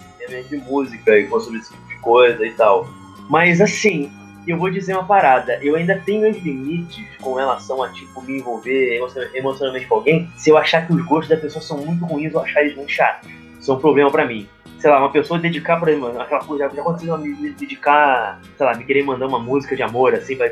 [0.49, 2.87] de música e consumir esse tipo de coisa e tal.
[3.29, 4.11] Mas assim,
[4.47, 8.39] eu vou dizer uma parada, eu ainda tenho meus limites com relação a, tipo, me
[8.39, 8.99] envolver
[9.33, 12.41] emocionalmente com alguém, se eu achar que os gostos da pessoa são muito ruins ou
[12.41, 13.29] achar eles muito chatos.
[13.59, 14.47] Isso é um problema para mim.
[14.79, 18.65] Sei lá, uma pessoa dedicar, por exemplo, aquela coisa, já aconteceu me, me dedicar, sei
[18.65, 20.51] lá, me querer mandar uma música de amor, assim, pra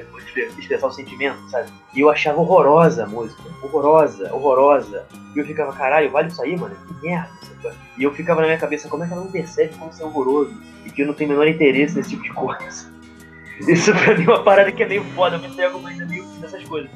[0.57, 1.69] expressar o sentimento, sabe?
[1.93, 5.05] E eu achava horrorosa a música, horrorosa, horrorosa.
[5.35, 6.75] E eu ficava, caralho, vale isso aí, mano?
[6.87, 7.29] Que merda,
[7.61, 7.75] sabe?
[7.97, 10.05] E eu ficava na minha cabeça, como é que ela não percebe como isso é
[10.05, 10.73] horroroso?
[10.85, 12.91] e que eu não tenho o menor interesse nesse tipo de coisa.
[13.67, 16.25] Isso pra mim é uma parada que é meio foda, eu me pego ainda meio
[16.39, 16.89] nessas coisas.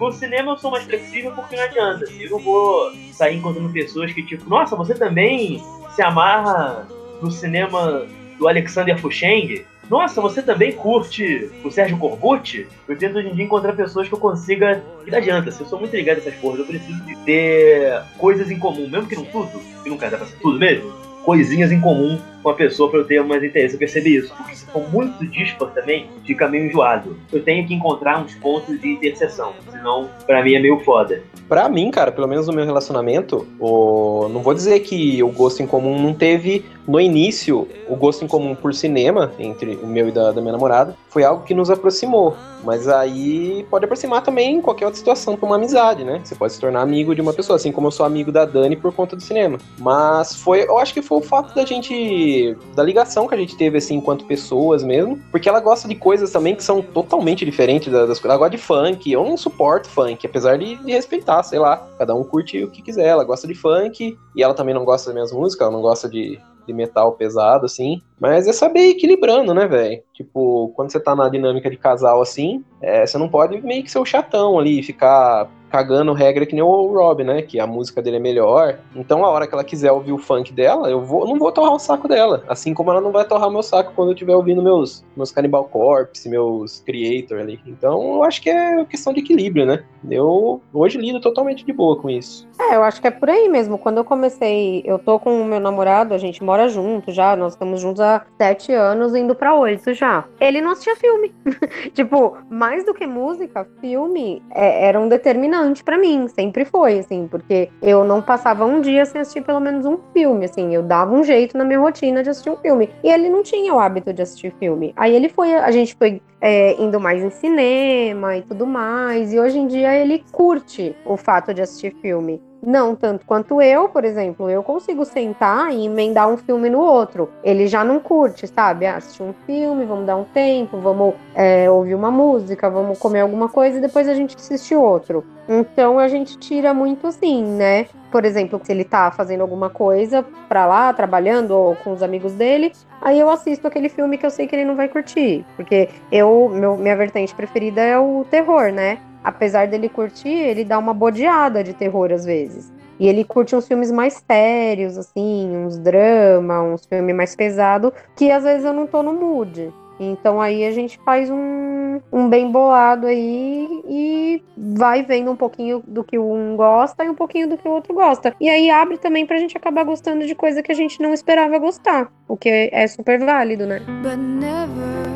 [0.00, 2.06] Com o cinema eu sou mais flexível porque não adianta.
[2.18, 5.62] Eu não vou sair encontrando pessoas que, tipo, nossa, você também
[5.94, 6.88] se amarra
[7.20, 8.06] no cinema
[8.38, 9.66] do Alexander Fucheng?
[9.90, 12.66] Nossa, você também curte o Sérgio Corbucci?
[12.88, 14.82] Eu tento hoje em dia encontrar pessoas que eu consiga.
[15.04, 18.02] Que não adianta, se eu sou muito ligado a essas porras, eu preciso de ter
[18.16, 19.50] coisas em comum, mesmo que não tudo,
[19.82, 20.90] que nunca dá pra ser tudo mesmo,
[21.24, 23.74] coisinhas em comum com a pessoa pra eu ter mais interesse.
[23.74, 24.32] Eu percebi isso.
[24.34, 27.16] Porque se for muito dispar também, fica meio enjoado.
[27.32, 29.52] Eu tenho que encontrar uns pontos de interseção.
[29.70, 31.22] Senão, pra mim é meio foda.
[31.48, 34.28] Pra mim, cara, pelo menos no meu relacionamento, o...
[34.32, 38.28] não vou dizer que o gosto em comum não teve no início o gosto em
[38.28, 41.70] comum por cinema entre o meu e da, da minha namorada foi algo que nos
[41.70, 42.36] aproximou.
[42.62, 46.20] Mas aí pode aproximar também em qualquer outra situação com uma amizade, né?
[46.22, 48.76] Você pode se tornar amigo de uma pessoa, assim como eu sou amigo da Dani
[48.76, 49.58] por conta do cinema.
[49.78, 53.56] Mas foi, eu acho que foi o fato da gente, da ligação que a gente
[53.56, 55.18] teve, assim, enquanto pessoas mesmo.
[55.30, 58.24] Porque ela gosta de coisas também que são totalmente diferentes das, coisas.
[58.24, 61.88] Ela gosta de funk, eu não suporto funk, apesar de, de respeitar, sei lá.
[61.98, 63.06] Cada um curte o que quiser.
[63.06, 66.08] Ela gosta de funk e ela também não gosta das minhas músicas, ela não gosta
[66.08, 66.38] de,
[66.70, 68.00] de metal pesado, assim.
[68.18, 70.02] Mas é saber equilibrando, né, velho?
[70.14, 73.90] Tipo, quando você tá na dinâmica de casal assim, é, você não pode meio que
[73.90, 77.42] ser o chatão ali, ficar cagando regra que nem o Rob, né?
[77.42, 78.78] Que a música dele é melhor.
[78.94, 81.72] Então, a hora que ela quiser ouvir o funk dela, eu vou, não vou torrar
[81.72, 82.44] o saco dela.
[82.48, 85.64] Assim como ela não vai torrar meu saco quando eu estiver ouvindo meus, meus Cannibal
[85.64, 87.60] Corpse, meus Creator ali.
[87.66, 89.84] Então, eu acho que é questão de equilíbrio, né?
[90.10, 92.48] Eu hoje lido totalmente de boa com isso.
[92.58, 93.78] É, eu acho que é por aí mesmo.
[93.78, 97.52] Quando eu comecei, eu tô com o meu namorado, a gente mora junto já, nós
[97.52, 100.24] estamos juntos há sete anos, indo para oito já.
[100.40, 101.32] Ele não assistia filme.
[101.94, 107.26] tipo, mais do que música, filme é, era um determinante para mim, sempre foi, assim,
[107.28, 111.14] porque eu não passava um dia sem assistir pelo menos um filme, assim, eu dava
[111.14, 112.90] um jeito na minha rotina de assistir um filme.
[113.02, 114.92] E ele não tinha o hábito de assistir filme.
[114.96, 119.38] Aí ele foi, a gente foi é, indo mais em cinema e tudo mais, e
[119.38, 122.40] hoje em dia ele curte o fato de assistir filme.
[122.62, 124.50] Não tanto quanto eu, por exemplo.
[124.50, 127.30] Eu consigo sentar e emendar um filme no outro.
[127.42, 128.86] Ele já não curte, sabe?
[128.86, 133.20] Ah, assistir um filme, vamos dar um tempo, vamos é, ouvir uma música, vamos comer
[133.20, 135.24] alguma coisa e depois a gente assiste outro.
[135.48, 137.86] Então a gente tira muito assim, né?
[138.12, 142.34] Por exemplo, se ele tá fazendo alguma coisa pra lá, trabalhando ou com os amigos
[142.34, 145.44] dele, aí eu assisto aquele filme que eu sei que ele não vai curtir.
[145.56, 148.98] Porque eu, meu, minha vertente preferida é o terror, né?
[149.22, 152.72] Apesar dele curtir, ele dá uma bodeada de terror às vezes.
[152.98, 158.30] E ele curte uns filmes mais sérios, assim, uns drama, uns filmes mais pesados, que
[158.30, 159.72] às vezes eu não tô no mood.
[159.98, 165.82] Então aí a gente faz um, um bem bolado aí e vai vendo um pouquinho
[165.86, 168.34] do que um gosta e um pouquinho do que o outro gosta.
[168.40, 171.58] E aí abre também pra gente acabar gostando de coisa que a gente não esperava
[171.58, 173.80] gostar, o que é super válido, né?
[174.02, 175.06] But never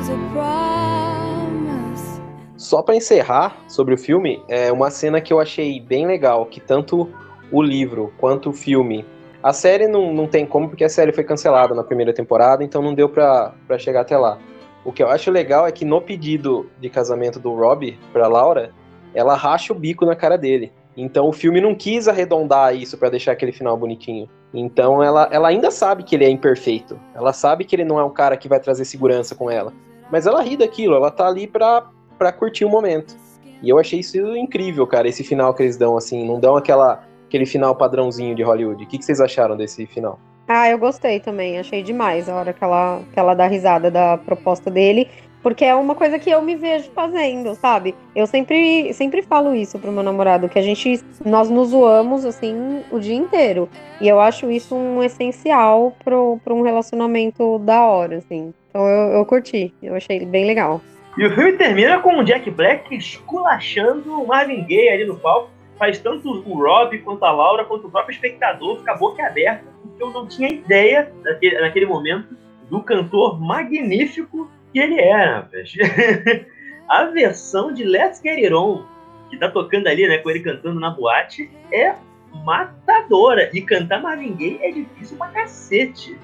[0.00, 0.97] is a
[2.58, 6.60] só para encerrar sobre o filme, é uma cena que eu achei bem legal, que
[6.60, 7.08] tanto
[7.52, 9.06] o livro quanto o filme.
[9.40, 12.82] A série não, não tem como, porque a série foi cancelada na primeira temporada, então
[12.82, 14.38] não deu pra chegar até lá.
[14.84, 18.74] O que eu acho legal é que no pedido de casamento do Rob pra Laura,
[19.14, 20.72] ela racha o bico na cara dele.
[20.96, 24.28] Então o filme não quis arredondar isso para deixar aquele final bonitinho.
[24.52, 26.98] Então ela, ela ainda sabe que ele é imperfeito.
[27.14, 29.72] Ela sabe que ele não é um cara que vai trazer segurança com ela.
[30.10, 31.86] Mas ela ri daquilo, ela tá ali pra,
[32.18, 33.16] para curtir o momento.
[33.62, 37.02] E eu achei isso incrível, cara, esse final que eles dão, assim, não dão aquela,
[37.26, 38.84] aquele final padrãozinho de Hollywood.
[38.84, 40.18] O que, que vocês acharam desse final?
[40.46, 44.16] Ah, eu gostei também, achei demais a hora que ela, que ela dá risada da
[44.16, 45.06] proposta dele,
[45.42, 47.94] porque é uma coisa que eu me vejo fazendo, sabe?
[48.14, 52.82] Eu sempre, sempre falo isso pro meu namorado, que a gente, nós nos zoamos, assim,
[52.90, 53.68] o dia inteiro.
[54.00, 58.52] E eu acho isso um essencial pro, pro um relacionamento da hora, assim.
[58.70, 60.80] Então eu, eu curti, eu achei bem legal.
[61.18, 65.50] E o filme termina com o Jack Black esculachando o Marvin Gaye ali no palco.
[65.76, 70.00] Faz tanto o Rob quanto a Laura, quanto o próprio espectador ficar boca aberta, porque
[70.00, 72.36] eu não tinha ideia naquele, naquele momento
[72.70, 75.48] do cantor magnífico que ele era.
[76.88, 78.84] a versão de Let's Get It On,
[79.28, 81.96] que tá tocando ali, né, com ele cantando na boate, é
[82.44, 83.50] matadora.
[83.52, 86.16] E cantar Marvin Gaye é difícil pra cacete.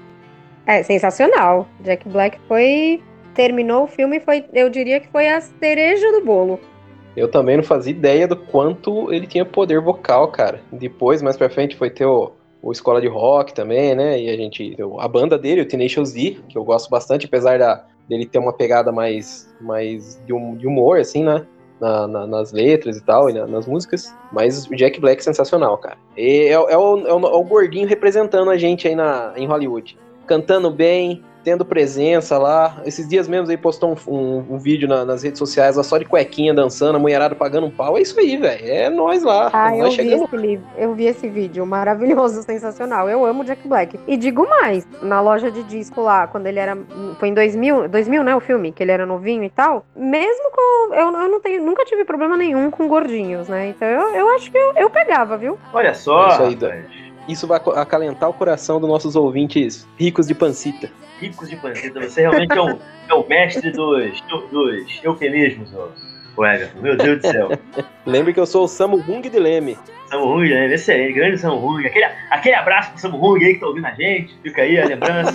[0.65, 1.67] É sensacional.
[1.81, 3.03] Jack Black foi
[3.35, 6.59] terminou o filme foi, eu diria que foi a cereja do bolo.
[7.15, 10.61] Eu também não fazia ideia do quanto ele tinha poder vocal, cara.
[10.71, 12.31] Depois, mais pra frente, foi ter o,
[12.61, 14.19] o Escola de Rock também, né?
[14.19, 14.75] E a gente.
[14.99, 18.51] A banda dele, o Tenacious D, que eu gosto bastante, apesar da, dele ter uma
[18.51, 21.45] pegada mais, mais de, um, de humor, assim, né?
[21.79, 24.13] Na, na, nas letras e tal, e na, nas músicas.
[24.31, 25.97] Mas o Jack Black é sensacional, cara.
[26.17, 29.45] E é, é, o, é, o, é o gordinho representando a gente aí na, em
[29.45, 29.97] Hollywood.
[30.25, 32.81] Cantando bem, tendo presença lá.
[32.85, 35.99] Esses dias mesmo aí postou um, um, um vídeo na, nas redes sociais lá só
[35.99, 37.95] de cuequinha dançando, a mulherada pagando um pau.
[37.97, 38.65] É isso aí, velho.
[38.67, 39.51] É nós lá.
[39.53, 40.27] Ah, nós eu chegando...
[40.27, 43.07] vi esse eu vi esse vídeo, maravilhoso, sensacional.
[43.07, 43.99] Eu amo Jack Black.
[44.07, 46.75] E digo mais, na loja de disco lá, quando ele era.
[47.19, 48.35] Foi em 2000, 2000, né?
[48.35, 49.85] O filme, que ele era novinho e tal.
[49.95, 50.95] Mesmo com.
[50.95, 53.69] Eu, eu não tenho, nunca tive problema nenhum com gordinhos, né?
[53.69, 55.59] Então eu, eu acho que eu, eu pegava, viu?
[55.71, 56.25] Olha só.
[56.25, 56.85] É isso aí,
[57.29, 60.89] Isso vai acalentar o coração dos nossos ouvintes ricos de pancita.
[61.19, 62.79] Ricos de pancita, você realmente é o,
[63.09, 64.21] é o mestre dos,
[64.51, 66.81] dos eufemismos, ô Everton.
[66.81, 67.49] Meu Deus do céu.
[68.05, 69.77] Lembre que eu sou o Samu Hung de Leme.
[70.09, 70.73] Samu Hung, né?
[70.73, 71.85] Excelente, grande Samu Hung.
[71.85, 74.37] Aquele, aquele abraço pro Samu Hung aí que tá ouvindo a gente.
[74.43, 75.33] Fica aí a lembrança.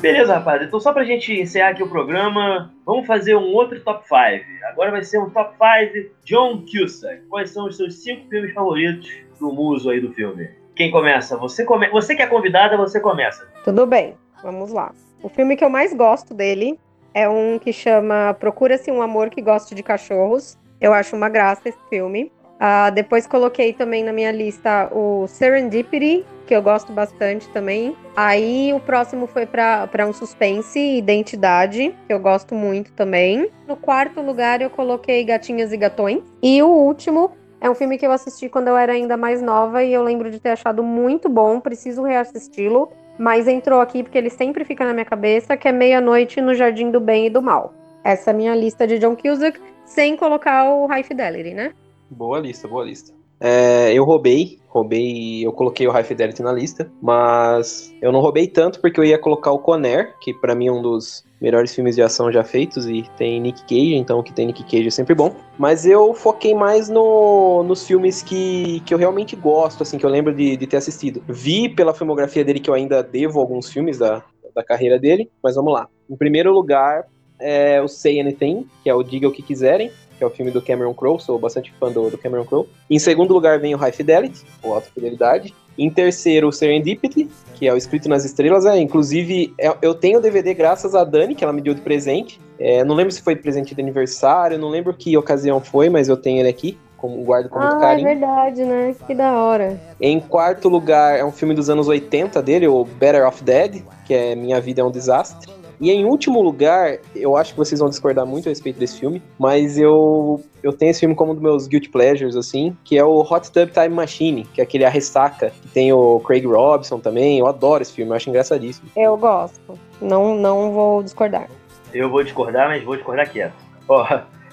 [0.00, 0.62] Beleza, rapaz.
[0.62, 4.66] Então, só pra gente encerrar aqui o programa, vamos fazer um outro top 5.
[4.70, 7.22] Agora vai ser um top 5 John Cusack.
[7.28, 10.59] Quais são os seus cinco filmes favoritos do muso aí do filme?
[10.80, 11.36] Quem começa?
[11.36, 11.90] Você, come...
[11.90, 13.46] você que é convidada, você começa.
[13.62, 14.92] Tudo bem, vamos lá.
[15.22, 16.80] O filme que eu mais gosto dele
[17.12, 20.56] é um que chama Procura-se um Amor que Goste de Cachorros.
[20.80, 22.32] Eu acho uma graça esse filme.
[22.56, 27.94] Uh, depois coloquei também na minha lista o Serendipity, que eu gosto bastante também.
[28.16, 33.50] Aí o próximo foi para um suspense, Identidade, que eu gosto muito também.
[33.68, 36.22] No quarto lugar eu coloquei Gatinhas e Gatões.
[36.42, 39.84] E o último é um filme que eu assisti quando eu era ainda mais nova
[39.84, 42.90] e eu lembro de ter achado muito bom, preciso reassisti-lo.
[43.18, 46.90] Mas entrou aqui porque ele sempre fica na minha cabeça, que é Meia-Noite no Jardim
[46.90, 47.74] do Bem e do Mal.
[48.02, 51.74] Essa é a minha lista de John Cusack, sem colocar o High Fidelity, né?
[52.08, 53.19] Boa lista, boa lista.
[53.40, 58.46] É, eu roubei, roubei, eu coloquei o High Fidelity na lista, mas eu não roubei
[58.46, 61.96] tanto porque eu ia colocar o Conner, que para mim é um dos melhores filmes
[61.96, 64.90] de ação já feitos e tem Nick Cage, então o que tem Nick Cage é
[64.90, 65.34] sempre bom.
[65.58, 70.10] Mas eu foquei mais no, nos filmes que, que eu realmente gosto, assim, que eu
[70.10, 71.22] lembro de, de ter assistido.
[71.26, 74.22] Vi pela filmografia dele que eu ainda devo alguns filmes da,
[74.54, 75.88] da carreira dele, mas vamos lá.
[76.10, 77.06] Em primeiro lugar,
[77.40, 79.90] é o Say Anything, que é o Diga o que quiserem
[80.20, 82.68] que é o filme do Cameron Crowe, sou bastante fã do, do Cameron Crowe.
[82.90, 85.54] Em segundo lugar vem o High Fidelity, ou Alta Fidelidade.
[85.78, 88.66] Em terceiro, o Serendipity, que é o Escrito nas Estrelas.
[88.66, 91.80] É, inclusive, é, eu tenho o DVD graças a Dani, que ela me deu de
[91.80, 92.38] presente.
[92.58, 96.18] É, não lembro se foi presente de aniversário, não lembro que ocasião foi, mas eu
[96.18, 96.76] tenho ele aqui.
[96.98, 98.08] Como, guardo com muito ah, é carinho.
[98.08, 98.94] é verdade, né?
[99.06, 99.80] Que da hora.
[99.98, 104.12] Em quarto lugar, é um filme dos anos 80 dele, o Better Off Dead, que
[104.12, 105.59] é Minha Vida é um Desastre.
[105.80, 109.22] E em último lugar, eu acho que vocês vão discordar muito a respeito desse filme,
[109.38, 113.04] mas eu, eu tenho esse filme como um dos meus guilty pleasures, assim, que é
[113.04, 117.00] o Hot Tub Time Machine, que é aquele A Ressaca, que tem o Craig Robson
[117.00, 117.38] também.
[117.38, 118.90] Eu adoro esse filme, eu acho engraçadíssimo.
[118.94, 119.78] Eu gosto.
[120.02, 121.48] Não, não vou discordar.
[121.94, 123.54] Eu vou discordar, mas vou discordar quieto.
[123.88, 124.06] Ó,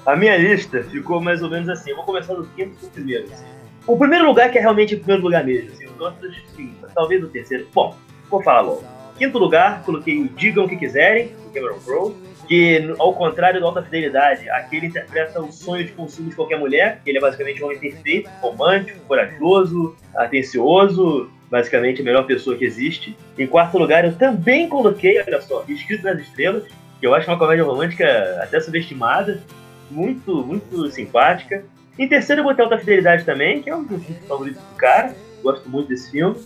[0.06, 1.90] a minha lista ficou mais ou menos assim.
[1.90, 3.26] Eu vou começar do quinto pro primeiro.
[3.32, 3.46] Assim.
[3.86, 5.72] O primeiro lugar que é realmente o primeiro lugar mesmo.
[5.74, 5.86] Assim.
[5.88, 7.68] Os outros, sim, talvez o terceiro.
[7.74, 7.94] Bom,
[8.30, 8.97] vou falar logo.
[9.18, 12.16] Quinto lugar, coloquei Digam o que quiserem, do Cameron Crowe,
[12.48, 16.60] que, ao contrário do Alta Fidelidade, aqui ele interpreta o sonho de consumo de qualquer
[16.60, 22.56] mulher, que ele é basicamente um homem perfeito, romântico, corajoso, atencioso, basicamente a melhor pessoa
[22.56, 23.18] que existe.
[23.38, 26.64] Em quarto lugar, eu também coloquei, olha só, Escrito nas Estrelas,
[27.00, 29.42] que eu acho uma comédia romântica até subestimada,
[29.90, 31.64] muito, muito simpática.
[31.98, 35.68] Em terceiro, eu botei Alta Fidelidade também, que é um dos favoritos do cara, gosto
[35.70, 36.38] muito desse filme.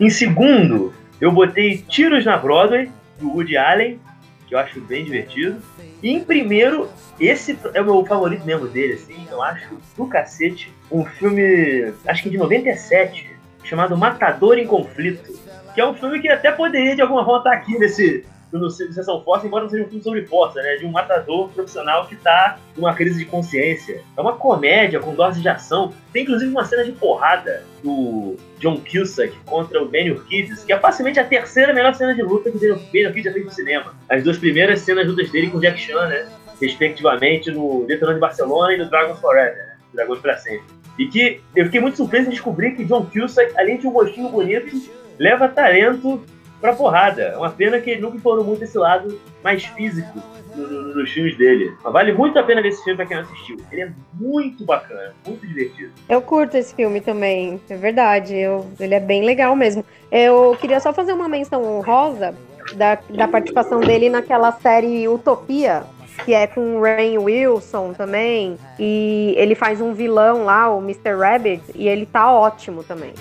[0.00, 4.00] Em segundo, eu botei Tiros na Broadway, do Woody Allen,
[4.46, 5.60] que eu acho bem divertido.
[6.02, 6.88] E em primeiro,
[7.20, 12.22] esse é o meu favorito mesmo dele, assim, eu acho do cacete, um filme, acho
[12.22, 13.30] que de 97,
[13.64, 15.38] chamado Matador em Conflito,
[15.74, 19.22] que é um filme que até poderia de alguma forma estar aqui nesse, no Sessão
[19.22, 20.76] Força, embora não seja um filme sobre força, né?
[20.76, 24.02] De um matador profissional que tá numa crise de consciência.
[24.16, 25.92] É uma comédia com doses de ação.
[26.12, 30.78] Tem inclusive uma cena de porrada do John Cusack contra o Benny Urquidez, que é
[30.78, 33.94] facilmente a terceira melhor cena de luta que o Benny Urquidez já fez no cinema.
[34.08, 36.28] As duas primeiras cenas lutas dele com Jack Chan, né?
[36.60, 39.76] Respectivamente no Detonante de Barcelona e no Dragons Forever, né?
[39.94, 40.66] Dragões pra sempre.
[40.98, 44.28] E que eu fiquei muito surpreso em descobrir que John Cusack, além de um gostinho
[44.28, 44.76] bonito,
[45.18, 46.24] leva talento
[46.60, 47.22] pra porrada.
[47.22, 50.22] É uma pena que ele nunca explorou muito esse lado mais físico
[50.56, 51.72] nos filmes dele.
[51.82, 53.56] Mas vale muito a pena ver esse filme pra quem não assistiu.
[53.70, 55.92] Ele é muito bacana, muito divertido.
[56.08, 58.34] Eu curto esse filme também, é verdade.
[58.34, 59.84] Eu, ele é bem legal mesmo.
[60.10, 62.34] Eu queria só fazer uma menção honrosa
[62.74, 65.84] da, da participação dele naquela série Utopia,
[66.24, 68.58] que é com o Rain Wilson também.
[68.78, 71.16] E ele faz um vilão lá, o Mr.
[71.16, 73.12] Rabbit, e ele tá ótimo também.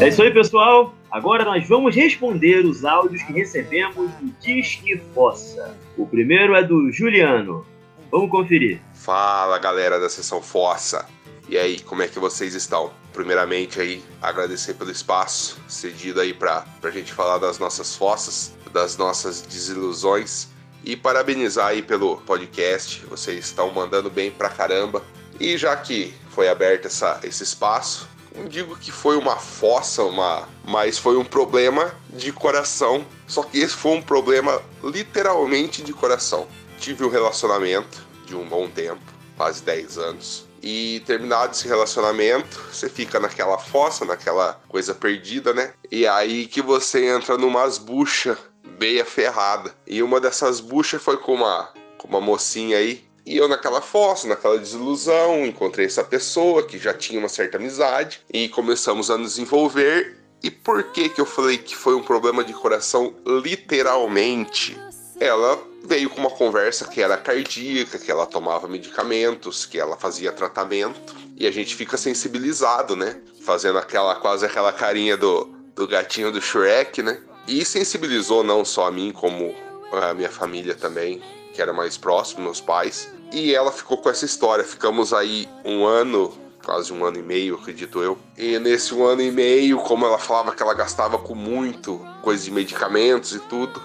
[0.00, 0.94] É isso aí, pessoal.
[1.10, 5.76] Agora nós vamos responder os áudios que recebemos do Disque Fossa.
[5.96, 7.66] O primeiro é do Juliano.
[8.10, 8.80] Vamos conferir.
[8.94, 11.04] Fala, galera da Sessão Fossa.
[11.48, 12.92] E aí, como é que vocês estão?
[13.12, 18.96] Primeiramente aí, agradecer pelo espaço cedido aí pra, pra gente falar das nossas fossas, das
[18.96, 20.48] nossas desilusões
[20.84, 23.04] e parabenizar aí pelo podcast.
[23.06, 25.02] Vocês estão mandando bem pra caramba.
[25.40, 28.06] E já que foi aberto essa, esse espaço,
[28.36, 33.04] não digo que foi uma fossa, uma, mas foi um problema de coração.
[33.26, 36.46] Só que esse foi um problema literalmente de coração.
[36.78, 39.00] Tive um relacionamento de um bom tempo,
[39.36, 40.46] quase 10 anos.
[40.62, 45.72] E terminado esse relacionamento, você fica naquela fossa, naquela coisa perdida, né?
[45.90, 48.36] E aí que você entra numas buchas
[48.78, 49.74] meia ferrada.
[49.86, 53.04] E uma dessas buchas foi com uma, com uma mocinha aí.
[53.30, 58.20] E eu naquela fossa, naquela desilusão, encontrei essa pessoa que já tinha uma certa amizade
[58.28, 60.16] e começamos a nos envolver.
[60.42, 64.76] E por que que eu falei que foi um problema de coração literalmente?
[65.20, 70.32] Ela veio com uma conversa que era cardíaca, que ela tomava medicamentos, que ela fazia
[70.32, 71.14] tratamento.
[71.36, 73.20] E a gente fica sensibilizado, né?
[73.42, 75.44] Fazendo aquela quase aquela carinha do,
[75.76, 77.20] do gatinho do Shrek, né?
[77.46, 79.54] E sensibilizou não só a mim, como
[79.92, 81.22] a minha família também,
[81.52, 83.12] que era mais próximo, meus pais.
[83.32, 84.64] E ela ficou com essa história.
[84.64, 88.18] Ficamos aí um ano, quase um ano e meio, acredito eu.
[88.36, 92.44] E nesse um ano e meio, como ela falava que ela gastava com muito coisa
[92.44, 93.80] de medicamentos e tudo,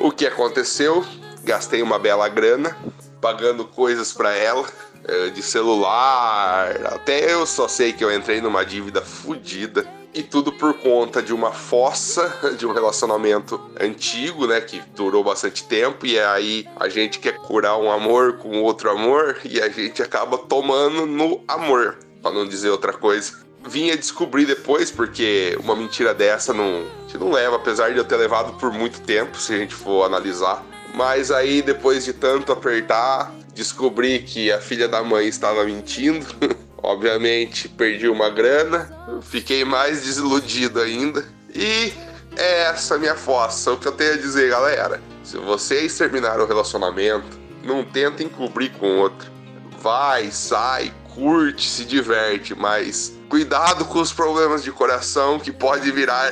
[0.00, 1.04] o que aconteceu?
[1.44, 2.76] Gastei uma bela grana
[3.20, 4.66] pagando coisas para ela,
[5.04, 6.86] eh, de celular.
[6.86, 11.32] Até eu só sei que eu entrei numa dívida fodida e tudo por conta de
[11.32, 17.18] uma fossa de um relacionamento antigo, né, que durou bastante tempo e aí a gente
[17.18, 22.32] quer curar um amor com outro amor e a gente acaba tomando no amor, para
[22.32, 23.40] não dizer outra coisa.
[23.66, 26.84] Vinha descobrir depois porque uma mentira dessa não,
[27.18, 30.64] não leva, apesar de eu ter levado por muito tempo, se a gente for analisar.
[30.94, 36.26] Mas aí depois de tanto apertar, descobri que a filha da mãe estava mentindo.
[36.82, 41.24] Obviamente, perdi uma grana, fiquei mais desiludido ainda.
[41.54, 41.92] E
[42.36, 43.72] é essa minha fossa.
[43.72, 48.70] O que eu tenho a dizer, galera: se vocês terminaram o relacionamento, não tentem cobrir
[48.70, 49.30] com outro.
[49.78, 56.30] Vai, sai, curte, se diverte, mas cuidado com os problemas de coração que pode virar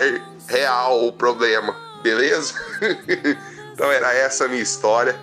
[0.48, 2.54] real o problema, beleza?
[3.72, 5.18] então era essa a minha história.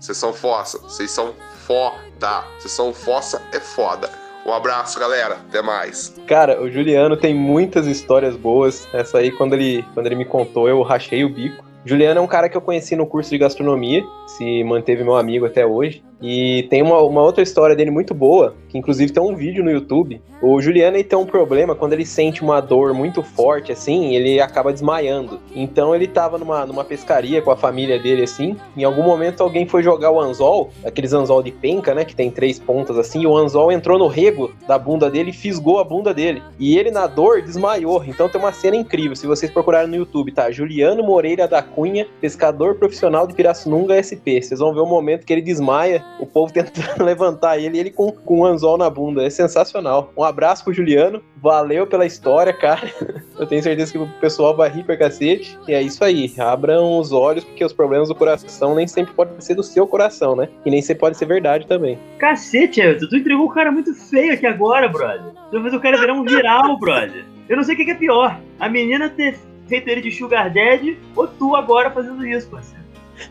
[0.00, 1.34] Vocês são fossa, vocês são
[1.66, 2.44] foda.
[2.58, 4.21] Vocês são fossa é foda.
[4.44, 5.34] Um abraço, galera.
[5.48, 6.14] Até mais.
[6.26, 8.88] Cara, o Juliano tem muitas histórias boas.
[8.92, 11.64] Essa aí, quando ele, quando ele me contou, eu rachei o bico.
[11.84, 15.46] Juliano é um cara que eu conheci no curso de gastronomia, se manteve meu amigo
[15.46, 16.02] até hoje.
[16.22, 19.70] E tem uma, uma outra história dele muito boa, que inclusive tem um vídeo no
[19.72, 20.22] YouTube.
[20.40, 24.40] O Juliano ele tem um problema quando ele sente uma dor muito forte, assim, ele
[24.40, 25.40] acaba desmaiando.
[25.52, 28.56] Então ele tava numa, numa pescaria com a família dele, assim.
[28.76, 32.30] Em algum momento alguém foi jogar o anzol, aqueles anzol de penca, né, que tem
[32.30, 35.84] três pontas assim, e o anzol entrou no rego da bunda dele e fisgou a
[35.84, 36.40] bunda dele.
[36.56, 38.04] E ele na dor desmaiou.
[38.04, 39.16] Então tem uma cena incrível.
[39.16, 40.52] Se vocês procurarem no YouTube, tá?
[40.52, 44.40] Juliano Moreira da Cunha, pescador profissional de Pirassununga SP.
[44.40, 48.12] Vocês vão ver o momento que ele desmaia o povo tentando levantar ele, ele com,
[48.12, 49.24] com um anzol na bunda.
[49.24, 50.12] É sensacional.
[50.16, 52.90] Um abraço pro Juliano, valeu pela história, cara.
[53.38, 55.58] Eu tenho certeza que o pessoal vai rir pra cacete.
[55.66, 59.40] E é isso aí, abram os olhos, porque os problemas do coração nem sempre podem
[59.40, 60.48] ser do seu coração, né?
[60.64, 61.98] E nem sempre pode ser verdade também.
[62.18, 65.32] Cacete, Everton, tu entregou um cara muito feio aqui agora, brother.
[65.50, 67.24] Tu vai fazer o cara virar um viral, brother.
[67.48, 68.40] Eu não sei o que é pior.
[68.58, 69.36] A menina ter
[69.72, 72.84] feito ele de Sugar Daddy ou tu agora fazendo isso, parceiro.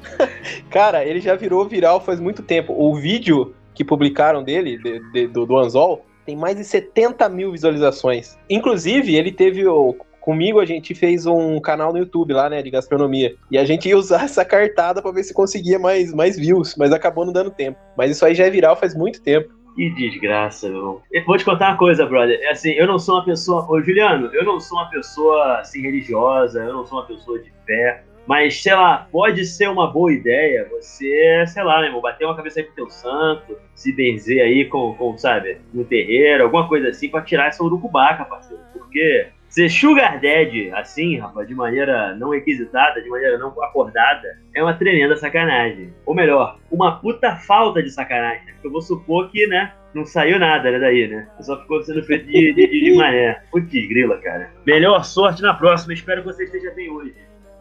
[0.72, 2.74] Cara, ele já virou viral faz muito tempo.
[2.76, 7.52] O vídeo que publicaram dele, de, de, do, do Anzol, tem mais de 70 mil
[7.52, 8.38] visualizações.
[8.50, 9.96] Inclusive, ele teve o.
[10.20, 13.36] Comigo a gente fez um canal no YouTube lá, né, de gastronomia.
[13.50, 16.92] E a gente ia usar essa cartada para ver se conseguia mais, mais views, mas
[16.92, 17.80] acabou não dando tempo.
[17.98, 19.52] Mas isso aí já é viral faz muito tempo.
[19.76, 21.02] Que desgraça, meu.
[21.12, 22.40] Eu vou te contar uma coisa, brother.
[22.42, 23.66] É assim, eu não sou uma pessoa.
[23.70, 27.52] Ô, Juliano, eu não sou uma pessoa assim, religiosa, eu não sou uma pessoa de
[27.66, 28.04] fé.
[28.28, 32.36] Mas, sei lá, pode ser uma boa ideia você, sei lá, né, irmão, bater uma
[32.36, 36.90] cabeça aí pro teu santo, se benzer aí com, com sabe, no terreiro, alguma coisa
[36.90, 38.62] assim, pra tirar essa urucubaca, parceiro.
[38.74, 44.64] Porque ser sugar daddy, assim, rapaz, de maneira não requisitada, de maneira não acordada, é
[44.64, 45.94] uma tremenda sacanagem.
[46.06, 48.46] Ou melhor, uma puta falta de sacanagem.
[48.54, 51.28] Porque eu vou supor que, né, não saiu nada né, daí, né?
[51.42, 53.44] Só ficou sendo feito de, de, de, de mané.
[53.52, 54.50] Putz, grila, cara.
[54.66, 55.94] Melhor sorte na próxima.
[55.94, 57.14] Espero que você esteja bem hoje.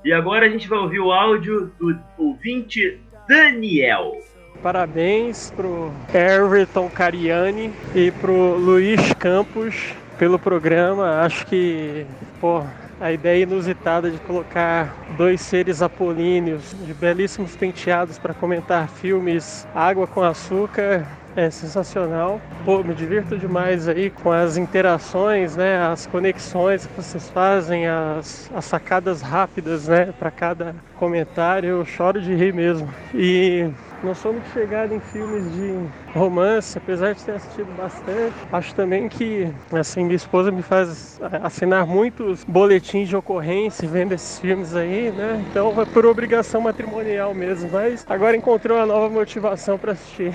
[0.04, 4.16] E agora a gente vai ouvir o áudio do ouvinte Daniel.
[4.62, 9.74] Parabéns pro Everton Cariani e pro Luiz Campos
[10.20, 11.22] pelo programa.
[11.22, 12.05] Acho que,
[12.42, 12.62] pô,
[13.01, 20.06] a ideia inusitada de colocar dois seres apolíneos de belíssimos penteados para comentar filmes Água
[20.06, 22.38] com Açúcar é sensacional.
[22.66, 28.51] Pô, me divirto demais aí com as interações, né, as conexões que vocês fazem, as,
[28.55, 31.70] as sacadas rápidas, né, para cada comentário.
[31.70, 32.92] Eu choro de rir mesmo.
[33.14, 33.70] E
[34.02, 35.74] não sou muito chegado em filmes de
[36.12, 38.35] romance, apesar de ter assistido bastante.
[38.52, 44.39] Acho também que, assim, minha esposa me faz assinar muitos boletins de ocorrência vendo esses
[44.39, 45.44] filmes aí, né?
[45.51, 50.32] Então é por obrigação matrimonial mesmo, mas agora encontrei uma nova motivação para assistir.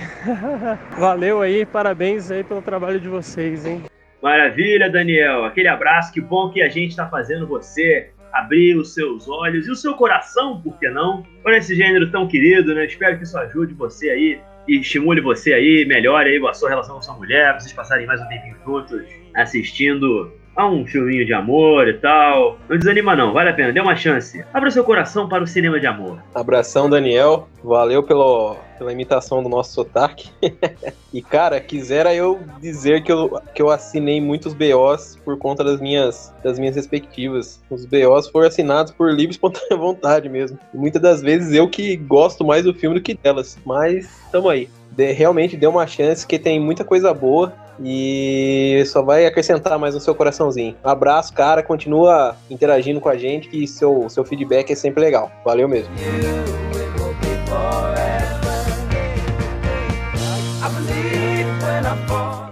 [0.98, 3.82] Valeu aí, parabéns aí pelo trabalho de vocês, hein?
[4.22, 5.44] Maravilha, Daniel.
[5.44, 9.70] Aquele abraço, que bom que a gente está fazendo você abrir os seus olhos e
[9.70, 12.86] o seu coração, por que não, para esse gênero tão querido, né?
[12.86, 16.96] Espero que isso ajude você aí e estimule você aí, melhore aí a sua relação
[16.96, 19.02] com sua mulher, vocês passarem mais um tempinho juntos
[19.34, 22.58] assistindo a um filminho de amor e tal.
[22.68, 24.42] Não desanima não, vale a pena, dê uma chance.
[24.52, 26.18] Abra seu coração para o cinema de amor.
[26.34, 27.48] Abração, Daniel.
[27.62, 30.30] Valeu pelo, pela imitação do nosso sotaque.
[31.12, 35.80] e, cara, quisera eu dizer que eu, que eu assinei muitos BOs por conta das
[35.80, 37.60] minhas, das minhas respectivas.
[37.68, 40.58] Os BOs foram assinados por livre espontânea vontade mesmo.
[40.72, 43.58] E muitas das vezes eu que gosto mais do filme do que delas.
[43.66, 44.70] Mas, tamo aí.
[44.90, 47.52] De, realmente deu uma chance, que tem muita coisa boa
[47.82, 50.76] e só vai acrescentar mais no seu coraçãozinho.
[50.84, 51.62] Um abraço, cara.
[51.62, 55.30] Continua interagindo com a gente, que seu, seu feedback é sempre legal.
[55.44, 55.92] Valeu mesmo.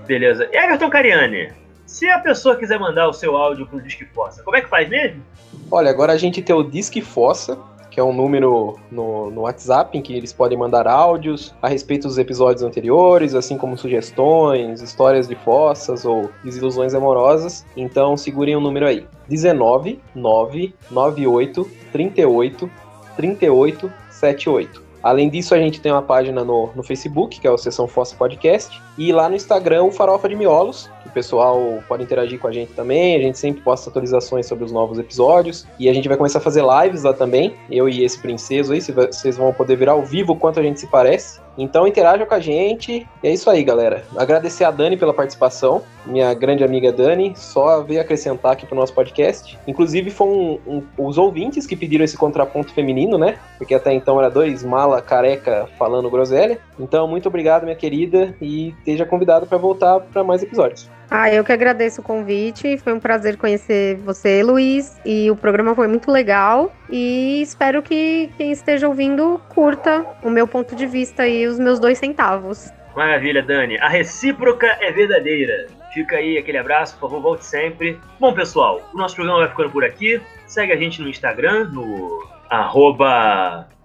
[0.06, 0.48] Beleza.
[0.52, 1.52] E Everton Cariani,
[1.86, 4.88] se a pessoa quiser mandar o seu áudio pro Disque Fossa, como é que faz
[4.88, 5.22] mesmo?
[5.70, 7.58] Olha, agora a gente tem o Disque Fossa,
[7.94, 12.08] que é um número no, no WhatsApp em que eles podem mandar áudios a respeito
[12.08, 17.64] dos episódios anteriores, assim como sugestões, histórias de fossas ou desilusões amorosas.
[17.76, 22.70] Então segurem o número aí: 19 998 38
[23.16, 24.82] 38 78.
[25.00, 28.16] Além disso, a gente tem uma página no, no Facebook, que é o Sessão Fossa
[28.16, 32.72] Podcast, e lá no Instagram, o Farofa de Miolos, pessoal pode interagir com a gente
[32.72, 33.16] também.
[33.16, 35.66] A gente sempre posta atualizações sobre os novos episódios.
[35.78, 38.80] E a gente vai começar a fazer lives lá também, eu e esse princeso aí,
[38.80, 41.40] vocês vão poder ver ao vivo quanto a gente se parece.
[41.56, 43.06] Então interajam com a gente.
[43.22, 44.04] E é isso aí, galera.
[44.16, 48.92] Agradecer a Dani pela participação, minha grande amiga Dani, só veio acrescentar aqui pro nosso
[48.92, 49.58] podcast.
[49.66, 53.38] Inclusive, foram um, um, os ouvintes que pediram esse contraponto feminino, né?
[53.56, 56.58] Porque até então era dois mala careca falando groselha.
[56.78, 60.90] Então, muito obrigado, minha querida, e esteja convidado para voltar para mais episódios.
[61.16, 62.76] Ah, eu que agradeço o convite.
[62.78, 65.00] Foi um prazer conhecer você, Luiz.
[65.06, 66.74] E o programa foi muito legal.
[66.90, 71.78] E espero que quem esteja ouvindo curta o meu ponto de vista e os meus
[71.78, 72.68] dois centavos.
[72.96, 73.78] Maravilha, Dani.
[73.78, 75.68] A recíproca é verdadeira.
[75.92, 77.96] Fica aí aquele abraço, por favor, volte sempre.
[78.18, 80.20] Bom, pessoal, o nosso programa vai ficando por aqui.
[80.48, 82.28] Segue a gente no Instagram, no